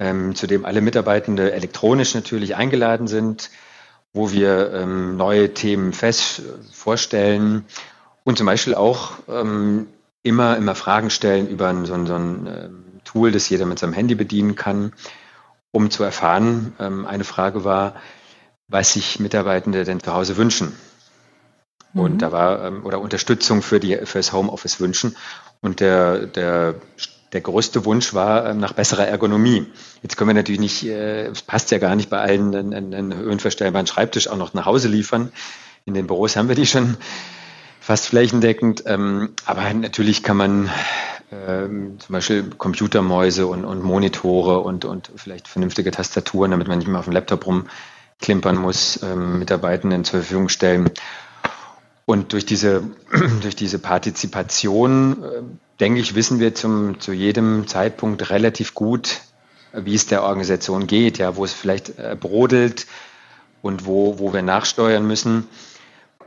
ähm, 0.00 0.34
zu 0.34 0.46
dem 0.46 0.64
alle 0.64 0.80
Mitarbeitende 0.80 1.52
elektronisch 1.52 2.14
natürlich 2.14 2.56
eingeladen 2.56 3.06
sind, 3.06 3.50
wo 4.12 4.32
wir 4.32 4.72
ähm, 4.72 5.16
neue 5.16 5.54
Themen 5.54 5.92
fest 5.92 6.42
vorstellen 6.72 7.64
und 8.24 8.38
zum 8.38 8.46
Beispiel 8.46 8.74
auch 8.74 9.12
ähm, 9.28 9.86
immer, 10.22 10.56
immer 10.56 10.74
Fragen 10.74 11.10
stellen 11.10 11.48
über 11.48 11.72
so, 11.84 11.94
ein, 11.94 12.06
so 12.06 12.14
ein 12.14 12.46
ähm, 12.46 12.84
Tool, 13.04 13.30
das 13.30 13.48
jeder 13.48 13.66
mit 13.66 13.78
seinem 13.78 13.92
Handy 13.92 14.14
bedienen 14.14 14.56
kann, 14.56 14.92
um 15.70 15.90
zu 15.90 16.02
erfahren. 16.02 16.72
Ähm, 16.80 17.06
eine 17.06 17.24
Frage 17.24 17.64
war, 17.64 17.94
was 18.68 18.94
sich 18.94 19.20
Mitarbeitende 19.20 19.84
denn 19.84 20.00
zu 20.00 20.12
Hause 20.12 20.36
wünschen. 20.36 20.74
Mhm. 21.92 22.00
Und 22.00 22.22
da 22.22 22.32
war, 22.32 22.64
ähm, 22.64 22.84
oder 22.86 23.00
Unterstützung 23.00 23.62
für 23.62 23.80
die, 23.80 23.96
fürs 24.04 24.32
Homeoffice 24.32 24.80
wünschen. 24.80 25.16
Und 25.60 25.80
der, 25.80 26.26
der 26.26 26.74
der 27.32 27.40
größte 27.40 27.84
Wunsch 27.84 28.14
war 28.14 28.50
ähm, 28.50 28.58
nach 28.58 28.72
besserer 28.72 29.06
Ergonomie. 29.06 29.66
Jetzt 30.02 30.16
können 30.16 30.30
wir 30.30 30.34
natürlich 30.34 30.60
nicht, 30.60 30.84
äh, 30.84 31.26
es 31.26 31.42
passt 31.42 31.70
ja 31.70 31.78
gar 31.78 31.96
nicht 31.96 32.10
bei 32.10 32.18
allen, 32.18 32.54
einen, 32.54 32.94
einen 32.94 33.14
höhenverstellbaren 33.14 33.86
Schreibtisch 33.86 34.28
auch 34.28 34.36
noch 34.36 34.54
nach 34.54 34.66
Hause 34.66 34.88
liefern. 34.88 35.32
In 35.84 35.94
den 35.94 36.06
Büros 36.06 36.36
haben 36.36 36.48
wir 36.48 36.56
die 36.56 36.66
schon 36.66 36.96
fast 37.80 38.06
flächendeckend. 38.06 38.84
Ähm, 38.86 39.30
aber 39.46 39.72
natürlich 39.72 40.22
kann 40.22 40.36
man 40.36 40.70
ähm, 41.32 41.98
zum 42.00 42.12
Beispiel 42.12 42.50
Computermäuse 42.56 43.46
und, 43.46 43.64
und 43.64 43.82
Monitore 43.82 44.60
und, 44.60 44.84
und 44.84 45.10
vielleicht 45.16 45.48
vernünftige 45.48 45.90
Tastaturen, 45.90 46.50
damit 46.50 46.68
man 46.68 46.78
nicht 46.78 46.88
mehr 46.88 46.98
auf 46.98 47.06
dem 47.06 47.14
Laptop 47.14 47.46
klimpern 48.20 48.56
muss, 48.56 49.00
Mitarbeitenden 49.02 50.04
zur 50.04 50.20
Verfügung 50.20 50.50
stellen. 50.50 50.90
Und 52.10 52.32
durch 52.32 52.44
diese, 52.44 52.82
durch 53.40 53.54
diese 53.54 53.78
Partizipation, 53.78 55.22
äh, 55.22 55.42
denke 55.78 56.00
ich, 56.00 56.16
wissen 56.16 56.40
wir 56.40 56.56
zum, 56.56 56.98
zu 56.98 57.12
jedem 57.12 57.68
Zeitpunkt 57.68 58.30
relativ 58.30 58.74
gut, 58.74 59.20
wie 59.72 59.94
es 59.94 60.06
der 60.06 60.24
Organisation 60.24 60.88
geht, 60.88 61.18
ja, 61.18 61.36
wo 61.36 61.44
es 61.44 61.52
vielleicht 61.52 62.00
äh, 62.00 62.16
brodelt 62.18 62.88
und 63.62 63.86
wo, 63.86 64.18
wo 64.18 64.32
wir 64.32 64.42
nachsteuern 64.42 65.06
müssen. 65.06 65.46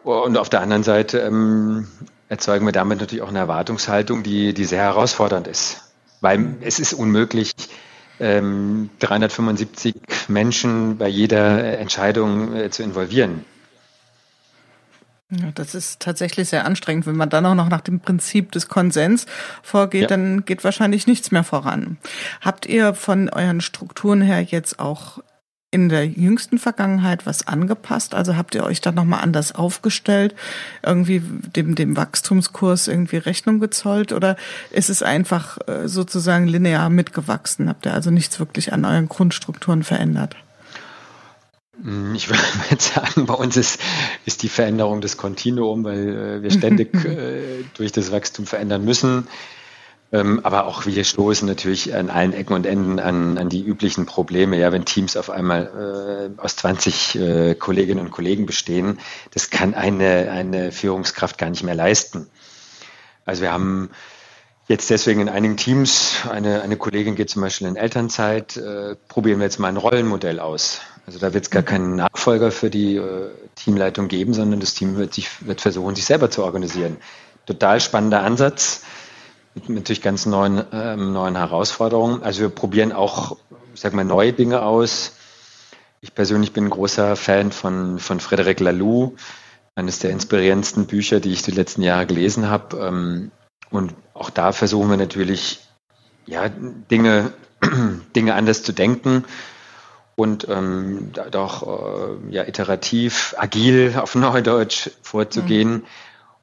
Und 0.06 0.38
auf 0.38 0.48
der 0.48 0.62
anderen 0.62 0.84
Seite 0.84 1.20
ähm, 1.20 1.90
erzeugen 2.30 2.66
wir 2.66 2.72
damit 2.72 3.02
natürlich 3.02 3.22
auch 3.22 3.28
eine 3.28 3.40
Erwartungshaltung, 3.40 4.24
die, 4.24 4.54
die 4.54 4.64
sehr 4.64 4.84
herausfordernd 4.84 5.48
ist. 5.48 5.82
Weil 6.22 6.56
es 6.62 6.80
ist 6.80 6.94
unmöglich, 6.94 7.52
ähm, 8.22 8.90
375 9.00 9.96
Menschen 10.30 10.98
bei 10.98 11.10
jeder 11.10 11.78
Entscheidung 11.78 12.56
äh, 12.56 12.70
zu 12.70 12.84
involvieren. 12.84 13.44
Ja, 15.42 15.52
das 15.56 15.74
ist 15.74 16.00
tatsächlich 16.00 16.50
sehr 16.50 16.66
anstrengend. 16.66 17.08
Wenn 17.08 17.16
man 17.16 17.30
dann 17.30 17.46
auch 17.46 17.56
noch 17.56 17.70
nach 17.70 17.82
dem 17.82 18.00
Prinzip 18.00 18.52
des 18.52 18.68
Konsens 18.68 19.26
vorgeht, 19.62 20.02
ja. 20.04 20.08
dann 20.08 20.46
geht 20.46 20.64
wahrscheinlich 20.64 21.08
nichts 21.08 21.32
mehr 21.32 21.44
voran. 21.44 21.98
Habt 22.42 22.66
ihr 22.66 22.94
von 22.94 23.30
euren 23.30 23.62
Strukturen 23.62 24.22
her 24.22 24.42
jetzt 24.42 24.80
auch 24.80 25.20
in 25.72 25.90
der 25.90 26.06
jüngsten 26.06 26.60
Vergangenheit 26.60 27.26
was 27.26 27.48
angepasst? 27.48 28.14
Also 28.14 28.38
habt 28.38 28.54
ihr 28.54 28.64
euch 28.64 28.80
da 28.80 28.92
nochmal 28.92 29.22
anders 29.22 29.56
aufgestellt, 29.56 30.36
irgendwie 30.84 31.20
dem, 31.20 31.74
dem 31.74 31.98
Wachstumskurs 31.98 32.88
irgendwie 32.88 33.18
Rechnung 33.18 33.60
gezollt 33.60 34.12
oder 34.12 34.36
ist 34.70 34.92
es 34.92 35.02
einfach 35.02 35.58
äh, 35.68 35.88
sozusagen 35.88 36.48
linear 36.48 36.92
mitgewachsen? 36.92 37.70
Habt 37.70 37.88
ihr 37.88 37.94
also 37.94 38.12
nichts 38.12 38.40
wirklich 38.40 38.72
an 38.72 38.86
euren 38.86 39.10
Grundstrukturen 39.10 39.82
verändert? 39.82 40.36
Hm, 41.82 42.16
ich 42.16 42.30
würde 42.70 42.82
sagen, 42.82 43.26
bei 43.26 43.34
uns 43.34 43.58
ist, 43.58 43.80
ist 44.26 44.44
die 44.44 44.50
Veränderung 44.50 45.02
das 45.02 45.18
Kontinuum, 45.18 45.84
weil 45.84 46.10
äh, 46.10 46.44
wir 46.44 46.52
ständig 46.52 46.94
äh, 47.06 47.64
durch 47.76 47.92
das 47.92 48.12
Wachstum 48.12 48.46
verändern 48.46 48.86
müssen. 48.86 49.28
Ähm, 50.12 50.42
aber 50.44 50.68
auch 50.68 50.86
wir 50.86 51.04
stoßen 51.04 51.48
natürlich 51.48 51.96
an 51.96 52.12
allen 52.12 52.34
Ecken 52.34 52.54
und 52.54 52.68
Enden 52.68 53.00
an, 53.00 53.40
an 53.40 53.50
die 53.50 53.64
üblichen 53.66 54.06
Probleme. 54.06 54.58
Ja, 54.58 54.72
wenn 54.72 54.86
Teams 54.86 55.18
auf 55.18 55.32
einmal 55.32 56.32
äh, 56.38 56.40
aus 56.40 56.56
20 56.58 57.16
äh, 57.16 57.56
Kolleginnen 57.56 58.06
und 58.06 58.12
Kollegen 58.12 58.46
bestehen, 58.46 59.00
das 59.32 59.50
kann 59.50 59.74
eine, 59.74 60.30
eine 60.30 60.72
Führungskraft 60.72 61.40
gar 61.40 61.50
nicht 61.50 61.64
mehr 61.64 61.74
leisten. 61.74 62.28
Also 63.26 63.42
wir 63.42 63.52
haben 63.52 63.90
jetzt 64.68 64.92
deswegen 64.92 65.22
in 65.22 65.30
einigen 65.30 65.58
Teams, 65.58 66.18
eine, 66.30 66.62
eine 66.62 66.78
Kollegin 66.78 67.16
geht 67.16 67.32
zum 67.32 67.42
Beispiel 67.42 67.68
in 67.68 67.76
Elternzeit, 67.76 68.56
äh, 68.58 68.96
probieren 69.08 69.40
wir 69.40 69.46
jetzt 69.46 69.60
mal 69.60 69.70
ein 69.70 69.78
Rollenmodell 69.78 70.40
aus. 70.40 70.82
Also 71.06 71.20
da 71.20 71.34
wird 71.34 71.44
es 71.44 71.50
gar 71.50 71.64
keinen 71.64 71.96
Nachfolger 71.96 72.52
für 72.52 72.70
die 72.70 72.96
äh, 72.96 73.30
Teamleitung 73.56 74.08
geben, 74.08 74.34
sondern 74.34 74.60
das 74.60 74.74
Team 74.74 74.96
wird, 74.96 75.14
sich, 75.14 75.46
wird 75.46 75.60
versuchen, 75.60 75.96
sich 75.96 76.06
selber 76.06 76.30
zu 76.30 76.44
organisieren. 76.44 76.98
Total 77.46 77.82
spannender 77.82 78.24
Ansatz 78.24 78.84
mit 79.54 79.70
natürlich 79.70 80.02
ganz 80.02 80.26
neuen, 80.26 80.64
ähm, 80.72 81.12
neuen 81.12 81.36
Herausforderungen. 81.36 82.24
Also 82.24 82.42
wir 82.42 82.50
probieren 82.50 82.94
auch, 82.94 83.38
ich 83.74 83.82
sag 83.82 83.94
mal, 83.94 84.06
neue 84.06 84.32
Dinge 84.34 84.62
aus. 84.62 85.14
Ich 86.00 86.16
persönlich 86.16 86.54
bin 86.54 86.66
ein 86.66 86.70
großer 86.70 87.16
Fan 87.16 87.52
von, 87.52 88.00
von 88.00 88.20
Frederic 88.20 88.62
Laloux, 88.62 89.16
eines 89.76 90.00
der 90.00 90.12
inspirierendsten 90.12 90.88
Bücher, 90.88 91.20
die 91.20 91.32
ich 91.32 91.44
die 91.44 91.52
letzten 91.52 91.82
Jahre 91.82 92.08
gelesen 92.08 92.50
habe. 92.50 92.78
Ähm, 92.78 93.32
und 93.70 93.94
auch 94.14 94.30
da 94.30 94.54
versuchen 94.54 94.90
wir 94.90 94.98
natürlich, 94.98 95.60
ja, 96.26 96.48
Dinge, 96.48 97.34
Dinge 98.16 98.36
anders 98.36 98.64
zu 98.64 98.72
denken 98.72 99.26
und 100.16 100.48
ähm, 100.50 101.12
doch 101.32 101.64
äh, 101.64 102.34
ja, 102.34 102.48
iterativ, 102.48 103.36
agil 103.38 103.96
auf 103.98 104.16
Neudeutsch 104.16 104.90
vorzugehen, 105.02 105.72
mhm. 105.72 105.84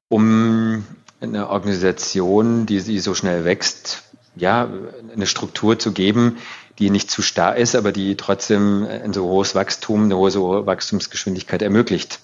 um 0.09 0.87
eine 1.21 1.49
Organisation, 1.49 2.67
die, 2.67 2.83
die 2.83 2.99
so 2.99 3.15
schnell 3.15 3.45
wächst, 3.45 4.05
ja, 4.37 4.69
eine 5.15 5.27
Struktur 5.27 5.79
zu 5.79 5.93
geben, 5.93 6.39
die 6.79 6.91
nicht 6.91 7.11
zu 7.11 7.23
starr 7.23 7.57
ist, 7.57 7.77
aber 7.77 7.93
die 7.93 8.17
trotzdem 8.17 8.87
ein 8.87 9.13
so 9.13 9.25
hohes 9.25 9.55
Wachstum, 9.55 10.05
eine 10.05 10.17
hohe 10.17 10.67
Wachstumsgeschwindigkeit 10.67 11.63
ermöglicht. 11.63 12.21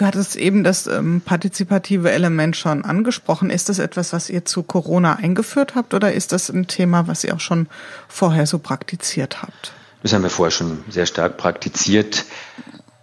Du 0.00 0.06
hattest 0.06 0.36
eben 0.36 0.64
das 0.64 0.86
ähm, 0.86 1.20
partizipative 1.20 2.10
Element 2.10 2.56
schon 2.56 2.86
angesprochen. 2.86 3.50
Ist 3.50 3.68
das 3.68 3.78
etwas, 3.78 4.14
was 4.14 4.30
ihr 4.30 4.46
zu 4.46 4.62
Corona 4.62 5.16
eingeführt 5.16 5.74
habt 5.74 5.92
oder 5.92 6.14
ist 6.14 6.32
das 6.32 6.48
ein 6.48 6.66
Thema, 6.66 7.06
was 7.06 7.22
ihr 7.22 7.34
auch 7.34 7.40
schon 7.40 7.68
vorher 8.08 8.46
so 8.46 8.58
praktiziert 8.58 9.42
habt? 9.42 9.72
Das 10.02 10.14
haben 10.14 10.22
wir 10.22 10.30
vorher 10.30 10.52
schon 10.52 10.82
sehr 10.88 11.04
stark 11.04 11.36
praktiziert. 11.36 12.24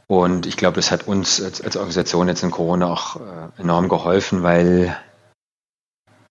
Und 0.07 0.47
ich 0.47 0.57
glaube, 0.57 0.77
das 0.77 0.89
hat 0.89 1.07
uns 1.07 1.39
als, 1.39 1.61
als 1.61 1.77
Organisation 1.77 2.29
jetzt 2.29 2.41
in 2.41 2.49
Corona 2.49 2.87
auch 2.87 3.17
äh, 3.17 3.61
enorm 3.61 3.89
geholfen, 3.89 4.41
weil 4.41 4.97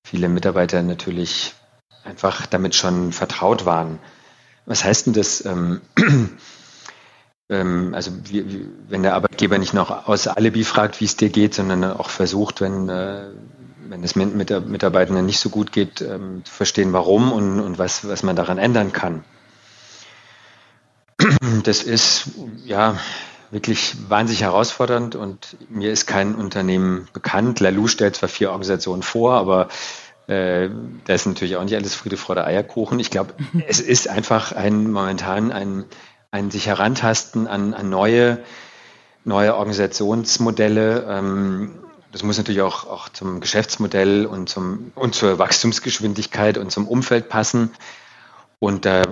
viele 0.05 0.29
Mitarbeiter 0.29 0.83
natürlich 0.83 1.55
einfach 2.03 2.45
damit 2.45 2.75
schon 2.75 3.13
vertraut 3.13 3.67
waren. 3.67 4.01
Was 4.65 4.83
heißt 4.83 5.07
denn 5.07 5.13
das? 5.13 5.45
Ähm, 5.45 5.81
also 7.49 8.11
wie, 8.25 8.67
wenn 8.89 9.05
der 9.05 9.15
Arbeitgeber 9.15 9.59
nicht 9.59 9.73
noch 9.73 10.09
aus 10.09 10.27
Alibi 10.27 10.65
fragt, 10.65 11.01
wie 11.01 11.05
es 11.05 11.17
dir 11.17 11.29
geht, 11.29 11.55
sondern 11.55 11.85
auch 11.85 12.11
versucht, 12.11 12.61
wenn, 12.61 12.89
äh, 12.89 13.29
wenn 13.89 14.03
es 14.03 14.17
mit, 14.17 14.35
mit 14.35 14.51
der 14.51 14.61
Mitarbeitenden 14.61 15.27
nicht 15.27 15.39
so 15.39 15.49
gut 15.49 15.71
geht, 15.71 16.01
ähm, 16.01 16.45
zu 16.45 16.53
verstehen, 16.53 16.93
warum 16.93 17.31
und, 17.31 17.61
und 17.61 17.79
was, 17.79 18.09
was 18.09 18.25
man 18.25 18.35
daran 18.35 18.59
ändern 18.59 18.93
kann. 18.93 19.25
Das 21.63 21.83
ist, 21.83 22.31
ja, 22.65 22.99
wirklich 23.51 23.97
wahnsinnig 24.09 24.43
herausfordernd 24.43 25.15
und 25.15 25.57
mir 25.69 25.93
ist 25.93 26.07
kein 26.07 26.35
Unternehmen 26.35 27.09
bekannt. 27.13 27.61
Lalou 27.61 27.87
stellt 27.87 28.17
zwar 28.17 28.29
vier 28.29 28.49
Organisationen 28.49 29.03
vor, 29.03 29.35
aber 29.35 29.69
äh, 30.27 30.69
da 31.05 31.15
ist 31.15 31.27
natürlich 31.27 31.57
auch 31.57 31.65
nicht 31.65 31.77
alles 31.77 31.95
Friede, 31.95 32.17
Freude, 32.17 32.45
Eierkuchen. 32.45 32.99
Ich 32.99 33.11
glaube, 33.11 33.35
es 33.67 33.81
ist 33.81 34.09
einfach 34.09 34.53
ein 34.53 34.91
momentan 34.91 35.53
ein, 35.53 35.85
ein 36.31 36.51
sich 36.51 36.67
herantasten 36.67 37.47
an, 37.47 37.75
an 37.75 37.89
neue, 37.89 38.39
neue 39.25 39.57
Organisationsmodelle. 39.57 41.07
Ähm, 41.09 41.71
das 42.13 42.23
muss 42.23 42.39
natürlich 42.39 42.63
auch, 42.63 42.87
auch 42.87 43.09
zum 43.09 43.41
Geschäftsmodell 43.41 44.27
und, 44.27 44.49
zum, 44.49 44.93
und 44.95 45.15
zur 45.15 45.39
Wachstumsgeschwindigkeit 45.39 46.59
und 46.59 46.71
zum 46.71 46.89
Umfeld 46.89 47.29
passen. 47.29 47.73
Und 48.59 48.85
da 48.85 49.03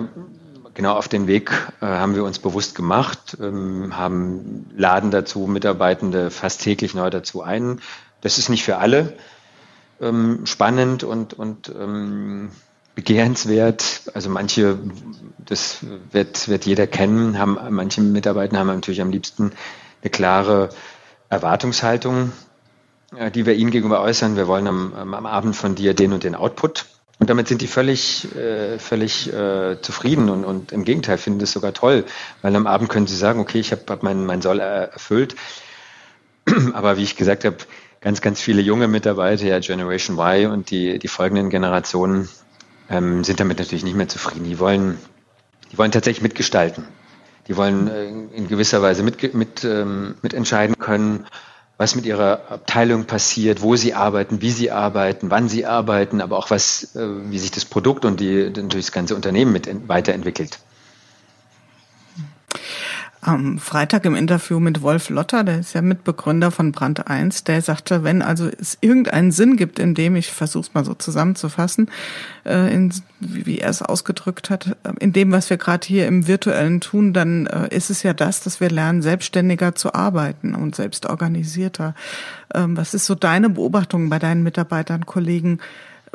genau 0.73 0.95
auf 0.95 1.07
den 1.07 1.27
Weg 1.27 1.51
äh, 1.81 1.85
haben 1.85 2.15
wir 2.15 2.23
uns 2.23 2.39
bewusst 2.39 2.75
gemacht, 2.75 3.37
ähm, 3.41 3.97
haben 3.97 4.69
laden 4.75 5.09
dazu 5.09 5.47
Mitarbeitende 5.47 6.29
fast 6.29 6.61
täglich 6.61 6.93
neu 6.93 7.09
dazu 7.09 7.41
ein. 7.41 7.81
Das 8.21 8.37
ist 8.37 8.49
nicht 8.49 8.63
für 8.63 8.77
alle 8.77 9.13
ähm, 9.99 10.45
spannend 10.45 11.03
und, 11.03 11.33
und 11.33 11.69
ähm, 11.69 12.51
begehrenswert. 12.95 14.03
Also 14.13 14.29
manche, 14.29 14.79
das 15.37 15.79
wird, 16.11 16.47
wird 16.47 16.65
jeder 16.65 16.87
kennen, 16.87 17.37
haben 17.37 17.57
manche 17.69 18.01
Mitarbeiter 18.01 18.57
haben 18.57 18.67
natürlich 18.67 19.01
am 19.01 19.11
liebsten 19.11 19.51
eine 20.01 20.09
klare 20.09 20.69
Erwartungshaltung, 21.29 22.31
äh, 23.15 23.29
die 23.29 23.45
wir 23.45 23.53
ihnen 23.53 23.71
gegenüber 23.71 24.01
äußern. 24.01 24.35
Wir 24.35 24.47
wollen 24.47 24.67
am, 24.67 24.93
am 24.93 25.25
Abend 25.25 25.55
von 25.55 25.75
dir 25.75 25.93
den 25.93 26.13
und 26.13 26.23
den 26.23 26.35
Output. 26.35 26.85
Und 27.17 27.29
damit 27.29 27.47
sind 27.47 27.61
die 27.61 27.67
völlig, 27.67 28.35
äh, 28.35 28.77
völlig 28.77 29.31
äh, 29.31 29.81
zufrieden 29.81 30.29
und, 30.29 30.43
und 30.43 30.71
im 30.73 30.83
Gegenteil 30.83 31.17
finden 31.17 31.39
das 31.39 31.51
sogar 31.51 31.73
toll, 31.73 32.03
weil 32.41 32.53
am 32.55 32.67
Abend 32.67 32.89
können 32.89 33.07
sie 33.07 33.15
sagen, 33.15 33.39
okay, 33.39 33.59
ich 33.59 33.71
habe 33.71 33.83
hab 33.87 34.03
mein, 34.03 34.25
mein 34.25 34.41
Soll 34.41 34.59
erfüllt. 34.59 35.35
Aber 36.73 36.97
wie 36.97 37.03
ich 37.03 37.15
gesagt 37.15 37.45
habe, 37.45 37.57
ganz, 38.01 38.19
ganz 38.21 38.41
viele 38.41 38.61
junge 38.61 38.89
Mitarbeiter, 38.89 39.45
ja 39.45 39.59
Generation 39.59 40.19
Y 40.19 40.51
und 40.51 40.69
die, 40.71 40.99
die 40.99 41.07
folgenden 41.07 41.49
Generationen 41.49 42.27
ähm, 42.89 43.23
sind 43.23 43.39
damit 43.39 43.59
natürlich 43.59 43.83
nicht 43.83 43.95
mehr 43.95 44.07
zufrieden. 44.07 44.45
Die 44.45 44.59
wollen, 44.59 44.97
die 45.71 45.77
wollen 45.77 45.91
tatsächlich 45.91 46.23
mitgestalten. 46.23 46.85
Die 47.47 47.57
wollen 47.57 47.87
äh, 47.87 48.07
in 48.35 48.47
gewisser 48.47 48.81
Weise 48.81 49.03
mit, 49.03 49.33
mit, 49.33 49.63
ähm, 49.63 50.15
mitentscheiden 50.21 50.77
können 50.77 51.25
was 51.77 51.95
mit 51.95 52.05
ihrer 52.05 52.51
Abteilung 52.51 53.05
passiert, 53.05 53.61
wo 53.61 53.75
sie 53.75 53.93
arbeiten, 53.93 54.41
wie 54.41 54.51
sie 54.51 54.71
arbeiten, 54.71 55.29
wann 55.29 55.49
sie 55.49 55.65
arbeiten, 55.65 56.21
aber 56.21 56.37
auch 56.37 56.49
was, 56.49 56.95
äh, 56.95 57.05
wie 57.29 57.39
sich 57.39 57.51
das 57.51 57.65
Produkt 57.65 58.05
und 58.05 58.19
die, 58.19 58.45
natürlich 58.45 58.85
das 58.85 58.91
ganze 58.91 59.15
Unternehmen 59.15 59.51
mit 59.51 59.69
weiterentwickelt 59.87 60.59
am 63.25 63.57
Freitag 63.57 64.05
im 64.05 64.15
Interview 64.15 64.59
mit 64.59 64.81
Wolf 64.81 65.09
Lotter, 65.09 65.43
der 65.43 65.59
ist 65.59 65.73
ja 65.73 65.81
Mitbegründer 65.81 66.51
von 66.51 66.71
Brand 66.71 67.07
1, 67.07 67.43
der 67.43 67.61
sagte, 67.61 68.03
wenn 68.03 68.21
also 68.21 68.47
es 68.47 68.77
irgendeinen 68.81 69.31
Sinn 69.31 69.57
gibt, 69.57 69.79
in 69.79 69.95
dem, 69.95 70.15
ich 70.15 70.31
versuche 70.31 70.67
es 70.67 70.73
mal 70.73 70.85
so 70.85 70.93
zusammenzufassen, 70.93 71.89
äh, 72.45 72.73
in, 72.73 72.93
wie 73.19 73.59
er 73.59 73.69
es 73.69 73.81
ausgedrückt 73.81 74.49
hat, 74.49 74.77
in 74.99 75.11
dem, 75.11 75.31
was 75.31 75.49
wir 75.49 75.57
gerade 75.57 75.85
hier 75.87 76.07
im 76.07 76.27
virtuellen 76.27 76.81
tun, 76.81 77.13
dann 77.13 77.47
äh, 77.47 77.75
ist 77.75 77.89
es 77.89 78.03
ja 78.03 78.13
das, 78.13 78.41
dass 78.41 78.61
wir 78.61 78.69
lernen, 78.69 79.01
selbstständiger 79.01 79.73
zu 79.73 79.95
arbeiten 79.95 80.53
und 80.53 80.75
selbstorganisierter. 80.75 81.95
Ähm, 82.53 82.77
was 82.77 82.93
ist 82.93 83.07
so 83.07 83.15
deine 83.15 83.49
Beobachtung 83.49 84.09
bei 84.09 84.19
deinen 84.19 84.43
Mitarbeitern, 84.43 85.05
Kollegen? 85.05 85.59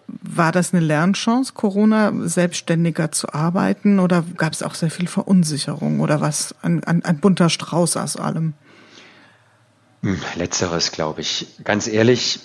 War 0.06 0.52
das 0.52 0.72
eine 0.72 0.84
Lernchance, 0.84 1.52
Corona 1.54 2.12
selbstständiger 2.28 3.12
zu 3.12 3.32
arbeiten 3.32 3.98
oder 3.98 4.24
gab 4.36 4.52
es 4.52 4.62
auch 4.62 4.74
sehr 4.74 4.90
viel 4.90 5.08
Verunsicherung 5.08 6.00
oder 6.00 6.20
was? 6.20 6.54
Ein, 6.62 6.84
ein, 6.84 7.04
ein 7.04 7.18
bunter 7.18 7.48
Strauß 7.48 7.96
aus 7.96 8.16
allem? 8.16 8.54
Hm, 10.02 10.20
letzteres, 10.36 10.92
glaube 10.92 11.20
ich. 11.20 11.46
Ganz 11.64 11.86
ehrlich, 11.86 12.40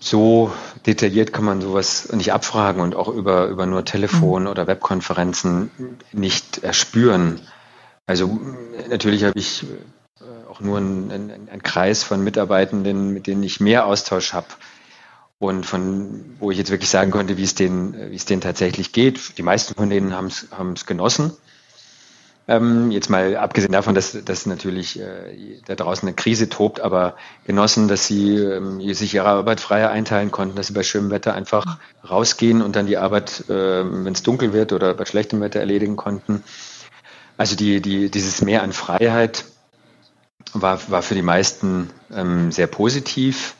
so 0.00 0.52
detailliert 0.86 1.32
kann 1.32 1.44
man 1.44 1.60
sowas 1.60 2.12
nicht 2.12 2.32
abfragen 2.32 2.82
und 2.82 2.94
auch 2.94 3.08
über, 3.08 3.46
über 3.46 3.66
nur 3.66 3.84
Telefon 3.84 4.42
mhm. 4.42 4.48
oder 4.48 4.66
Webkonferenzen 4.66 5.70
nicht 6.12 6.58
erspüren. 6.58 7.40
Also 8.06 8.40
natürlich 8.88 9.24
habe 9.24 9.38
ich 9.38 9.64
äh, 9.64 10.48
auch 10.50 10.60
nur 10.60 10.78
einen, 10.78 11.10
einen, 11.10 11.48
einen 11.48 11.62
Kreis 11.62 12.04
von 12.04 12.22
Mitarbeitenden, 12.22 13.12
mit 13.12 13.26
denen 13.26 13.42
ich 13.42 13.60
mehr 13.60 13.86
Austausch 13.86 14.32
habe 14.32 14.46
und 15.38 15.64
von 15.64 16.24
wo 16.40 16.50
ich 16.50 16.58
jetzt 16.58 16.70
wirklich 16.70 16.90
sagen 16.90 17.10
konnte, 17.10 17.36
wie 17.36 17.44
es 17.44 17.54
denen, 17.54 18.10
wie 18.10 18.16
es 18.16 18.24
denen 18.24 18.40
tatsächlich 18.40 18.92
geht. 18.92 19.38
Die 19.38 19.42
meisten 19.42 19.74
von 19.74 19.90
denen 19.90 20.14
haben 20.14 20.26
es 20.26 20.86
genossen. 20.86 21.32
Ähm, 22.48 22.90
jetzt 22.90 23.10
mal 23.10 23.36
abgesehen 23.36 23.72
davon, 23.72 23.94
dass, 23.94 24.16
dass 24.24 24.46
natürlich 24.46 24.98
äh, 24.98 25.60
da 25.66 25.74
draußen 25.74 26.08
eine 26.08 26.16
Krise 26.16 26.48
tobt, 26.48 26.80
aber 26.80 27.14
genossen, 27.46 27.88
dass 27.88 28.06
sie 28.06 28.36
ähm, 28.36 28.80
sich 28.94 29.12
ihre 29.14 29.26
Arbeit 29.26 29.60
freier 29.60 29.90
einteilen 29.90 30.30
konnten, 30.30 30.56
dass 30.56 30.68
sie 30.68 30.72
bei 30.72 30.82
schönem 30.82 31.10
Wetter 31.10 31.34
einfach 31.34 31.76
rausgehen 32.08 32.62
und 32.62 32.74
dann 32.74 32.86
die 32.86 32.96
Arbeit, 32.96 33.44
äh, 33.50 33.84
wenn 33.84 34.14
es 34.14 34.22
dunkel 34.22 34.54
wird 34.54 34.72
oder 34.72 34.94
bei 34.94 35.04
schlechtem 35.04 35.42
Wetter 35.42 35.60
erledigen 35.60 35.96
konnten. 35.96 36.42
Also 37.36 37.54
die, 37.54 37.82
die, 37.82 38.10
dieses 38.10 38.40
Mehr 38.40 38.62
an 38.62 38.72
Freiheit 38.72 39.44
war, 40.54 40.80
war 40.90 41.02
für 41.02 41.14
die 41.14 41.22
meisten 41.22 41.90
ähm, 42.10 42.50
sehr 42.50 42.66
positiv. 42.66 43.56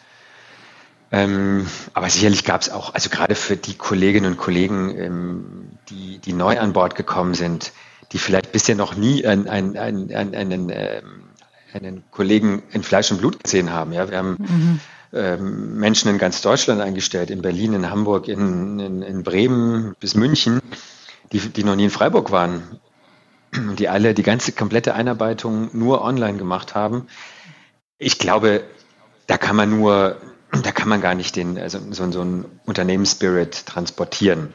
Ähm, 1.11 1.67
aber 1.95 2.11
sicherlich 2.11 2.45
gab 2.45 2.61
es 2.61 2.71
auch, 2.71 2.95
also 2.95 3.09
gerade 3.09 3.35
für 3.35 3.57
die 3.57 3.75
Kolleginnen 3.75 4.33
und 4.33 4.39
Kollegen, 4.39 4.95
ähm, 4.99 5.69
die, 5.89 6.19
die 6.19 6.35
neu 6.35 6.59
an 6.59 6.75
Bord 6.75 6.97
gekommen 6.97 7.35
sind, 7.35 7.73
die 8.13 8.19
vielleicht 8.19 8.53
bisher 8.53 8.75
noch 8.75 8.95
nie 8.95 9.27
einen, 9.27 9.49
einen, 9.49 9.77
einen, 9.77 10.35
einen, 10.35 10.71
äh, 10.71 11.03
einen 11.73 12.05
Kollegen 12.11 12.63
in 12.73 12.83
Fleisch 12.83 13.11
und 13.11 13.19
Blut 13.19 13.43
gesehen 13.43 13.73
haben. 13.73 13.93
Ja, 13.93 14.11
wir 14.11 14.19
haben 14.19 14.37
mhm. 14.39 14.81
ähm, 15.13 15.79
Menschen 15.79 16.11
in 16.11 16.19
ganz 16.19 16.43
Deutschland 16.43 16.81
eingestellt, 16.81 17.31
in 17.31 17.41
Berlin, 17.43 17.73
in 17.73 17.91
Hamburg, 17.91 18.29
in, 18.29 18.79
in, 18.79 19.03
in 19.03 19.23
Bremen 19.23 19.95
bis 20.01 20.15
München, 20.15 20.61
die, 21.33 21.41
die 21.41 21.65
noch 21.65 21.77
nie 21.77 21.85
in 21.85 21.91
Freiburg 21.91 22.31
waren. 22.31 22.63
Die 23.79 23.89
alle 23.89 24.13
die 24.13 24.23
ganze 24.23 24.53
komplette 24.53 24.95
Einarbeitung 24.95 25.71
nur 25.73 26.03
online 26.03 26.37
gemacht 26.37 26.75
haben. 26.75 27.07
Ich 27.97 28.19
glaube, 28.19 28.63
da 29.27 29.39
kann 29.39 29.57
man 29.57 29.71
nur 29.71 30.19
da 30.51 30.73
kann 30.73 30.89
man 30.89 31.01
gar 31.01 31.15
nicht 31.15 31.37
den, 31.37 31.59
also 31.59 31.79
so, 31.91 32.11
so 32.11 32.21
einen 32.21 32.61
Unternehmensspirit 32.65 33.67
transportieren. 33.67 34.55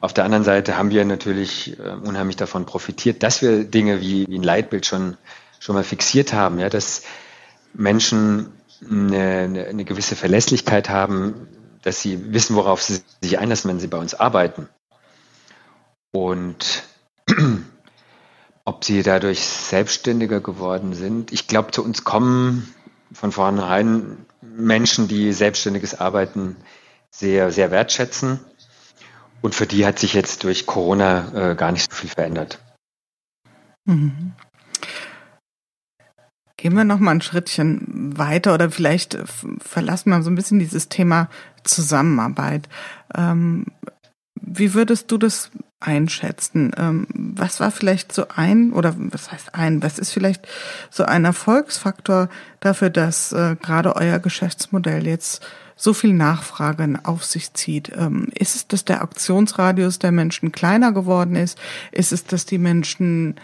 Auf 0.00 0.14
der 0.14 0.24
anderen 0.24 0.44
Seite 0.44 0.76
haben 0.76 0.90
wir 0.90 1.04
natürlich 1.04 1.78
äh, 1.78 1.90
unheimlich 1.90 2.36
davon 2.36 2.66
profitiert, 2.66 3.22
dass 3.22 3.42
wir 3.42 3.64
Dinge 3.64 4.00
wie, 4.00 4.26
wie 4.28 4.38
ein 4.38 4.42
Leitbild 4.42 4.86
schon, 4.86 5.16
schon 5.60 5.74
mal 5.74 5.84
fixiert 5.84 6.32
haben, 6.32 6.58
ja, 6.58 6.68
dass 6.68 7.02
Menschen 7.74 8.52
eine, 8.88 9.66
eine 9.68 9.84
gewisse 9.84 10.16
Verlässlichkeit 10.16 10.88
haben, 10.88 11.48
dass 11.82 12.00
sie 12.00 12.32
wissen, 12.32 12.56
worauf 12.56 12.82
sie 12.82 13.00
sich 13.20 13.38
einlassen, 13.38 13.70
wenn 13.70 13.80
sie 13.80 13.86
bei 13.86 13.98
uns 13.98 14.14
arbeiten. 14.14 14.68
Und 16.10 16.82
ob 18.64 18.84
sie 18.84 19.02
dadurch 19.02 19.40
selbstständiger 19.40 20.40
geworden 20.40 20.94
sind, 20.94 21.32
ich 21.32 21.46
glaube, 21.46 21.70
zu 21.70 21.84
uns 21.84 22.02
kommen 22.02 22.74
von 23.12 23.30
vornherein 23.30 24.26
Menschen, 24.56 25.08
die 25.08 25.32
selbstständiges 25.32 25.98
Arbeiten 25.98 26.56
sehr, 27.10 27.50
sehr 27.50 27.70
wertschätzen. 27.70 28.40
Und 29.42 29.54
für 29.54 29.66
die 29.66 29.86
hat 29.86 29.98
sich 29.98 30.14
jetzt 30.14 30.44
durch 30.44 30.66
Corona 30.66 31.50
äh, 31.52 31.54
gar 31.54 31.72
nicht 31.72 31.90
so 31.90 31.96
viel 31.96 32.10
verändert. 32.10 32.58
Mhm. 33.84 34.32
Gehen 36.56 36.74
wir 36.74 36.84
noch 36.84 36.98
mal 36.98 37.10
ein 37.12 37.20
Schrittchen 37.20 38.16
weiter 38.16 38.54
oder 38.54 38.70
vielleicht 38.70 39.18
verlassen 39.58 40.10
wir 40.10 40.22
so 40.22 40.30
ein 40.30 40.34
bisschen 40.34 40.58
dieses 40.58 40.88
Thema 40.88 41.28
Zusammenarbeit. 41.64 42.68
Ähm, 43.14 43.66
wie 44.46 44.74
würdest 44.74 45.10
du 45.10 45.18
das 45.18 45.50
einschätzen? 45.80 46.72
Ähm, 46.76 47.06
was 47.12 47.60
war 47.60 47.70
vielleicht 47.70 48.12
so 48.12 48.26
ein 48.34 48.72
oder 48.72 48.94
was 48.96 49.30
heißt 49.30 49.54
ein? 49.54 49.82
Was 49.82 49.98
ist 49.98 50.12
vielleicht 50.12 50.46
so 50.90 51.04
ein 51.04 51.24
Erfolgsfaktor 51.24 52.28
dafür, 52.60 52.90
dass 52.90 53.32
äh, 53.32 53.56
gerade 53.60 53.96
euer 53.96 54.18
Geschäftsmodell 54.18 55.06
jetzt 55.06 55.44
so 55.74 55.92
viel 55.92 56.14
Nachfrage 56.14 57.00
auf 57.02 57.24
sich 57.24 57.52
zieht? 57.52 57.92
Ähm, 57.96 58.28
ist 58.34 58.56
es, 58.56 58.68
dass 58.68 58.84
der 58.84 59.02
Aktionsradius 59.02 59.98
der 59.98 60.12
Menschen 60.12 60.52
kleiner 60.52 60.92
geworden 60.92 61.36
ist? 61.36 61.58
Ist 61.92 62.12
es, 62.12 62.24
dass 62.24 62.46
die 62.46 62.58
Menschen 62.58 63.34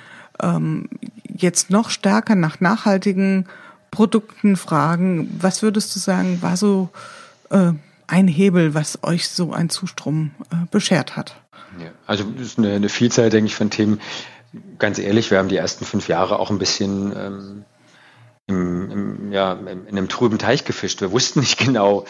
ähm, 0.40 0.88
jetzt 1.28 1.70
noch 1.70 1.90
stärker 1.90 2.34
nach 2.34 2.60
nachhaltigen 2.60 3.46
Produkten 3.90 4.56
fragen? 4.56 5.36
Was 5.40 5.62
würdest 5.62 5.94
du 5.94 5.98
sagen, 5.98 6.40
war 6.40 6.56
so 6.56 6.88
äh, 7.50 7.72
ein 8.12 8.28
Hebel, 8.28 8.74
was 8.74 9.02
euch 9.02 9.28
so 9.28 9.52
ein 9.52 9.70
Zustrom 9.70 10.32
äh, 10.50 10.66
beschert 10.70 11.16
hat? 11.16 11.34
Ja, 11.80 11.90
also 12.06 12.24
das 12.24 12.48
ist 12.48 12.58
eine, 12.58 12.74
eine 12.74 12.90
Vielzahl, 12.90 13.30
denke 13.30 13.46
ich, 13.46 13.54
von 13.54 13.70
Themen. 13.70 14.00
Ganz 14.78 14.98
ehrlich, 14.98 15.30
wir 15.30 15.38
haben 15.38 15.48
die 15.48 15.56
ersten 15.56 15.86
fünf 15.86 16.08
Jahre 16.08 16.38
auch 16.38 16.50
ein 16.50 16.58
bisschen 16.58 17.16
ähm, 17.16 17.64
im, 18.46 18.90
im, 18.90 19.32
ja, 19.32 19.54
in 19.54 19.88
einem 19.88 20.10
trüben 20.10 20.38
Teich 20.38 20.66
gefischt. 20.66 21.00
Wir 21.00 21.10
wussten 21.10 21.40
nicht 21.40 21.58
genau. 21.64 22.04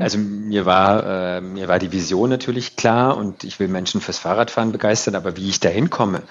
Also 0.00 0.18
mir 0.18 0.66
war, 0.66 1.36
äh, 1.36 1.40
mir 1.40 1.68
war 1.68 1.78
die 1.78 1.92
Vision 1.92 2.28
natürlich 2.28 2.74
klar 2.74 3.16
und 3.16 3.44
ich 3.44 3.60
will 3.60 3.68
Menschen 3.68 4.00
fürs 4.00 4.18
Fahrradfahren 4.18 4.72
begeistern, 4.72 5.14
aber 5.14 5.36
wie 5.36 5.48
ich 5.48 5.60
da 5.60 5.68
hinkomme 5.68 6.24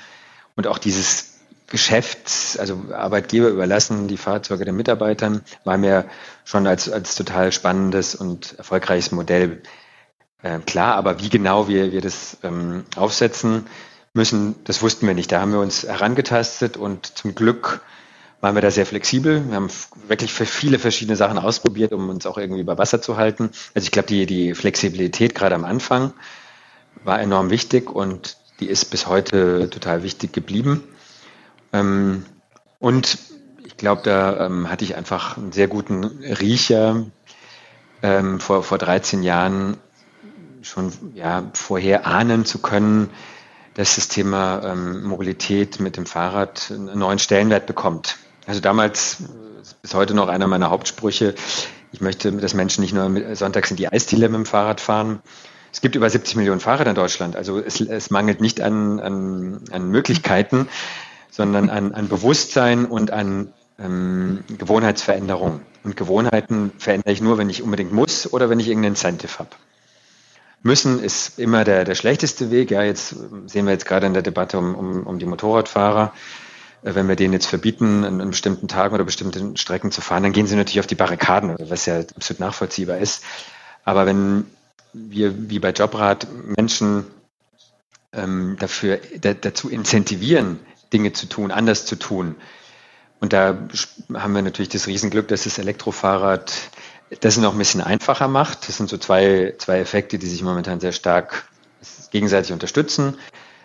und 0.57 0.68
auch 0.68 0.78
dieses 0.78 1.34
Geschäft, 1.68 2.57
also 2.59 2.86
Arbeitgeber 2.93 3.47
überlassen, 3.47 4.07
die 4.07 4.18
Fahrzeuge 4.18 4.66
den 4.66 4.76
Mitarbeitern, 4.76 5.41
war 5.63 5.78
mir 5.78 6.05
schon 6.43 6.68
als, 6.68 6.89
als 6.89 7.16
total 7.16 7.51
spannendes 7.51 8.13
und 8.13 8.57
erfolgreiches 8.57 9.11
Modell 9.11 9.61
äh, 10.43 10.59
klar. 10.59 10.95
Aber 10.95 11.20
wie 11.22 11.30
genau 11.30 11.68
wir, 11.68 11.91
wir 11.91 12.01
das 12.01 12.38
ähm, 12.43 12.86
aufsetzen 12.95 13.66
müssen, 14.13 14.55
das 14.63 14.82
wussten 14.82 15.07
wir 15.07 15.16
nicht. 15.16 15.32
Da 15.32 15.41
haben 15.41 15.51
wir 15.51 15.59
uns 15.59 15.84
herangetastet 15.84 16.78
und 16.78 17.05
zum 17.18 17.36
Glück 17.36 17.82
waren 18.41 18.53
wir 18.53 18.61
da 18.61 18.70
sehr 18.70 18.86
flexibel. 18.86 19.43
Wir 19.47 19.55
haben 19.55 19.70
wirklich 20.07 20.32
für 20.32 20.45
viele 20.45 20.78
verschiedene 20.78 21.16
Sachen 21.16 21.39
ausprobiert, 21.39 21.93
um 21.93 22.09
uns 22.09 22.28
auch 22.28 22.38
irgendwie 22.38 22.61
über 22.61 22.78
Wasser 22.78 23.01
zu 23.01 23.18
halten. 23.18 23.49
Also 23.74 23.86
ich 23.86 23.91
glaube, 23.91 24.07
die, 24.07 24.28
die 24.28 24.53
Flexibilität 24.53 25.34
gerade 25.34 25.55
am 25.55 25.66
Anfang 25.66 26.13
war 27.03 27.20
enorm 27.20 27.49
wichtig 27.49 27.89
und 27.89 28.38
die 28.59 28.68
ist 28.68 28.86
bis 28.86 29.07
heute 29.07 29.70
total 29.70 30.03
wichtig 30.03 30.32
geblieben. 30.32 30.84
Ähm, 31.76 32.26
und 32.80 33.17
ich 33.65 33.78
glaube, 33.78 34.01
da 34.03 34.45
ähm, 34.45 34.69
hatte 34.69 34.86
ich 34.86 34.95
einfach 34.95 35.38
einen 35.38 35.51
sehr 35.51 35.67
guten 35.67 36.03
Riecher 36.05 37.05
ähm, 38.01 38.39
vor, 38.39 38.63
vor 38.63 38.78
13 38.78 39.23
Jahren 39.23 39.78
schon 40.61 40.91
ja, 41.13 41.43
vorher 41.53 42.07
ahnen 42.07 42.45
zu 42.45 42.59
können, 42.59 43.09
dass 43.76 43.95
das 43.95 44.07
Thema 44.07 44.61
ähm, 44.63 45.03
Mobilität 45.03 45.80
mit 45.80 45.97
dem 45.97 46.05
Fahrrad 46.05 46.71
einen 46.71 46.97
neuen 46.97 47.19
Stellenwert 47.19 47.67
bekommt. 47.67 48.17
Also 48.47 48.61
damals, 48.61 49.23
bis 49.82 49.93
heute 49.93 50.13
noch 50.13 50.28
einer 50.28 50.47
meiner 50.47 50.69
Hauptsprüche, 50.69 51.36
ich 51.91 52.01
möchte, 52.01 52.32
dass 52.32 52.53
Menschen 52.53 52.82
nicht 52.82 52.93
nur 52.93 53.36
sonntags 53.36 53.71
in 53.71 53.78
die 53.78 53.88
Eisdiele 53.88 54.30
mit 54.30 54.38
dem 54.38 54.45
Fahrrad 54.45 54.82
fahren. 54.82 55.21
Es 55.71 55.82
gibt 55.82 55.95
über 55.95 56.09
70 56.09 56.38
Millionen 56.38 56.61
Fahrräder 56.61 56.91
in 56.91 56.95
Deutschland, 56.95 57.36
also 57.36 57.59
es, 57.59 57.82
es 57.82 58.09
mangelt 58.09 58.39
nicht 58.39 58.61
an, 58.61 58.99
an, 58.99 59.61
an 59.71 59.89
Möglichkeiten 59.89 60.69
sondern 61.36 61.69
an, 61.69 61.91
an 61.91 62.07
Bewusstsein 62.07 62.86
und 62.86 63.11
an 63.11 63.51
ähm, 63.77 64.45
Gewohnheitsveränderung. 64.57 65.59
Und 65.83 65.97
Gewohnheiten 65.97 66.71
verändere 66.77 67.11
ich 67.11 67.19
nur, 67.19 67.38
wenn 67.38 67.49
ich 67.49 67.61
unbedingt 67.61 67.91
muss 67.91 68.31
oder 68.31 68.49
wenn 68.49 68.61
ich 68.61 68.69
irgendeinen 68.69 68.93
Incentive 68.93 69.39
habe. 69.39 69.49
Müssen 70.63 71.03
ist 71.03 71.38
immer 71.38 71.65
der, 71.65 71.83
der 71.83 71.95
schlechteste 71.95 72.51
Weg. 72.51 72.71
Ja, 72.71 72.83
jetzt 72.83 73.17
sehen 73.47 73.65
wir 73.65 73.73
jetzt 73.73 73.86
gerade 73.86 74.07
in 74.07 74.13
der 74.13 74.21
Debatte 74.21 74.57
um, 74.57 74.75
um, 74.75 75.03
um 75.05 75.19
die 75.19 75.25
Motorradfahrer. 75.25 76.13
Äh, 76.83 76.95
wenn 76.95 77.09
wir 77.09 77.17
denen 77.17 77.33
jetzt 77.33 77.47
verbieten, 77.47 78.05
an, 78.05 78.21
an 78.21 78.29
bestimmten 78.29 78.69
Tagen 78.69 78.95
oder 78.95 79.03
bestimmten 79.03 79.57
Strecken 79.57 79.91
zu 79.91 79.99
fahren, 79.99 80.23
dann 80.23 80.31
gehen 80.31 80.47
sie 80.47 80.55
natürlich 80.55 80.79
auf 80.79 80.88
die 80.88 80.95
Barrikaden, 80.95 81.53
was 81.59 81.86
ja 81.86 81.99
absolut 82.15 82.39
nachvollziehbar 82.39 82.99
ist. 82.99 83.25
Aber 83.83 84.05
wenn 84.05 84.45
wir 84.93 85.49
wie 85.49 85.59
bei 85.59 85.71
Jobrat 85.71 86.27
Menschen 86.57 87.07
ähm, 88.13 88.55
dafür 88.57 89.01
da, 89.19 89.33
dazu 89.33 89.69
incentivieren, 89.69 90.59
Dinge 90.96 91.12
zu 91.12 91.28
tun, 91.28 91.52
anders 91.52 91.86
zu 91.86 91.98
tun. 91.98 92.36
Und 93.20 93.34
da 93.34 93.58
haben 94.14 94.34
wir 94.34 94.41
natürlich 94.41 94.70
das 94.70 94.88
Riesenglück, 94.88 95.28
dass 95.28 95.43
das 95.43 95.58
Elektrofahrrad 95.58 96.54
das 97.20 97.38
noch 97.38 97.52
ein 97.52 97.58
bisschen 97.58 97.82
einfacher 97.82 98.30
macht. 98.30 98.70
Das 98.70 98.78
sind 98.78 98.89
so 98.89 98.98
zwei, 98.98 99.54
zwei 99.58 99.80
Effekte, 99.80 100.18
die 100.18 100.28
sich 100.28 100.41
momentan 100.41 100.80
sehr 100.80 100.93
stark 100.93 101.50
gegenseitig 102.12 102.54
unterstützen. 102.54 103.18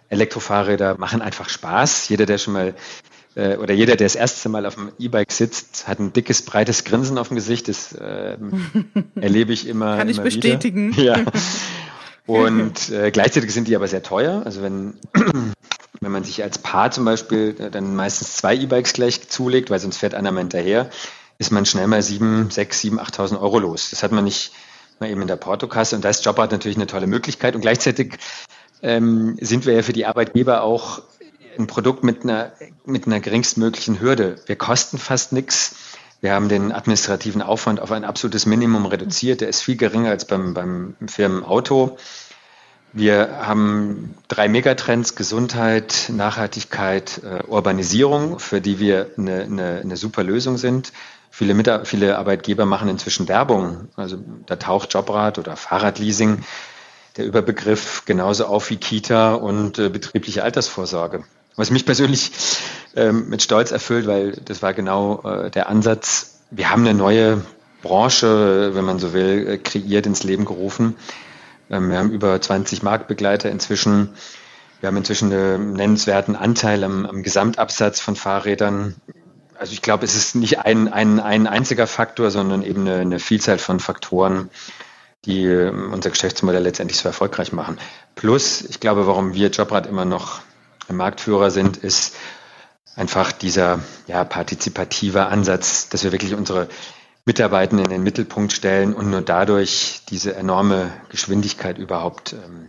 Elektrofahrräder 0.09 0.99
machen 0.99 1.23
einfach 1.23 1.49
Spaß. 1.49 2.09
Jeder, 2.09 2.27
der 2.27 2.39
schon 2.39 2.55
mal 2.55 2.75
äh, 3.37 3.57
oder 3.57 3.75
jeder, 3.75 3.95
der 3.97 4.07
das 4.07 4.17
erste 4.17 4.49
Mal 4.49 4.67
auf 4.67 4.75
dem 4.75 4.91
E-Bike 4.99 5.31
sitzt, 5.31 5.87
hat 5.87 6.01
ein 6.01 6.13
dickes, 6.13 6.43
breites 6.43 6.83
Grinsen 6.85 7.17
auf 7.17 7.29
dem 7.29 7.37
Gesicht. 7.37 7.69
Das 7.69 7.93
äh, 7.93 8.37
erlebe 9.15 9.53
ich 9.53 9.69
immer. 9.69 9.97
Kann 9.99 10.09
immer 10.09 10.19
ich 10.19 10.25
bestätigen. 10.25 10.97
Wieder. 10.97 11.19
Ja. 11.19 11.25
Und 12.27 12.91
äh, 12.91 13.11
gleichzeitig 13.11 13.53
sind 13.53 13.67
die 13.67 13.75
aber 13.75 13.89
sehr 13.89 14.03
teuer. 14.03 14.43
Also 14.45 14.63
wenn, 14.63 14.95
wenn 16.01 16.13
man 16.13 16.25
sich 16.25 16.43
als 16.43 16.59
Paar 16.59 16.91
zum 16.91 17.05
Beispiel 17.05 17.55
äh, 17.59 17.71
dann 17.71 17.95
meistens 17.95 18.37
zwei 18.37 18.55
E-Bikes 18.57 18.95
gleich 18.95 19.29
zulegt, 19.29 19.71
weil 19.71 19.79
sonst 19.79 19.99
fährt 19.99 20.15
einer 20.15 20.33
mal 20.33 20.41
hinterher, 20.41 20.91
ist 21.39 21.53
man 21.53 21.67
schnell 21.67 21.87
mal 21.87 22.03
sieben, 22.03 22.51
sechs, 22.51 22.81
sieben, 22.81 22.99
achttausend 22.99 23.41
Euro 23.41 23.59
los. 23.59 23.91
Das 23.91 24.03
hat 24.03 24.13
man 24.13 24.25
nicht 24.25 24.53
mal 24.99 25.11
eben 25.11 25.23
in 25.23 25.29
der 25.29 25.37
Portokasse. 25.37 25.97
Und 25.97 26.05
da 26.05 26.11
ist 26.11 26.25
Jobrad 26.25 26.53
natürlich 26.53 26.77
eine 26.77 26.87
tolle 26.87 27.07
Möglichkeit. 27.07 27.55
Und 27.55 27.63
gleichzeitig 27.63 28.19
ähm, 28.83 29.37
sind 29.41 29.67
wir 29.67 29.75
ja 29.75 29.83
für 29.83 29.93
die 29.93 30.07
Arbeitgeber 30.07 30.63
auch 30.63 31.03
ein 31.59 31.67
Produkt 31.67 32.05
mit 32.05 32.23
einer, 32.23 32.53
mit 32.85 33.07
einer 33.07 33.21
geringstmöglichen 33.21 34.01
Hürde. 34.01 34.37
Wir 34.47 34.57
kosten 34.57 34.99
fast 34.99 35.33
nichts. 35.33 35.77
Wir 36.21 36.35
haben 36.35 36.51
den 36.51 36.73
administrativen 36.73 37.41
Aufwand 37.41 37.81
auf 37.81 37.93
ein 37.93 38.05
absolutes 38.05 38.45
Minimum 38.45 38.85
reduziert. 38.85 39.41
Der 39.41 39.49
ist 39.49 39.63
viel 39.63 39.77
geringer 39.77 40.11
als 40.11 40.27
beim, 40.27 40.53
beim 40.53 40.97
Firmenauto. 41.07 41.97
Wir 42.93 43.47
haben 43.47 44.15
drei 44.29 44.49
Megatrends, 44.49 45.15
Gesundheit, 45.15 46.11
Nachhaltigkeit, 46.13 47.21
äh, 47.23 47.47
Urbanisierung, 47.47 48.41
für 48.41 48.61
die 48.61 48.81
wir 48.81 49.11
eine, 49.17 49.43
eine, 49.43 49.81
eine 49.83 49.97
super 49.97 50.25
Lösung 50.25 50.57
sind. 50.57 50.93
Viele, 51.31 51.55
Mit 51.55 51.71
viele 51.85 52.19
Arbeitgeber 52.19 52.67
machen 52.67 52.89
inzwischen 52.89 53.29
Werbung. 53.29 53.89
Also 53.95 54.19
da 54.47 54.57
taucht 54.57 54.93
Jobrad 54.93 55.39
oder 55.39 55.57
Fahrradleasing 55.57 56.43
der 57.17 57.25
Überbegriff 57.25 58.05
genauso 58.05 58.47
auf 58.47 58.71
wie 58.71 58.77
Kita 58.77 59.35
und 59.35 59.79
äh, 59.79 59.89
betriebliche 59.89 60.43
Altersvorsorge. 60.43 61.25
Was 61.57 61.71
mich 61.71 61.87
persönlich 61.87 62.33
ähm, 62.97 63.29
mit 63.29 63.43
Stolz 63.43 63.71
erfüllt, 63.71 64.07
weil 64.07 64.33
das 64.33 64.63
war 64.63 64.75
genau 64.75 65.23
äh, 65.23 65.51
der 65.51 65.69
Ansatz. 65.69 66.41
Wir 66.51 66.71
haben 66.71 66.87
eine 66.87 66.95
neue 66.95 67.43
Branche, 67.83 68.75
wenn 68.75 68.85
man 68.85 68.99
so 68.99 69.13
will, 69.13 69.47
äh, 69.49 69.59
kreiert, 69.59 70.07
ins 70.07 70.23
Leben 70.25 70.45
gerufen. 70.45 70.97
Ähm, 71.71 71.91
wir 71.91 71.99
haben 71.99 72.11
über 72.11 72.41
20 72.41 72.83
Marktbegleiter 72.83 73.51
inzwischen. 73.51 74.15
Wir 74.81 74.89
haben 74.89 74.97
inzwischen 74.97 75.33
einen 75.33 75.73
nennenswerten 75.75 76.37
Anteil 76.37 76.85
am, 76.85 77.07
am 77.07 77.23
Gesamtabsatz 77.23 78.01
von 78.01 78.17
Fahrrädern. 78.17 78.97
Also 79.59 79.73
ich 79.73 79.83
glaube, 79.83 80.05
es 80.05 80.15
ist 80.15 80.35
nicht 80.35 80.61
ein, 80.61 80.89
ein, 80.89 81.21
ein 81.21 81.47
einziger 81.47 81.87
Faktor, 81.87 82.31
sondern 82.31 82.63
eben 82.63 82.83
eine, 82.89 82.97
eine 83.01 83.19
Vielzahl 83.19 83.59
von 83.59 83.79
Faktoren, 83.79 84.51
die 85.27 85.45
ähm, 85.45 85.93
unser 85.93 86.11
Geschäftsmodell 86.11 86.63
letztendlich 86.63 86.99
so 86.99 87.09
erfolgreich 87.09 87.53
machen. 87.53 87.79
Plus, 88.15 88.63
ich 88.63 88.81
glaube, 88.81 89.07
warum 89.07 89.35
wir 89.35 89.49
Jobrad 89.49 89.87
immer 89.87 90.07
noch 90.07 90.41
Marktführer 90.89 91.51
sind, 91.51 91.77
ist 91.77 92.17
einfach 92.97 93.33
dieser 93.33 93.81
ja, 94.07 94.25
partizipative 94.25 95.27
Ansatz, 95.27 95.89
dass 95.89 96.05
wir 96.05 96.13
wirklich 96.13 96.35
unsere 96.35 96.69
Mitarbeitenden 97.25 97.87
in 97.87 97.91
den 97.91 98.03
Mittelpunkt 98.03 98.53
stellen 98.53 98.95
und 98.95 99.11
nur 99.11 99.21
dadurch 99.21 100.03
diese 100.09 100.35
enorme 100.35 100.91
Geschwindigkeit 101.11 101.79
überhaupt 101.79 102.33
ähm, 102.33 102.69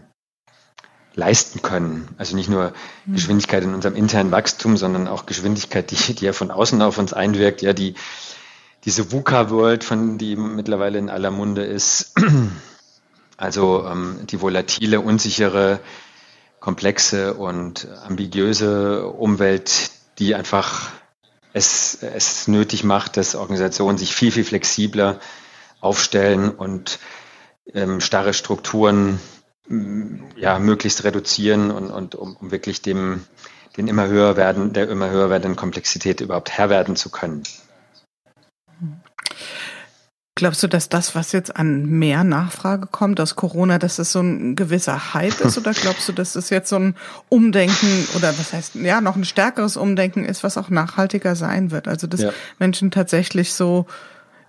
leisten 1.15 1.61
können. 1.61 2.07
Also 2.17 2.35
nicht 2.35 2.49
nur 2.49 2.73
mhm. 3.05 3.13
Geschwindigkeit 3.13 3.63
in 3.63 3.73
unserem 3.73 3.95
internen 3.95 4.31
Wachstum, 4.31 4.77
sondern 4.77 5.07
auch 5.07 5.25
Geschwindigkeit, 5.25 5.91
die, 5.91 6.13
die 6.15 6.25
ja 6.25 6.33
von 6.33 6.51
außen 6.51 6.81
auf 6.81 6.97
uns 6.97 7.13
einwirkt, 7.13 7.61
ja, 7.61 7.73
die 7.73 7.95
diese 8.85 9.11
VUCA-World, 9.11 9.83
von 9.83 10.17
die 10.17 10.35
mittlerweile 10.35 10.97
in 10.97 11.09
aller 11.09 11.29
Munde 11.29 11.63
ist, 11.63 12.15
also 13.37 13.85
ähm, 13.85 14.19
die 14.27 14.41
volatile, 14.41 15.01
unsichere, 15.01 15.79
komplexe 16.59 17.33
und 17.35 17.87
ambiguöse 18.05 19.07
Umwelt, 19.07 19.91
die 20.19 20.35
einfach 20.35 20.89
es, 21.53 22.01
es 22.01 22.47
nötig 22.47 22.83
macht, 22.83 23.17
dass 23.17 23.35
Organisationen 23.35 23.97
sich 23.97 24.15
viel, 24.15 24.31
viel 24.31 24.43
flexibler 24.45 25.19
aufstellen 25.79 26.49
und 26.49 26.99
ähm, 27.73 28.01
starre 28.01 28.33
Strukturen 28.33 29.19
ja, 30.35 30.59
möglichst 30.59 31.03
reduzieren 31.03 31.71
und, 31.71 31.91
und 31.91 32.15
um, 32.15 32.35
um 32.35 32.51
wirklich 32.51 32.81
dem, 32.81 33.23
den 33.77 33.87
immer 33.87 34.07
höher 34.07 34.35
werden, 34.35 34.73
der 34.73 34.89
immer 34.89 35.09
höher 35.09 35.29
werdenden 35.29 35.55
Komplexität 35.55 36.21
überhaupt 36.21 36.51
Herr 36.51 36.69
werden 36.69 36.95
zu 36.95 37.09
können. 37.09 37.43
Glaubst 40.35 40.63
du, 40.63 40.67
dass 40.67 40.87
das, 40.87 41.13
was 41.13 41.33
jetzt 41.33 41.57
an 41.57 41.85
mehr 41.85 42.23
Nachfrage 42.23 42.87
kommt 42.87 43.19
aus 43.19 43.35
Corona, 43.35 43.77
dass 43.79 43.99
es 43.99 44.13
so 44.13 44.21
ein 44.21 44.55
gewisser 44.55 45.13
Hype 45.13 45.41
ist? 45.41 45.57
Oder 45.57 45.73
glaubst 45.73 46.07
du, 46.07 46.13
dass 46.13 46.35
es 46.35 46.49
jetzt 46.49 46.69
so 46.69 46.77
ein 46.77 46.95
Umdenken 47.27 48.07
oder 48.15 48.29
was 48.39 48.53
heißt, 48.53 48.75
ja, 48.75 49.01
noch 49.01 49.17
ein 49.17 49.25
stärkeres 49.25 49.75
Umdenken 49.75 50.23
ist, 50.23 50.41
was 50.43 50.57
auch 50.57 50.69
nachhaltiger 50.69 51.35
sein 51.35 51.69
wird? 51.71 51.89
Also, 51.89 52.07
dass 52.07 52.21
ja. 52.21 52.31
Menschen 52.59 52.91
tatsächlich 52.91 53.53
so, 53.53 53.87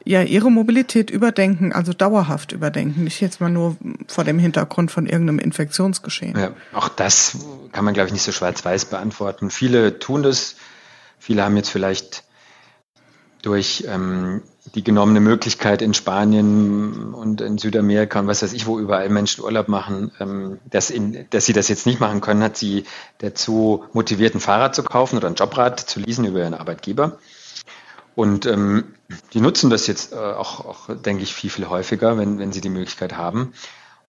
ja, 0.05 0.23
ihre 0.23 0.53
Mobilität 0.53 1.11
überdenken, 1.11 1.73
also 1.73 1.93
dauerhaft 1.93 2.53
überdenken, 2.53 3.03
nicht 3.03 3.21
jetzt 3.21 3.41
mal 3.41 3.51
nur 3.51 3.77
vor 4.07 4.23
dem 4.23 4.39
Hintergrund 4.39 4.93
von 4.93 5.07
irgendeinem 5.07 5.41
Infektionsgeschehen. 5.41 6.39
Ja, 6.39 6.53
auch 6.73 6.89
das 6.91 7.39
kann 7.73 7.85
man, 7.85 7.93
glaube 7.93 8.07
ich, 8.07 8.13
nicht 8.13 8.25
so 8.25 8.31
schwarz-weiß 8.31 8.85
beantworten. 8.85 9.51
Viele 9.51 9.99
tun 9.99 10.23
das, 10.23 10.55
viele 11.19 11.43
haben 11.43 11.57
jetzt 11.57 11.71
vielleicht 11.71 12.23
durch 13.43 13.85
ähm, 13.89 14.43
die 14.75 14.85
genommene 14.85 15.21
Möglichkeit 15.21 15.83
in 15.83 15.93
Spanien 15.93 17.13
und 17.13 17.41
in 17.41 17.59
Südamerika 17.59 18.21
und 18.21 18.29
was 18.29 18.43
weiß 18.43 18.53
ich, 18.53 18.67
wo 18.67 18.79
überall 18.79 19.09
Menschen 19.09 19.45
Urlaub 19.45 19.69
machen, 19.69 20.13
ähm, 20.21 20.59
dass, 20.71 20.91
in, 20.91 21.27
dass 21.31 21.45
sie 21.45 21.53
das 21.53 21.69
jetzt 21.69 21.85
nicht 21.85 22.01
machen 22.01 22.21
können, 22.21 22.43
hat 22.43 22.57
sie 22.57 22.85
dazu 23.19 23.85
motiviert, 23.93 24.35
ein 24.35 24.41
Fahrrad 24.41 24.75
zu 24.75 24.85
kaufen 24.85 25.17
oder 25.17 25.29
ein 25.29 25.35
Jobrad 25.35 25.81
zu 25.81 25.99
leasen 25.99 26.25
über 26.25 26.39
ihren 26.39 26.55
Arbeitgeber. 26.55 27.19
Und 28.15 28.47
ähm, 28.47 28.95
die 29.33 29.41
nutzen 29.41 29.71
das 29.71 29.87
jetzt 29.87 30.13
äh, 30.13 30.17
auch, 30.17 30.65
auch, 30.65 30.97
denke 30.97 31.25
ich, 31.25 31.35
viel, 31.35 31.51
viel 31.51 31.69
häufiger, 31.69 32.17
wenn, 32.19 32.39
wenn 32.39 32.53
sie 32.53 32.61
die 32.61 32.69
Möglichkeit 32.69 33.17
haben. 33.17 33.53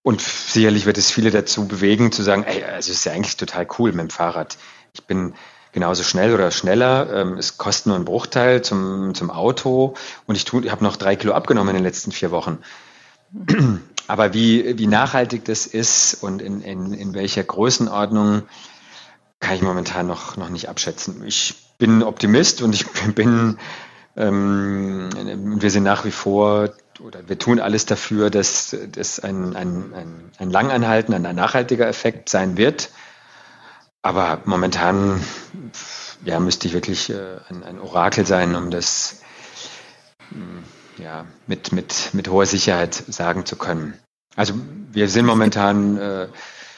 Und 0.02 0.20
sicherlich 0.20 0.84
wird 0.84 0.98
es 0.98 1.10
viele 1.10 1.30
dazu 1.30 1.66
bewegen, 1.66 2.12
zu 2.12 2.22
sagen, 2.22 2.44
ey, 2.44 2.62
also 2.62 2.90
es 2.90 2.98
ist 2.98 3.04
ja 3.04 3.12
eigentlich 3.12 3.38
total 3.38 3.66
cool 3.78 3.90
mit 3.92 4.02
dem 4.02 4.10
Fahrrad. 4.10 4.58
Ich 4.92 5.04
bin 5.04 5.34
genauso 5.74 6.04
schnell 6.04 6.32
oder 6.32 6.50
schneller. 6.50 7.12
Ähm, 7.12 7.36
es 7.36 7.58
kostet 7.58 7.86
nur 7.86 7.96
einen 7.96 8.06
Bruchteil 8.06 8.62
zum, 8.62 9.14
zum 9.14 9.30
Auto 9.30 9.94
und 10.26 10.36
ich, 10.36 10.50
ich 10.50 10.70
habe 10.70 10.82
noch 10.82 10.96
drei 10.96 11.16
Kilo 11.16 11.34
abgenommen 11.34 11.70
in 11.70 11.82
den 11.82 11.84
letzten 11.84 12.12
vier 12.12 12.30
Wochen. 12.30 12.58
Aber 14.06 14.32
wie, 14.32 14.78
wie 14.78 14.86
nachhaltig 14.86 15.44
das 15.44 15.66
ist 15.66 16.22
und 16.22 16.40
in, 16.40 16.62
in, 16.62 16.94
in 16.94 17.14
welcher 17.14 17.42
Größenordnung, 17.42 18.42
kann 19.40 19.56
ich 19.56 19.62
momentan 19.62 20.06
noch, 20.06 20.36
noch 20.36 20.48
nicht 20.48 20.68
abschätzen. 20.68 21.22
Ich 21.26 21.54
bin 21.76 22.02
Optimist 22.02 22.62
und 22.62 22.74
ich 22.74 22.86
bin, 23.14 23.58
ähm, 24.16 25.10
wir 25.60 25.70
sind 25.70 25.82
nach 25.82 26.04
wie 26.04 26.12
vor 26.12 26.70
oder 27.00 27.28
wir 27.28 27.38
tun 27.38 27.58
alles 27.58 27.86
dafür, 27.86 28.30
dass 28.30 28.76
das 28.92 29.18
ein, 29.18 29.56
ein, 29.56 29.92
ein, 29.92 30.30
ein 30.38 30.50
langanhalten, 30.50 31.14
ein 31.14 31.34
nachhaltiger 31.34 31.88
Effekt 31.88 32.28
sein 32.28 32.56
wird. 32.56 32.90
Aber 34.04 34.42
momentan 34.44 35.24
ja, 36.26 36.38
müsste 36.38 36.68
ich 36.68 36.74
wirklich 36.74 37.08
äh, 37.08 37.38
ein, 37.48 37.64
ein, 37.64 37.80
Orakel 37.80 38.26
sein, 38.26 38.54
um 38.54 38.70
das 38.70 39.22
mm, 40.30 41.02
ja, 41.02 41.24
mit, 41.46 41.72
mit, 41.72 42.10
mit 42.12 42.28
hoher 42.28 42.44
Sicherheit 42.44 42.94
sagen 42.94 43.46
zu 43.46 43.56
können. 43.56 43.94
Also 44.36 44.52
wir 44.92 45.08
sind 45.08 45.24
momentan 45.24 45.96
äh, 45.96 46.28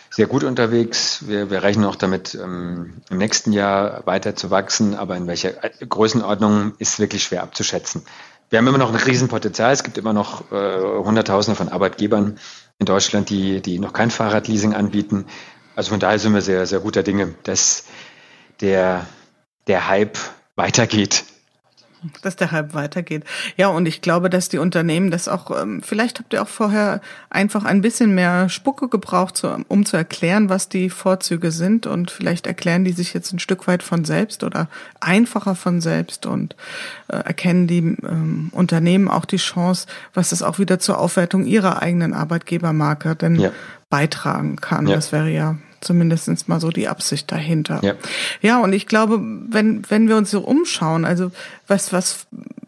sehr 0.09 0.29
gut 0.29 0.45
unterwegs. 0.45 1.27
Wir, 1.27 1.51
wir 1.51 1.65
rechnen 1.65 1.85
auch 1.87 1.97
damit, 1.97 2.37
ähm, 2.37 3.03
im 3.11 3.19
nächsten 3.19 3.53
Jahr 3.53 4.07
weiter 4.07 4.37
zu 4.37 4.53
wachsen, 4.53 4.95
aber 4.95 5.17
in 5.17 5.27
welcher 5.27 5.51
Größenordnung 5.51 6.75
ist 6.79 7.01
wirklich 7.01 7.25
schwer 7.25 7.43
abzuschätzen. 7.43 8.05
Wir 8.51 8.61
haben 8.61 8.69
immer 8.69 8.79
noch 8.79 8.91
ein 8.91 9.01
Riesenpotenzial. 9.01 9.73
Es 9.73 9.83
gibt 9.83 9.99
immer 9.99 10.13
noch 10.13 10.53
äh, 10.53 10.81
Hunderttausende 10.81 11.57
von 11.57 11.71
Arbeitgebern 11.71 12.39
in 12.79 12.87
Deutschland, 12.87 13.31
die, 13.31 13.61
die 13.61 13.81
noch 13.81 13.93
kein 13.93 14.13
Fahrradleasing 14.13 14.75
anbieten. 14.75 15.27
Also 15.77 15.91
von 15.91 16.01
daher 16.01 16.19
sind 16.19 16.33
wir 16.33 16.41
sehr, 16.41 16.67
sehr 16.67 16.81
guter 16.81 17.03
Dinge, 17.03 17.35
dass 17.45 17.85
der, 18.61 19.07
der 19.67 19.89
Hype 19.89 20.19
weitergeht. 20.57 21.25
Dass 22.23 22.37
der 22.37 22.51
Hype 22.51 22.73
weitergeht. 22.73 23.25
Ja, 23.57 23.69
und 23.69 23.87
ich 23.87 24.01
glaube, 24.01 24.31
dass 24.31 24.49
die 24.49 24.57
Unternehmen 24.57 25.11
das 25.11 25.29
auch, 25.29 25.51
ähm, 25.51 25.83
vielleicht 25.83 26.19
habt 26.19 26.33
ihr 26.33 26.41
auch 26.41 26.49
vorher 26.49 27.03
einfach 27.29 27.65
ein 27.65 27.83
bisschen 27.83 28.15
mehr 28.15 28.49
Spucke 28.49 28.89
gebraucht, 28.89 29.43
um 29.69 29.85
zu 29.85 29.99
erklären, 29.99 30.49
was 30.49 30.71
die 30.71 30.89
Vorzüge 30.89 31.51
sind. 31.51 31.87
Und 31.87 32.11
vielleicht 32.11 32.47
erklären 32.47 32.85
die 32.85 32.93
sich 32.93 33.13
jetzt 33.13 33.33
ein 33.33 33.39
Stück 33.39 33.67
weit 33.67 33.83
von 33.83 34.07
selbst 34.07 34.45
oder 34.45 34.69
einfacher 35.01 35.55
von 35.55 35.83
selbst 35.83 36.25
und 36.25 36.57
äh, 37.09 37.17
erkennen 37.17 37.67
die 37.67 37.79
ähm, 37.79 38.49
Unternehmen 38.53 39.09
auch 39.09 39.27
die 39.27 39.37
Chance, 39.37 39.89
was 40.15 40.33
es 40.33 40.43
auch 40.43 40.59
wieder 40.59 40.79
zur 40.79 40.99
Aufwertung 40.99 41.45
ihrer 41.45 41.83
eigenen 41.83 42.15
Arbeitgebermarke 42.15 43.15
denn 43.15 43.37
ja. 43.37 43.51
beitragen 43.91 44.57
kann. 44.57 44.87
Ja. 44.87 44.95
Das 44.95 45.13
wäre 45.13 45.29
ja 45.29 45.57
zumindestens 45.81 46.49
mal 46.49 46.61
so 46.61 46.71
die 46.71 46.89
Absicht 46.89 47.31
dahinter. 47.31 47.81
Ja. 47.83 47.95
ja, 48.41 48.59
und 48.59 48.73
ich 48.73 48.87
glaube, 48.87 49.21
wenn, 49.21 49.83
wenn 49.89 50.09
wir 50.09 50.17
uns 50.17 50.31
so 50.31 50.41
umschauen, 50.41 51.05
also 51.05 51.31
was, 51.67 51.93
was 51.93 52.27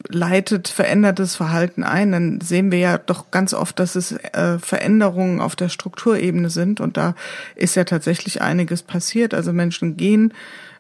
leitet 0.09 0.69
verändertes 0.69 1.37
Verhalten 1.37 1.85
ein, 1.85 2.13
dann 2.13 2.41
sehen 2.41 2.73
wir 2.73 2.79
ja 2.79 2.99
doch 2.99 3.31
ganz 3.31 3.55
oft, 3.55 3.79
dass 3.79 3.95
es 3.95 4.13
äh, 4.13 4.59
Veränderungen 4.59 5.41
auf 5.41 5.55
der 5.55 5.69
Strukturebene 5.69 6.51
sind 6.51 6.81
und 6.81 6.97
da 6.97 7.15
ist 7.55 7.77
ja 7.77 7.85
tatsächlich 7.85 8.41
einiges 8.41 8.83
passiert. 8.83 9.35
Also 9.35 9.53
Menschen 9.53 9.97
gehen 9.97 10.33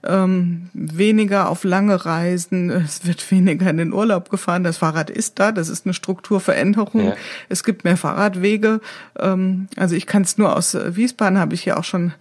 ähm, 0.06 0.68
weniger 0.72 1.48
auf 1.48 1.64
lange 1.64 2.04
Reisen, 2.04 2.70
es 2.84 3.06
wird 3.06 3.30
weniger 3.30 3.68
in 3.68 3.76
den 3.76 3.92
Urlaub 3.92 4.30
gefahren, 4.30 4.64
das 4.64 4.78
Fahrrad 4.78 5.10
ist 5.10 5.38
da, 5.38 5.52
das 5.52 5.68
ist 5.68 5.86
eine 5.86 5.94
Strukturveränderung, 5.94 7.08
ja. 7.08 7.16
es 7.48 7.64
gibt 7.64 7.84
mehr 7.84 7.96
Fahrradwege. 7.96 8.80
Ähm, 9.18 9.68
also 9.76 9.94
ich 9.94 10.06
kann 10.06 10.22
es 10.22 10.38
nur 10.38 10.56
aus 10.56 10.74
Wiesbaden, 10.74 11.38
habe 11.38 11.54
ich 11.54 11.64
ja 11.64 11.76
auch 11.76 11.84
schon 11.84 12.12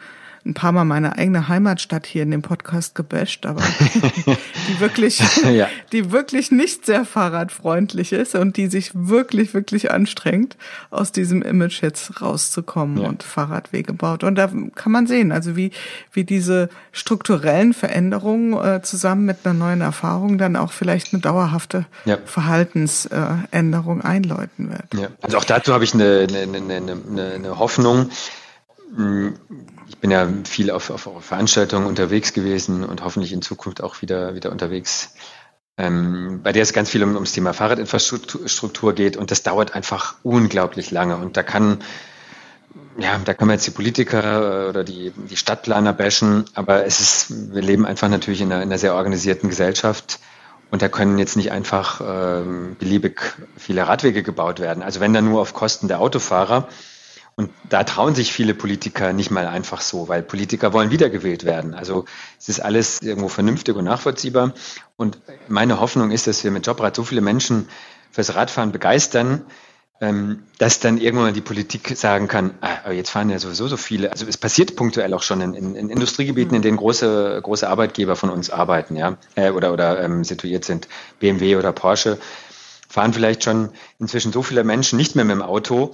ein 0.47 0.53
paar 0.53 0.71
Mal 0.71 0.85
meine 0.85 1.17
eigene 1.17 1.47
Heimatstadt 1.47 2.05
hier 2.07 2.23
in 2.23 2.31
dem 2.31 2.41
Podcast 2.41 2.95
gebasht, 2.95 3.45
aber 3.45 3.61
die 4.67 4.79
wirklich, 4.79 5.21
ja. 5.43 5.67
die 5.91 6.11
wirklich 6.11 6.51
nicht 6.51 6.85
sehr 6.85 7.05
fahrradfreundlich 7.05 8.13
ist 8.13 8.35
und 8.35 8.57
die 8.57 8.67
sich 8.67 8.91
wirklich, 8.93 9.53
wirklich 9.53 9.91
anstrengt, 9.91 10.57
aus 10.89 11.11
diesem 11.11 11.41
Image 11.41 11.81
jetzt 11.81 12.21
rauszukommen 12.21 13.01
ja. 13.01 13.09
und 13.09 13.23
Fahrradwege 13.23 13.93
baut. 13.93 14.23
Und 14.23 14.35
da 14.35 14.49
kann 14.75 14.91
man 14.91 15.07
sehen, 15.07 15.31
also 15.31 15.55
wie, 15.55 15.71
wie 16.13 16.23
diese 16.23 16.69
strukturellen 16.91 17.73
Veränderungen 17.73 18.53
äh, 18.53 18.81
zusammen 18.81 19.25
mit 19.25 19.37
einer 19.43 19.53
neuen 19.53 19.81
Erfahrung 19.81 20.37
dann 20.37 20.55
auch 20.55 20.71
vielleicht 20.71 21.13
eine 21.13 21.21
dauerhafte 21.21 21.85
ja. 22.05 22.17
Verhaltensänderung 22.25 24.01
einläuten 24.01 24.71
wird. 24.71 25.11
Also 25.21 25.37
auch 25.37 25.45
dazu 25.45 25.73
habe 25.73 25.83
ich 25.83 25.93
eine, 25.93 26.27
eine, 26.29 26.57
eine, 26.57 27.33
eine, 27.35 27.59
Hoffnung 27.59 28.09
ich 29.87 29.97
bin 29.97 30.11
ja 30.11 30.27
viel 30.45 30.71
auf, 30.71 30.89
auf 30.89 31.09
Veranstaltungen 31.23 31.87
unterwegs 31.87 32.33
gewesen 32.33 32.83
und 32.83 33.03
hoffentlich 33.03 33.33
in 33.33 33.41
Zukunft 33.41 33.81
auch 33.81 34.01
wieder, 34.01 34.35
wieder 34.35 34.51
unterwegs, 34.51 35.13
ähm, 35.77 36.41
bei 36.43 36.51
der 36.51 36.63
es 36.63 36.73
ganz 36.73 36.89
viel 36.89 37.03
um, 37.03 37.15
ums 37.15 37.33
Thema 37.33 37.53
Fahrradinfrastruktur 37.53 38.93
geht 38.93 39.17
und 39.17 39.31
das 39.31 39.43
dauert 39.43 39.75
einfach 39.75 40.15
unglaublich 40.23 40.91
lange 40.91 41.17
und 41.17 41.37
da 41.37 41.43
kann 41.43 41.79
ja, 42.99 43.19
da 43.23 43.33
kann 43.33 43.47
man 43.47 43.55
jetzt 43.55 43.67
die 43.67 43.71
Politiker 43.71 44.69
oder 44.69 44.83
die, 44.83 45.11
die 45.15 45.37
Stadtplaner 45.37 45.93
bashen, 45.93 46.45
aber 46.55 46.85
es 46.85 46.99
ist, 46.99 47.53
wir 47.53 47.61
leben 47.61 47.85
einfach 47.85 48.09
natürlich 48.09 48.41
in 48.41 48.51
einer, 48.51 48.63
in 48.63 48.69
einer 48.69 48.79
sehr 48.79 48.95
organisierten 48.95 49.49
Gesellschaft 49.49 50.19
und 50.71 50.81
da 50.81 50.89
können 50.89 51.17
jetzt 51.19 51.37
nicht 51.37 51.51
einfach 51.51 52.01
ähm, 52.03 52.75
beliebig 52.79 53.21
viele 53.55 53.87
Radwege 53.87 54.23
gebaut 54.23 54.59
werden. 54.59 54.83
Also 54.83 54.99
wenn 54.99 55.13
dann 55.13 55.25
nur 55.25 55.41
auf 55.41 55.53
Kosten 55.53 55.87
der 55.87 55.99
Autofahrer, 55.99 56.67
und 57.39 57.51
da 57.69 57.83
trauen 57.83 58.15
sich 58.15 58.33
viele 58.33 58.55
Politiker 58.55 59.13
nicht 59.13 59.29
mal 59.29 59.45
einfach 59.45 59.81
so, 59.81 60.07
weil 60.07 60.23
Politiker 60.23 60.73
wollen 60.73 60.89
wiedergewählt 60.89 61.45
werden. 61.45 61.75
Also 61.75 62.05
es 62.39 62.49
ist 62.49 62.59
alles 62.59 62.99
irgendwo 63.03 63.27
vernünftig 63.27 63.75
und 63.75 63.85
nachvollziehbar. 63.85 64.53
Und 64.95 65.19
meine 65.47 65.79
Hoffnung 65.79 66.09
ist, 66.09 66.25
dass 66.25 66.43
wir 66.43 66.49
mit 66.49 66.65
Jobrad 66.65 66.95
so 66.95 67.03
viele 67.03 67.21
Menschen 67.21 67.69
fürs 68.09 68.33
Radfahren 68.33 68.71
begeistern, 68.71 69.45
ähm, 70.01 70.45
dass 70.57 70.79
dann 70.79 70.97
irgendwann 70.97 71.35
die 71.35 71.41
Politik 71.41 71.95
sagen 71.95 72.27
kann, 72.27 72.55
ah, 72.61 72.89
jetzt 72.91 73.11
fahren 73.11 73.29
ja 73.29 73.37
sowieso 73.37 73.67
so 73.67 73.77
viele. 73.77 74.11
Also 74.11 74.25
es 74.25 74.37
passiert 74.37 74.75
punktuell 74.75 75.13
auch 75.13 75.21
schon 75.21 75.39
in, 75.41 75.53
in, 75.53 75.75
in 75.75 75.89
Industriegebieten, 75.91 76.55
in 76.55 76.63
denen 76.63 76.77
große, 76.77 77.39
große 77.43 77.69
Arbeitgeber 77.69 78.15
von 78.15 78.31
uns 78.31 78.49
arbeiten, 78.49 78.95
ja, 78.95 79.15
äh, 79.35 79.51
oder, 79.51 79.73
oder 79.73 80.03
ähm, 80.03 80.23
situiert 80.23 80.65
sind, 80.65 80.87
BMW 81.19 81.55
oder 81.55 81.71
Porsche, 81.71 82.17
fahren 82.89 83.13
vielleicht 83.13 83.43
schon 83.43 83.69
inzwischen 83.99 84.31
so 84.31 84.41
viele 84.41 84.63
Menschen 84.63 84.97
nicht 84.97 85.15
mehr 85.15 85.25
mit 85.25 85.35
dem 85.35 85.41
Auto, 85.43 85.93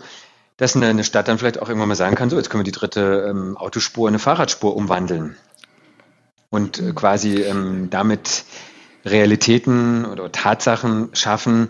dass 0.63 0.77
eine, 0.77 1.03
Stadt 1.03 1.27
dann 1.27 1.37
vielleicht 1.37 1.61
auch 1.61 1.67
irgendwann 1.67 1.89
mal 1.89 1.95
sagen 1.95 2.15
kann, 2.15 2.29
so, 2.29 2.37
jetzt 2.37 2.49
können 2.49 2.61
wir 2.61 2.71
die 2.71 2.77
dritte 2.77 3.27
ähm, 3.29 3.57
Autospur 3.57 4.07
in 4.07 4.13
eine 4.13 4.19
Fahrradspur 4.19 4.75
umwandeln. 4.75 5.35
Und 6.49 6.79
äh, 6.79 6.93
quasi 6.93 7.41
ähm, 7.41 7.89
damit 7.89 8.45
Realitäten 9.03 10.05
oder 10.05 10.31
Tatsachen 10.31 11.09
schaffen, 11.13 11.69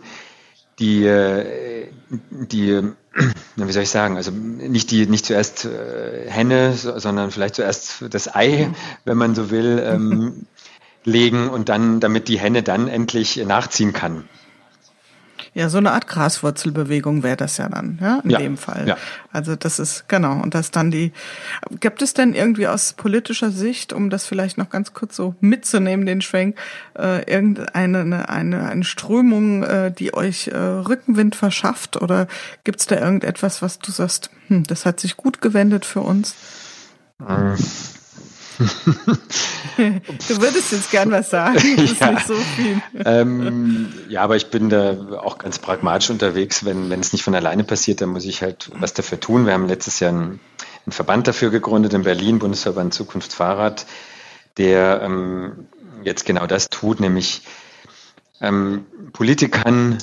die, 0.77 1.05
äh, 1.05 1.87
die, 2.29 2.81
wie 3.55 3.71
soll 3.71 3.83
ich 3.83 3.89
sagen, 3.89 4.15
also 4.15 4.29
nicht 4.29 4.91
die, 4.91 5.07
nicht 5.07 5.25
zuerst 5.25 5.65
äh, 5.65 6.29
Henne, 6.29 6.73
sondern 6.73 7.31
vielleicht 7.31 7.55
zuerst 7.55 8.05
das 8.11 8.35
Ei, 8.35 8.69
wenn 9.05 9.17
man 9.17 9.33
so 9.33 9.49
will, 9.49 9.83
ähm, 9.83 10.45
legen 11.03 11.49
und 11.49 11.67
dann, 11.67 11.99
damit 11.99 12.27
die 12.27 12.39
Henne 12.39 12.61
dann 12.61 12.87
endlich 12.87 13.37
nachziehen 13.37 13.91
kann. 13.91 14.29
Ja, 15.55 15.69
so 15.69 15.77
eine 15.77 15.91
Art 15.91 16.07
Graswurzelbewegung 16.07 17.21
wäre 17.21 17.37
das 17.37 17.57
ja 17.57 17.69
dann, 17.69 17.99
ja, 18.01 18.21
in 18.23 18.29
ja, 18.31 18.39
dem 18.39 18.57
Fall. 18.57 18.87
Ja. 18.87 18.97
Also 19.31 19.55
das 19.55 19.77
ist, 19.77 20.09
genau, 20.09 20.41
und 20.41 20.55
das 20.55 20.71
dann 20.71 20.89
die, 20.89 21.13
gibt 21.79 22.01
es 22.01 22.15
denn 22.15 22.33
irgendwie 22.33 22.67
aus 22.67 22.93
politischer 22.93 23.51
Sicht, 23.51 23.93
um 23.93 24.09
das 24.09 24.25
vielleicht 24.25 24.57
noch 24.57 24.71
ganz 24.71 24.93
kurz 24.93 25.15
so 25.15 25.35
mitzunehmen, 25.41 26.07
den 26.07 26.21
Schwenk, 26.21 26.57
äh, 26.97 27.31
irgendeine 27.31 27.75
eine, 27.75 28.29
eine, 28.29 28.67
eine 28.67 28.83
Strömung, 28.83 29.61
äh, 29.61 29.91
die 29.91 30.15
euch 30.15 30.47
äh, 30.47 30.57
Rückenwind 30.57 31.35
verschafft? 31.35 32.01
Oder 32.01 32.27
gibt 32.63 32.79
es 32.79 32.87
da 32.87 32.99
irgendetwas, 32.99 33.61
was 33.61 33.77
du 33.77 33.91
sagst, 33.91 34.31
hm, 34.47 34.63
das 34.63 34.87
hat 34.87 34.99
sich 34.99 35.17
gut 35.17 35.39
gewendet 35.39 35.85
für 35.85 36.01
uns? 36.01 36.35
Äh, 37.19 37.55
du 39.77 40.41
würdest 40.41 40.71
jetzt 40.71 40.91
gern 40.91 41.11
was 41.11 41.29
sagen. 41.29 41.59
Ja. 41.59 42.11
nicht 42.11 42.27
so 42.27 42.35
viel. 42.35 42.81
Ähm, 43.05 43.91
ja, 44.09 44.21
aber 44.21 44.35
ich 44.35 44.47
bin 44.47 44.69
da 44.69 45.19
auch 45.19 45.37
ganz 45.37 45.59
pragmatisch 45.59 46.09
unterwegs. 46.09 46.65
Wenn, 46.65 46.89
wenn 46.89 46.99
es 46.99 47.13
nicht 47.13 47.23
von 47.23 47.35
alleine 47.35 47.63
passiert, 47.63 48.01
dann 48.01 48.09
muss 48.09 48.25
ich 48.25 48.41
halt 48.41 48.69
was 48.79 48.93
dafür 48.93 49.19
tun. 49.19 49.45
Wir 49.45 49.53
haben 49.53 49.67
letztes 49.67 49.99
Jahr 49.99 50.11
einen, 50.11 50.39
einen 50.85 50.91
Verband 50.91 51.27
dafür 51.27 51.49
gegründet 51.49 51.93
in 51.93 52.03
Berlin, 52.03 52.39
Bundesverband 52.39 52.93
Zukunft 52.93 53.33
Fahrrad, 53.33 53.85
der 54.57 55.01
ähm, 55.03 55.67
jetzt 56.03 56.25
genau 56.25 56.45
das 56.47 56.69
tut, 56.69 56.99
nämlich 56.99 57.41
ähm, 58.41 58.85
Politikern 59.13 59.97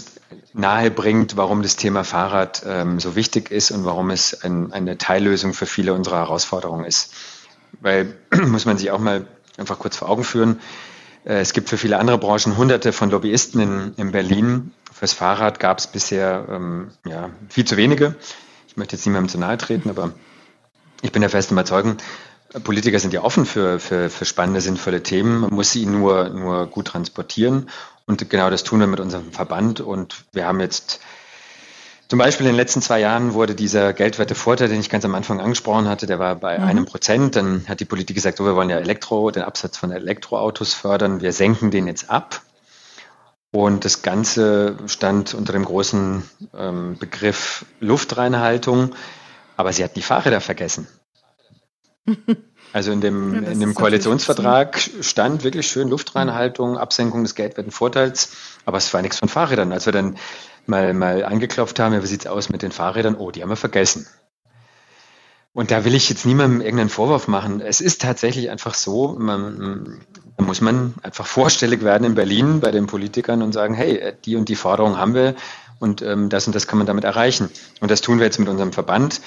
nahebringt, 0.52 1.36
warum 1.36 1.62
das 1.62 1.76
Thema 1.76 2.04
Fahrrad 2.04 2.62
ähm, 2.66 2.98
so 2.98 3.14
wichtig 3.14 3.50
ist 3.50 3.70
und 3.70 3.84
warum 3.84 4.10
es 4.10 4.42
ein, 4.42 4.72
eine 4.72 4.98
Teillösung 4.98 5.54
für 5.54 5.66
viele 5.66 5.94
unserer 5.94 6.18
Herausforderungen 6.18 6.84
ist. 6.84 7.12
Weil, 7.80 8.16
muss 8.46 8.64
man 8.64 8.78
sich 8.78 8.90
auch 8.90 8.98
mal 8.98 9.26
einfach 9.56 9.78
kurz 9.78 9.96
vor 9.96 10.08
Augen 10.08 10.24
führen, 10.24 10.60
äh, 11.24 11.40
es 11.40 11.52
gibt 11.52 11.68
für 11.68 11.78
viele 11.78 11.98
andere 11.98 12.18
Branchen 12.18 12.56
hunderte 12.56 12.92
von 12.92 13.10
Lobbyisten 13.10 13.60
in, 13.60 13.94
in 13.96 14.12
Berlin. 14.12 14.72
Fürs 14.92 15.12
Fahrrad 15.12 15.60
gab 15.60 15.78
es 15.78 15.86
bisher 15.86 16.46
ähm, 16.50 16.90
ja, 17.06 17.30
viel 17.48 17.64
zu 17.64 17.76
wenige. 17.76 18.14
Ich 18.68 18.76
möchte 18.76 18.96
jetzt 18.96 19.06
niemandem 19.06 19.28
zu 19.28 19.38
nahe 19.38 19.58
treten, 19.58 19.90
aber 19.90 20.12
ich 21.02 21.12
bin 21.12 21.22
der 21.22 21.30
festen 21.30 21.54
Überzeugung, 21.54 21.96
Politiker 22.64 22.98
sind 22.98 23.12
ja 23.12 23.22
offen 23.22 23.46
für, 23.46 23.78
für, 23.78 24.10
für 24.10 24.24
spannende, 24.24 24.60
sinnvolle 24.60 25.02
Themen. 25.02 25.40
Man 25.40 25.54
muss 25.54 25.70
sie 25.70 25.86
nur, 25.86 26.30
nur 26.30 26.66
gut 26.66 26.88
transportieren. 26.88 27.68
Und 28.06 28.28
genau 28.28 28.50
das 28.50 28.64
tun 28.64 28.80
wir 28.80 28.88
mit 28.88 28.98
unserem 28.98 29.30
Verband. 29.30 29.80
Und 29.80 30.24
wir 30.32 30.46
haben 30.46 30.58
jetzt 30.58 31.00
zum 32.10 32.18
Beispiel 32.18 32.46
in 32.46 32.54
den 32.54 32.56
letzten 32.56 32.82
zwei 32.82 32.98
Jahren 32.98 33.34
wurde 33.34 33.54
dieser 33.54 33.92
geldwerte 33.92 34.34
Vorteil, 34.34 34.68
den 34.68 34.80
ich 34.80 34.90
ganz 34.90 35.04
am 35.04 35.14
Anfang 35.14 35.38
angesprochen 35.38 35.88
hatte, 35.88 36.06
der 36.06 36.18
war 36.18 36.34
bei 36.34 36.58
mhm. 36.58 36.64
einem 36.64 36.84
Prozent. 36.84 37.36
Dann 37.36 37.64
hat 37.68 37.78
die 37.78 37.84
Politik 37.84 38.16
gesagt, 38.16 38.40
oh, 38.40 38.44
wir 38.44 38.56
wollen 38.56 38.68
ja 38.68 38.78
Elektro, 38.78 39.30
den 39.30 39.44
Absatz 39.44 39.76
von 39.76 39.92
Elektroautos 39.92 40.74
fördern. 40.74 41.20
Wir 41.20 41.32
senken 41.32 41.70
den 41.70 41.86
jetzt 41.86 42.10
ab. 42.10 42.42
Und 43.52 43.84
das 43.84 44.02
Ganze 44.02 44.76
stand 44.86 45.34
unter 45.34 45.52
dem 45.52 45.64
großen 45.64 46.28
ähm, 46.52 46.98
Begriff 46.98 47.64
Luftreinhaltung. 47.78 48.92
Aber 49.56 49.72
sie 49.72 49.84
hat 49.84 49.94
die 49.94 50.02
Fahrräder 50.02 50.40
vergessen. 50.40 50.88
Also 52.72 52.92
in 52.92 53.00
dem, 53.00 53.42
ja, 53.42 53.50
in 53.50 53.58
dem 53.58 53.74
Koalitionsvertrag 53.74 54.78
stand 55.00 55.42
wirklich 55.42 55.66
schön 55.66 55.88
Luftreinhaltung, 55.88 56.78
Absenkung 56.78 57.24
des 57.24 57.34
geldwerten 57.34 57.72
Vorteils, 57.72 58.30
aber 58.64 58.78
es 58.78 58.94
war 58.94 59.02
nichts 59.02 59.18
von 59.18 59.28
Fahrrädern. 59.28 59.72
Als 59.72 59.86
wir 59.86 59.92
dann 59.92 60.16
mal, 60.70 60.94
mal 60.94 61.24
angeklopft 61.24 61.78
haben, 61.78 61.92
ja, 61.92 62.02
wie 62.02 62.06
sieht's 62.06 62.26
aus 62.26 62.48
mit 62.48 62.62
den 62.62 62.72
Fahrrädern? 62.72 63.16
Oh, 63.16 63.30
die 63.30 63.42
haben 63.42 63.50
wir 63.50 63.56
vergessen. 63.56 64.06
Und 65.52 65.72
da 65.72 65.84
will 65.84 65.94
ich 65.94 66.08
jetzt 66.08 66.24
niemandem 66.24 66.60
irgendeinen 66.60 66.90
Vorwurf 66.90 67.26
machen. 67.26 67.60
Es 67.60 67.80
ist 67.80 68.00
tatsächlich 68.00 68.50
einfach 68.50 68.74
so, 68.74 69.16
man, 69.18 70.00
da 70.36 70.44
muss 70.44 70.60
man 70.60 70.94
einfach 71.02 71.26
vorstellig 71.26 71.82
werden 71.82 72.04
in 72.04 72.14
Berlin 72.14 72.60
bei 72.60 72.70
den 72.70 72.86
Politikern 72.86 73.42
und 73.42 73.52
sagen, 73.52 73.74
hey, 73.74 74.12
die 74.24 74.36
und 74.36 74.48
die 74.48 74.54
Forderung 74.54 74.96
haben 74.96 75.14
wir 75.14 75.34
und 75.80 76.02
ähm, 76.02 76.28
das 76.28 76.46
und 76.46 76.54
das 76.54 76.68
kann 76.68 76.78
man 76.78 76.86
damit 76.86 77.04
erreichen. 77.04 77.50
Und 77.80 77.90
das 77.90 78.00
tun 78.00 78.18
wir 78.18 78.26
jetzt 78.26 78.38
mit 78.38 78.48
unserem 78.48 78.72
Verband. 78.72 79.20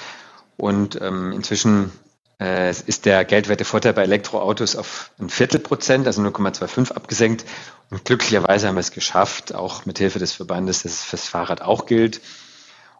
Und 0.56 0.98
ähm, 1.02 1.32
inzwischen 1.32 1.92
äh, 2.40 2.70
ist 2.70 3.06
der 3.06 3.24
geldwerte 3.24 3.64
Vorteil 3.64 3.92
bei 3.92 4.02
Elektroautos 4.02 4.76
auf 4.76 5.10
ein 5.18 5.30
Viertel 5.30 5.60
Prozent, 5.60 6.06
also 6.06 6.22
0,25 6.22 6.92
abgesenkt. 6.92 7.44
Und 7.90 8.04
glücklicherweise 8.04 8.68
haben 8.68 8.76
wir 8.76 8.80
es 8.80 8.92
geschafft, 8.92 9.54
auch 9.54 9.86
mit 9.86 9.98
Hilfe 9.98 10.18
des 10.18 10.32
Verbandes, 10.32 10.82
dass 10.82 10.92
es 10.92 11.02
fürs 11.02 11.28
Fahrrad 11.28 11.62
auch 11.62 11.86
gilt. 11.86 12.20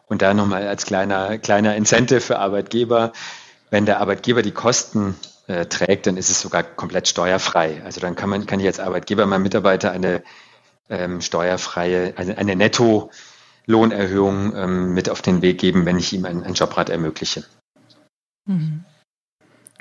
Und 0.07 0.21
da 0.21 0.33
nochmal 0.33 0.67
als 0.67 0.85
kleiner, 0.85 1.37
kleiner 1.37 1.75
Incentive 1.75 2.21
für 2.21 2.39
Arbeitgeber, 2.39 3.11
wenn 3.71 3.85
der 3.85 3.99
Arbeitgeber 3.99 4.41
die 4.41 4.51
Kosten 4.51 5.15
äh, 5.47 5.65
trägt, 5.65 6.07
dann 6.07 6.17
ist 6.17 6.29
es 6.29 6.41
sogar 6.41 6.63
komplett 6.63 7.07
steuerfrei. 7.07 7.81
Also 7.83 7.99
dann 7.99 8.15
kann 8.15 8.29
man, 8.29 8.45
kann 8.45 8.59
ich 8.59 8.67
als 8.67 8.79
Arbeitgeber 8.79 9.25
meinem 9.25 9.43
Mitarbeiter 9.43 9.91
eine 9.91 10.23
ähm, 10.89 11.21
steuerfreie, 11.21 12.13
eine, 12.17 12.37
eine 12.37 12.55
Netto-Lohnerhöhung 12.55 14.55
ähm, 14.55 14.93
mit 14.93 15.09
auf 15.09 15.21
den 15.21 15.41
Weg 15.41 15.59
geben, 15.59 15.85
wenn 15.85 15.97
ich 15.97 16.13
ihm 16.13 16.25
ein, 16.25 16.43
ein 16.43 16.53
Jobrad 16.53 16.89
ermögliche. 16.89 17.43
Mhm. 18.45 18.85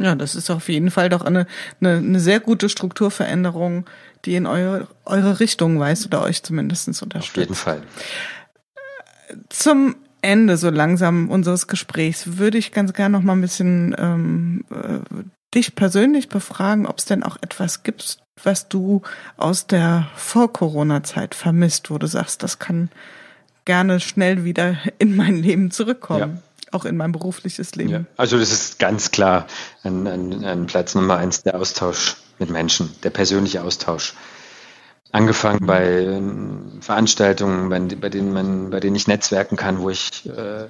Ja, 0.01 0.15
das 0.15 0.35
ist 0.35 0.51
auf 0.51 0.69
jeden 0.69 0.91
Fall 0.91 1.09
doch 1.09 1.23
eine, 1.23 1.47
eine, 1.81 1.99
eine 1.99 2.21
sehr 2.21 2.41
gute 2.41 2.69
Strukturveränderung, 2.69 3.87
die 4.25 4.35
in 4.35 4.47
eure, 4.47 4.89
eure 5.05 5.39
Richtung 5.41 5.79
weist 5.79 6.07
oder 6.07 6.23
euch 6.23 6.43
zumindest 6.43 6.89
unterstützt. 7.03 7.31
Auf 7.31 7.37
jeden 7.37 7.55
Fall. 7.55 7.83
Zum 9.51 9.97
Ende 10.21 10.57
so 10.57 10.71
langsam 10.71 11.31
unseres 11.31 11.67
Gesprächs 11.67 12.39
würde 12.39 12.59
ich 12.59 12.73
ganz 12.73 12.93
gerne 12.93 13.17
noch 13.17 13.25
mal 13.25 13.35
ein 13.35 13.41
bisschen 13.41 13.95
ähm, 13.99 14.65
äh, 14.71 15.25
dich 15.55 15.77
persönlich 15.77 16.29
befragen, 16.29 16.87
ob 16.87 16.99
es 16.99 17.05
denn 17.05 17.23
auch 17.23 17.37
etwas 17.41 17.85
gibt, 17.85 18.19
was 18.43 18.69
du 18.69 19.03
aus 19.37 19.69
der 19.69 20.09
Vor-Corona-Zeit 20.17 21.35
vermisst, 21.37 21.91
wo 21.91 21.99
du 21.99 22.09
sagst, 22.09 22.43
das 22.43 22.59
kann 22.59 22.91
gerne 23.65 24.01
schnell 24.01 24.45
wieder 24.45 24.77
in 24.99 25.15
mein 25.15 25.37
Leben 25.37 25.71
zurückkommen. 25.71 26.37
Ja 26.37 26.43
auch 26.75 26.85
in 26.85 26.97
mein 26.97 27.13
berufliches 27.13 27.75
Leben. 27.75 27.91
Ja, 27.91 28.05
also 28.17 28.39
das 28.39 28.53
ist 28.53 28.79
ganz 28.79 29.11
klar 29.11 29.47
ein, 29.83 30.07
ein, 30.07 30.45
ein 30.45 30.67
Platz 30.67 30.95
Nummer 30.95 31.17
eins, 31.17 31.43
der 31.43 31.59
Austausch 31.59 32.17
mit 32.39 32.51
Menschen, 32.51 32.95
der 33.03 33.11
persönliche 33.11 33.63
Austausch. 33.63 34.15
Angefangen 35.13 35.65
bei 35.65 35.85
äh, 35.85 36.21
Veranstaltungen, 36.81 37.69
bei, 37.69 37.79
bei, 37.97 38.09
denen 38.09 38.33
man, 38.33 38.71
bei 38.71 38.81
denen 38.81 38.97
ich 38.97 39.07
netzwerken 39.07 39.57
kann, 39.57 39.79
wo 39.79 39.91
ich 39.91 40.29
äh, 40.29 40.67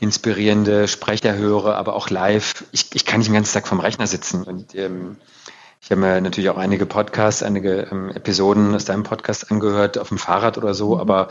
inspirierende 0.00 0.88
Sprecher 0.88 1.36
höre, 1.36 1.76
aber 1.76 1.94
auch 1.94 2.10
live. 2.10 2.64
Ich, 2.72 2.86
ich 2.94 3.04
kann 3.04 3.20
nicht 3.20 3.28
den 3.28 3.34
ganzen 3.34 3.54
Tag 3.54 3.68
vom 3.68 3.78
Rechner 3.78 4.08
sitzen. 4.08 4.42
Und 4.42 4.74
ähm, 4.74 5.18
ich 5.82 5.90
habe 5.90 6.00
mir 6.00 6.20
natürlich 6.20 6.50
auch 6.50 6.56
einige 6.56 6.86
Podcasts, 6.86 7.42
einige 7.42 7.88
ähm, 7.92 8.10
Episoden 8.10 8.74
aus 8.74 8.86
deinem 8.86 9.04
Podcast 9.04 9.50
angehört, 9.50 9.98
auf 9.98 10.08
dem 10.08 10.18
Fahrrad 10.18 10.58
oder 10.58 10.74
so, 10.74 10.94
mhm. 10.94 11.00
aber 11.00 11.28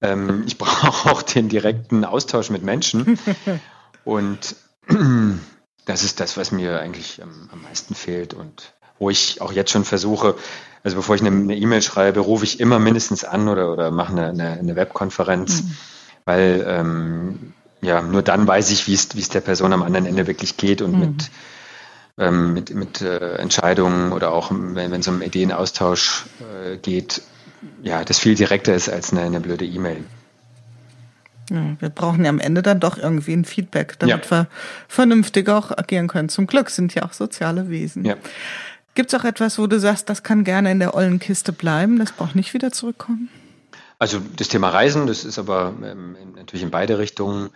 ähm, 0.00 0.44
ich 0.46 0.58
brauche 0.58 1.10
auch 1.10 1.22
den 1.22 1.48
direkten 1.48 2.04
Austausch 2.04 2.50
mit 2.50 2.62
Menschen. 2.62 3.18
Und 4.04 4.56
das 5.88 6.04
ist 6.04 6.20
das, 6.20 6.36
was 6.36 6.52
mir 6.52 6.80
eigentlich 6.80 7.22
am, 7.22 7.48
am 7.52 7.62
meisten 7.62 7.94
fehlt 7.94 8.34
und 8.34 8.72
wo 8.98 9.10
ich 9.10 9.40
auch 9.40 9.52
jetzt 9.52 9.70
schon 9.70 9.84
versuche, 9.84 10.34
also 10.82 10.96
bevor 10.96 11.14
ich 11.14 11.22
eine 11.22 11.56
E-Mail 11.56 11.82
schreibe, 11.82 12.20
rufe 12.20 12.44
ich 12.44 12.60
immer 12.60 12.78
mindestens 12.78 13.24
an 13.24 13.48
oder, 13.48 13.72
oder 13.72 13.90
mache 13.90 14.12
eine, 14.12 14.28
eine, 14.28 14.50
eine 14.52 14.76
Webkonferenz, 14.76 15.62
mhm. 15.62 15.76
weil 16.24 16.64
ähm, 16.66 17.52
ja, 17.80 18.02
nur 18.02 18.22
dann 18.22 18.46
weiß 18.46 18.70
ich, 18.70 18.86
wie 18.86 18.94
es, 18.94 19.08
der 19.08 19.40
Person 19.40 19.72
am 19.72 19.82
anderen 19.82 20.06
Ende 20.06 20.26
wirklich 20.26 20.56
geht 20.56 20.82
und 20.82 20.92
mhm. 20.92 21.00
mit, 21.00 21.30
ähm, 22.18 22.54
mit, 22.54 22.74
mit 22.74 23.00
äh, 23.00 23.36
Entscheidungen 23.36 24.12
oder 24.12 24.32
auch 24.32 24.50
wenn, 24.50 24.90
wenn 24.90 25.00
es 25.00 25.08
um 25.08 25.22
Ideenaustausch 25.22 26.26
äh, 26.40 26.76
geht, 26.76 27.22
ja, 27.82 28.04
das 28.04 28.18
viel 28.18 28.34
direkter 28.34 28.74
ist 28.74 28.88
als 28.88 29.12
eine, 29.12 29.22
eine 29.22 29.40
blöde 29.40 29.64
E-Mail. 29.64 30.04
Ja, 31.50 31.76
wir 31.78 31.88
brauchen 31.88 32.24
ja 32.24 32.30
am 32.30 32.40
Ende 32.40 32.62
dann 32.62 32.80
doch 32.80 32.98
irgendwie 32.98 33.32
ein 33.32 33.44
Feedback, 33.44 33.98
damit 33.98 34.26
ja. 34.26 34.30
wir 34.30 34.46
vernünftig 34.86 35.48
auch 35.48 35.70
agieren 35.70 36.08
können. 36.08 36.28
Zum 36.28 36.46
Glück 36.46 36.70
sind 36.70 36.94
ja 36.94 37.04
auch 37.04 37.12
soziale 37.12 37.70
Wesen. 37.70 38.04
Ja. 38.04 38.16
Gibt 38.94 39.12
es 39.12 39.18
auch 39.18 39.24
etwas, 39.24 39.58
wo 39.58 39.66
du 39.66 39.78
sagst, 39.78 40.10
das 40.10 40.22
kann 40.22 40.44
gerne 40.44 40.70
in 40.70 40.78
der 40.78 40.94
ollen 40.94 41.20
Kiste 41.20 41.52
bleiben, 41.52 41.98
das 41.98 42.12
braucht 42.12 42.34
nicht 42.34 42.52
wieder 42.52 42.72
zurückkommen? 42.72 43.28
Also 43.98 44.20
das 44.36 44.48
Thema 44.48 44.70
Reisen, 44.70 45.06
das 45.06 45.24
ist 45.24 45.38
aber 45.38 45.74
ähm, 45.82 46.16
natürlich 46.36 46.62
in 46.62 46.70
beide 46.70 46.98
Richtungen 46.98 47.50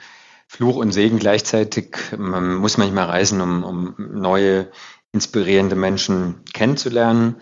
Fluch 0.49 0.77
und 0.77 0.93
Segen 0.93 1.19
gleichzeitig. 1.19 1.97
Man 2.17 2.57
muss 2.57 2.77
manchmal 2.77 3.07
reisen, 3.07 3.41
um, 3.41 3.65
um 3.65 3.95
neue, 3.99 4.69
inspirierende 5.13 5.77
Menschen 5.77 6.41
kennenzulernen. 6.53 7.37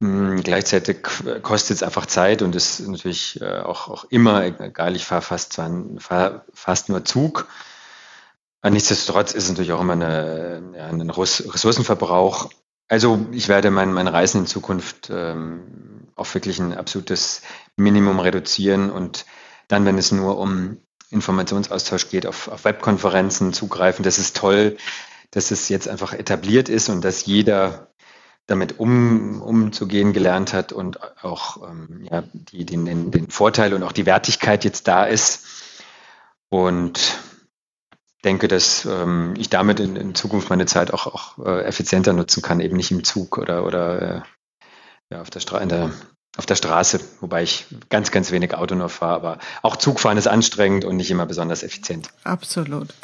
Hm, 0.00 0.42
gleichzeitig 0.42 1.02
kostet 1.42 1.76
es 1.76 1.82
einfach 1.82 2.06
Zeit 2.06 2.40
und 2.40 2.56
ist 2.56 2.80
natürlich 2.80 3.40
äh, 3.42 3.60
auch, 3.60 3.88
auch 3.88 4.04
immer, 4.04 4.44
egal, 4.44 4.96
ich 4.96 5.04
fahre 5.04 5.22
fast, 5.22 5.60
fahr 5.98 6.44
fast 6.54 6.88
nur 6.88 7.04
Zug. 7.04 7.46
Nichtsdestotrotz 8.62 9.32
ist 9.32 9.44
es 9.44 9.50
natürlich 9.50 9.72
auch 9.72 9.80
immer 9.80 9.94
eine, 9.94 10.62
ja, 10.76 10.86
ein 10.86 11.10
Ressourcenverbrauch. 11.10 12.50
Also 12.88 13.26
ich 13.30 13.48
werde 13.48 13.70
mein, 13.70 13.92
mein 13.92 14.08
Reisen 14.08 14.42
in 14.42 14.46
Zukunft 14.46 15.08
ähm, 15.10 16.08
auf 16.14 16.34
wirklich 16.34 16.58
ein 16.58 16.76
absolutes 16.76 17.42
Minimum 17.76 18.20
reduzieren 18.20 18.90
und 18.90 19.24
dann, 19.68 19.86
wenn 19.86 19.96
es 19.96 20.12
nur 20.12 20.38
um 20.38 20.78
Informationsaustausch 21.10 22.08
geht, 22.08 22.26
auf, 22.26 22.48
auf 22.48 22.64
Webkonferenzen 22.64 23.52
zugreifen. 23.52 24.02
Das 24.02 24.18
ist 24.18 24.36
toll, 24.36 24.76
dass 25.30 25.50
es 25.50 25.68
jetzt 25.68 25.88
einfach 25.88 26.12
etabliert 26.12 26.68
ist 26.68 26.88
und 26.88 27.02
dass 27.02 27.24
jeder 27.24 27.89
damit 28.50 28.78
um, 28.80 29.40
umzugehen 29.40 30.12
gelernt 30.12 30.52
hat 30.52 30.72
und 30.72 30.98
auch 31.22 31.68
ähm, 31.68 32.06
ja, 32.10 32.24
die, 32.32 32.66
den, 32.66 33.10
den 33.10 33.30
Vorteil 33.30 33.74
und 33.74 33.82
auch 33.82 33.92
die 33.92 34.06
Wertigkeit 34.06 34.64
jetzt 34.64 34.88
da 34.88 35.04
ist. 35.04 35.46
Und 36.48 37.20
denke, 38.24 38.48
dass 38.48 38.84
ähm, 38.84 39.34
ich 39.38 39.50
damit 39.50 39.78
in, 39.78 39.94
in, 39.94 40.14
Zukunft 40.14 40.50
meine 40.50 40.66
Zeit 40.66 40.92
auch, 40.92 41.06
auch 41.06 41.46
äh, 41.46 41.62
effizienter 41.62 42.12
nutzen 42.12 42.42
kann, 42.42 42.60
eben 42.60 42.76
nicht 42.76 42.90
im 42.90 43.04
Zug 43.04 43.38
oder, 43.38 43.64
oder 43.64 44.02
äh, 44.02 44.20
ja, 45.10 45.20
auf 45.20 45.30
der, 45.30 45.40
Stra 45.40 45.64
der 45.64 45.92
auf 46.36 46.46
der 46.46 46.54
Straße, 46.54 47.00
wobei 47.20 47.42
ich 47.42 47.66
ganz, 47.88 48.12
ganz 48.12 48.30
wenig 48.30 48.54
Auto 48.54 48.76
nur 48.76 48.88
fahre, 48.88 49.14
aber 49.14 49.38
auch 49.62 49.74
Zugfahren 49.76 50.16
ist 50.16 50.28
anstrengend 50.28 50.84
und 50.84 50.96
nicht 50.96 51.10
immer 51.10 51.26
besonders 51.26 51.64
effizient. 51.64 52.08
Absolut. 52.22 52.94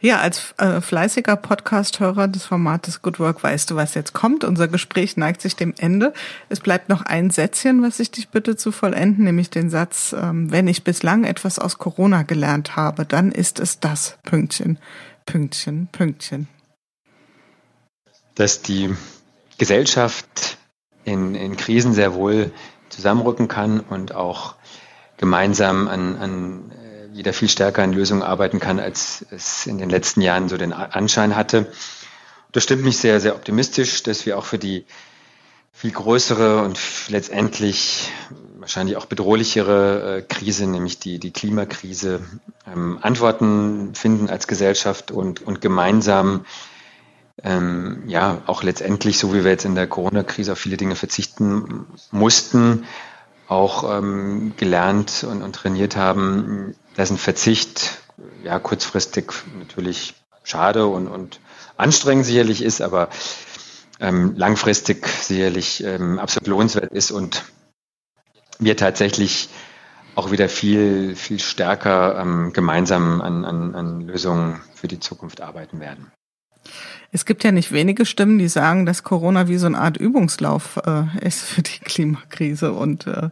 Ja, 0.00 0.20
als 0.20 0.54
äh, 0.56 0.80
fleißiger 0.80 1.36
Podcast-Hörer 1.36 2.28
des 2.28 2.46
Formates 2.46 3.02
Good 3.02 3.20
Work 3.20 3.42
weißt 3.42 3.70
du, 3.70 3.76
was 3.76 3.92
jetzt 3.94 4.14
kommt. 4.14 4.42
Unser 4.42 4.68
Gespräch 4.68 5.18
neigt 5.18 5.42
sich 5.42 5.54
dem 5.54 5.74
Ende. 5.76 6.14
Es 6.48 6.60
bleibt 6.60 6.88
noch 6.88 7.02
ein 7.02 7.28
Sätzchen, 7.28 7.82
was 7.82 8.00
ich 8.00 8.10
dich 8.10 8.30
bitte 8.30 8.56
zu 8.56 8.72
vollenden, 8.72 9.24
nämlich 9.24 9.50
den 9.50 9.68
Satz, 9.68 10.14
ähm, 10.18 10.50
wenn 10.50 10.66
ich 10.66 10.82
bislang 10.82 11.24
etwas 11.24 11.58
aus 11.58 11.76
Corona 11.76 12.22
gelernt 12.22 12.74
habe, 12.74 13.04
dann 13.04 13.32
ist 13.32 13.60
es 13.60 13.80
das. 13.80 14.16
Pünktchen, 14.24 14.78
Pünktchen, 15.26 15.88
Pünktchen. 15.92 16.48
Dass 18.34 18.62
die 18.62 18.94
Gesellschaft 19.58 20.56
in, 21.04 21.34
in 21.34 21.56
Krisen 21.56 21.92
sehr 21.92 22.14
wohl 22.14 22.52
zusammenrücken 22.88 23.48
kann 23.48 23.80
und 23.80 24.14
auch 24.14 24.54
gemeinsam 25.16 25.88
an, 25.88 26.16
an 26.16 26.72
äh, 26.72 27.16
wieder 27.16 27.32
viel 27.32 27.48
stärker 27.48 27.82
an 27.82 27.92
Lösungen 27.92 28.22
arbeiten 28.22 28.60
kann, 28.60 28.80
als 28.80 29.24
es 29.30 29.66
in 29.66 29.78
den 29.78 29.90
letzten 29.90 30.20
Jahren 30.20 30.48
so 30.48 30.56
den 30.56 30.72
Anschein 30.72 31.36
hatte. 31.36 31.70
Das 32.52 32.64
stimmt 32.64 32.84
mich 32.84 32.98
sehr, 32.98 33.20
sehr 33.20 33.34
optimistisch, 33.34 34.02
dass 34.02 34.26
wir 34.26 34.38
auch 34.38 34.44
für 34.44 34.58
die 34.58 34.84
viel 35.72 35.90
größere 35.90 36.62
und 36.62 36.78
letztendlich 37.08 38.10
wahrscheinlich 38.58 38.96
auch 38.96 39.06
bedrohlichere 39.06 40.18
äh, 40.18 40.22
Krise, 40.22 40.66
nämlich 40.66 40.98
die, 40.98 41.18
die 41.18 41.32
Klimakrise, 41.32 42.20
ähm, 42.72 42.98
Antworten 43.02 43.94
finden 43.94 44.30
als 44.30 44.46
Gesellschaft 44.46 45.10
und, 45.10 45.40
und 45.42 45.60
gemeinsam 45.60 46.44
ähm, 47.44 48.04
ja 48.06 48.42
auch 48.46 48.62
letztendlich, 48.62 49.18
so 49.18 49.34
wie 49.34 49.44
wir 49.44 49.50
jetzt 49.50 49.64
in 49.64 49.74
der 49.74 49.86
Corona-Krise 49.86 50.52
auf 50.52 50.58
viele 50.58 50.76
Dinge 50.76 50.94
verzichten 50.96 51.86
mussten, 52.10 52.84
auch 53.48 53.98
ähm, 53.98 54.54
gelernt 54.56 55.24
und, 55.28 55.42
und 55.42 55.54
trainiert 55.54 55.96
haben, 55.96 56.74
dass 56.96 57.10
ein 57.10 57.18
Verzicht 57.18 57.98
ja 58.44 58.58
kurzfristig 58.58 59.32
natürlich 59.58 60.14
schade 60.44 60.86
und, 60.86 61.08
und 61.08 61.40
anstrengend 61.76 62.26
sicherlich 62.26 62.62
ist, 62.62 62.80
aber 62.80 63.08
ähm, 64.00 64.34
langfristig 64.36 65.06
sicherlich 65.06 65.82
ähm, 65.84 66.18
absolut 66.18 66.46
lohnenswert 66.48 66.92
ist 66.92 67.10
und 67.10 67.44
wir 68.58 68.76
tatsächlich 68.76 69.48
auch 70.14 70.30
wieder 70.30 70.48
viel, 70.48 71.16
viel 71.16 71.40
stärker 71.40 72.18
ähm, 72.20 72.52
gemeinsam 72.52 73.20
an, 73.20 73.44
an, 73.44 73.74
an 73.74 74.00
Lösungen 74.02 74.60
für 74.74 74.88
die 74.88 75.00
Zukunft 75.00 75.40
arbeiten 75.40 75.80
werden. 75.80 76.12
Es 77.14 77.26
gibt 77.26 77.44
ja 77.44 77.52
nicht 77.52 77.72
wenige 77.72 78.06
Stimmen, 78.06 78.38
die 78.38 78.48
sagen, 78.48 78.86
dass 78.86 79.02
Corona 79.02 79.46
wie 79.46 79.58
so 79.58 79.66
eine 79.66 79.78
Art 79.78 79.98
Übungslauf 79.98 80.80
äh, 80.86 81.26
ist 81.26 81.44
für 81.44 81.60
die 81.60 81.78
Klimakrise 81.84 82.72
und 82.72 83.06
äh, 83.06 83.28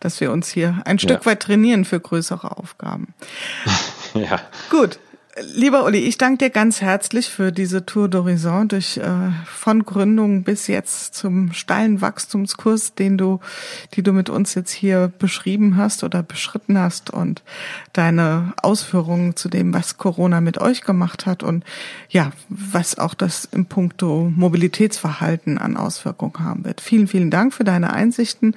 dass 0.00 0.20
wir 0.20 0.30
uns 0.30 0.50
hier 0.50 0.82
ein 0.84 0.98
Stück 0.98 1.20
ja. 1.20 1.26
weit 1.26 1.40
trainieren 1.40 1.86
für 1.86 1.98
größere 1.98 2.56
Aufgaben. 2.58 3.14
ja. 4.14 4.38
Gut, 4.70 4.98
Lieber 5.40 5.86
Uli, 5.86 6.00
ich 6.00 6.18
danke 6.18 6.44
dir 6.44 6.50
ganz 6.50 6.82
herzlich 6.82 7.30
für 7.30 7.52
diese 7.52 7.86
Tour 7.86 8.06
d'Horizon 8.06 8.68
durch 8.68 8.98
äh, 8.98 9.32
von 9.46 9.82
Gründung 9.82 10.42
bis 10.42 10.66
jetzt 10.66 11.14
zum 11.14 11.54
steilen 11.54 12.02
Wachstumskurs, 12.02 12.94
den 12.96 13.16
du, 13.16 13.40
die 13.94 14.02
du 14.02 14.12
mit 14.12 14.28
uns 14.28 14.54
jetzt 14.54 14.72
hier 14.72 15.10
beschrieben 15.18 15.78
hast 15.78 16.04
oder 16.04 16.22
beschritten 16.22 16.78
hast 16.78 17.08
und 17.08 17.42
deine 17.94 18.52
Ausführungen 18.60 19.34
zu 19.34 19.48
dem, 19.48 19.72
was 19.72 19.96
Corona 19.96 20.42
mit 20.42 20.58
euch 20.58 20.82
gemacht 20.82 21.24
hat 21.24 21.42
und 21.42 21.64
ja, 22.10 22.32
was 22.50 22.98
auch 22.98 23.14
das 23.14 23.46
im 23.46 23.64
Punkto 23.64 24.30
Mobilitätsverhalten 24.36 25.56
an 25.56 25.78
Auswirkungen 25.78 26.40
haben 26.40 26.66
wird. 26.66 26.82
Vielen, 26.82 27.08
vielen 27.08 27.30
Dank 27.30 27.54
für 27.54 27.64
deine 27.64 27.94
Einsichten 27.94 28.54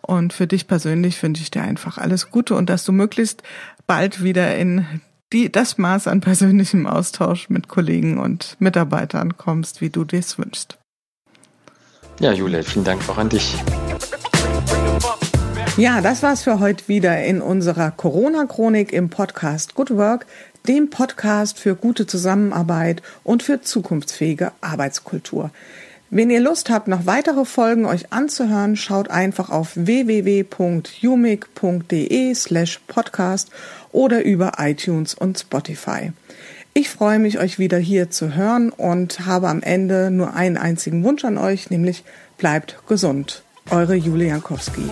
und 0.00 0.32
für 0.32 0.46
dich 0.46 0.68
persönlich 0.68 1.20
wünsche 1.20 1.42
ich 1.42 1.50
dir 1.50 1.62
einfach 1.62 1.98
alles 1.98 2.30
Gute 2.30 2.54
und 2.54 2.70
dass 2.70 2.84
du 2.84 2.92
möglichst 2.92 3.42
bald 3.88 4.22
wieder 4.22 4.56
in 4.56 4.86
die, 5.32 5.50
das 5.50 5.78
Maß 5.78 6.08
an 6.08 6.20
persönlichem 6.20 6.86
Austausch 6.86 7.48
mit 7.48 7.68
Kollegen 7.68 8.18
und 8.18 8.56
Mitarbeitern 8.58 9.36
kommst, 9.36 9.80
wie 9.80 9.90
du 9.90 10.04
dies 10.04 10.38
wünschst. 10.38 10.78
Ja, 12.20 12.32
Jule, 12.32 12.62
vielen 12.62 12.84
Dank 12.84 13.08
auch 13.08 13.18
an 13.18 13.28
dich. 13.28 13.56
Ja, 15.76 16.02
das 16.02 16.22
war's 16.22 16.42
für 16.42 16.60
heute 16.60 16.86
wieder 16.86 17.24
in 17.24 17.40
unserer 17.40 17.90
Corona-Chronik 17.90 18.92
im 18.92 19.08
Podcast 19.08 19.74
Good 19.74 19.96
Work, 19.96 20.26
dem 20.68 20.90
Podcast 20.90 21.58
für 21.58 21.74
gute 21.74 22.06
Zusammenarbeit 22.06 23.02
und 23.24 23.42
für 23.42 23.62
zukunftsfähige 23.62 24.52
Arbeitskultur. 24.60 25.50
Wenn 26.14 26.28
ihr 26.28 26.40
Lust 26.40 26.68
habt, 26.68 26.88
noch 26.88 27.06
weitere 27.06 27.46
Folgen 27.46 27.86
euch 27.86 28.12
anzuhören, 28.12 28.76
schaut 28.76 29.08
einfach 29.08 29.48
auf 29.48 29.70
www.umig.de 29.74 30.44
slash 32.34 32.80
podcast 32.86 33.50
oder 33.92 34.24
über 34.24 34.54
iTunes 34.58 35.14
und 35.14 35.38
Spotify. 35.38 36.12
Ich 36.74 36.88
freue 36.88 37.18
mich, 37.18 37.38
euch 37.38 37.58
wieder 37.58 37.78
hier 37.78 38.10
zu 38.10 38.34
hören 38.34 38.70
und 38.70 39.26
habe 39.26 39.48
am 39.48 39.62
Ende 39.62 40.10
nur 40.10 40.34
einen 40.34 40.56
einzigen 40.56 41.04
Wunsch 41.04 41.24
an 41.24 41.36
euch, 41.36 41.68
nämlich 41.70 42.02
bleibt 42.38 42.82
gesund. 42.88 43.44
Eure 43.70 43.94
Julia 43.94 44.28
Jankowski. 44.28 44.90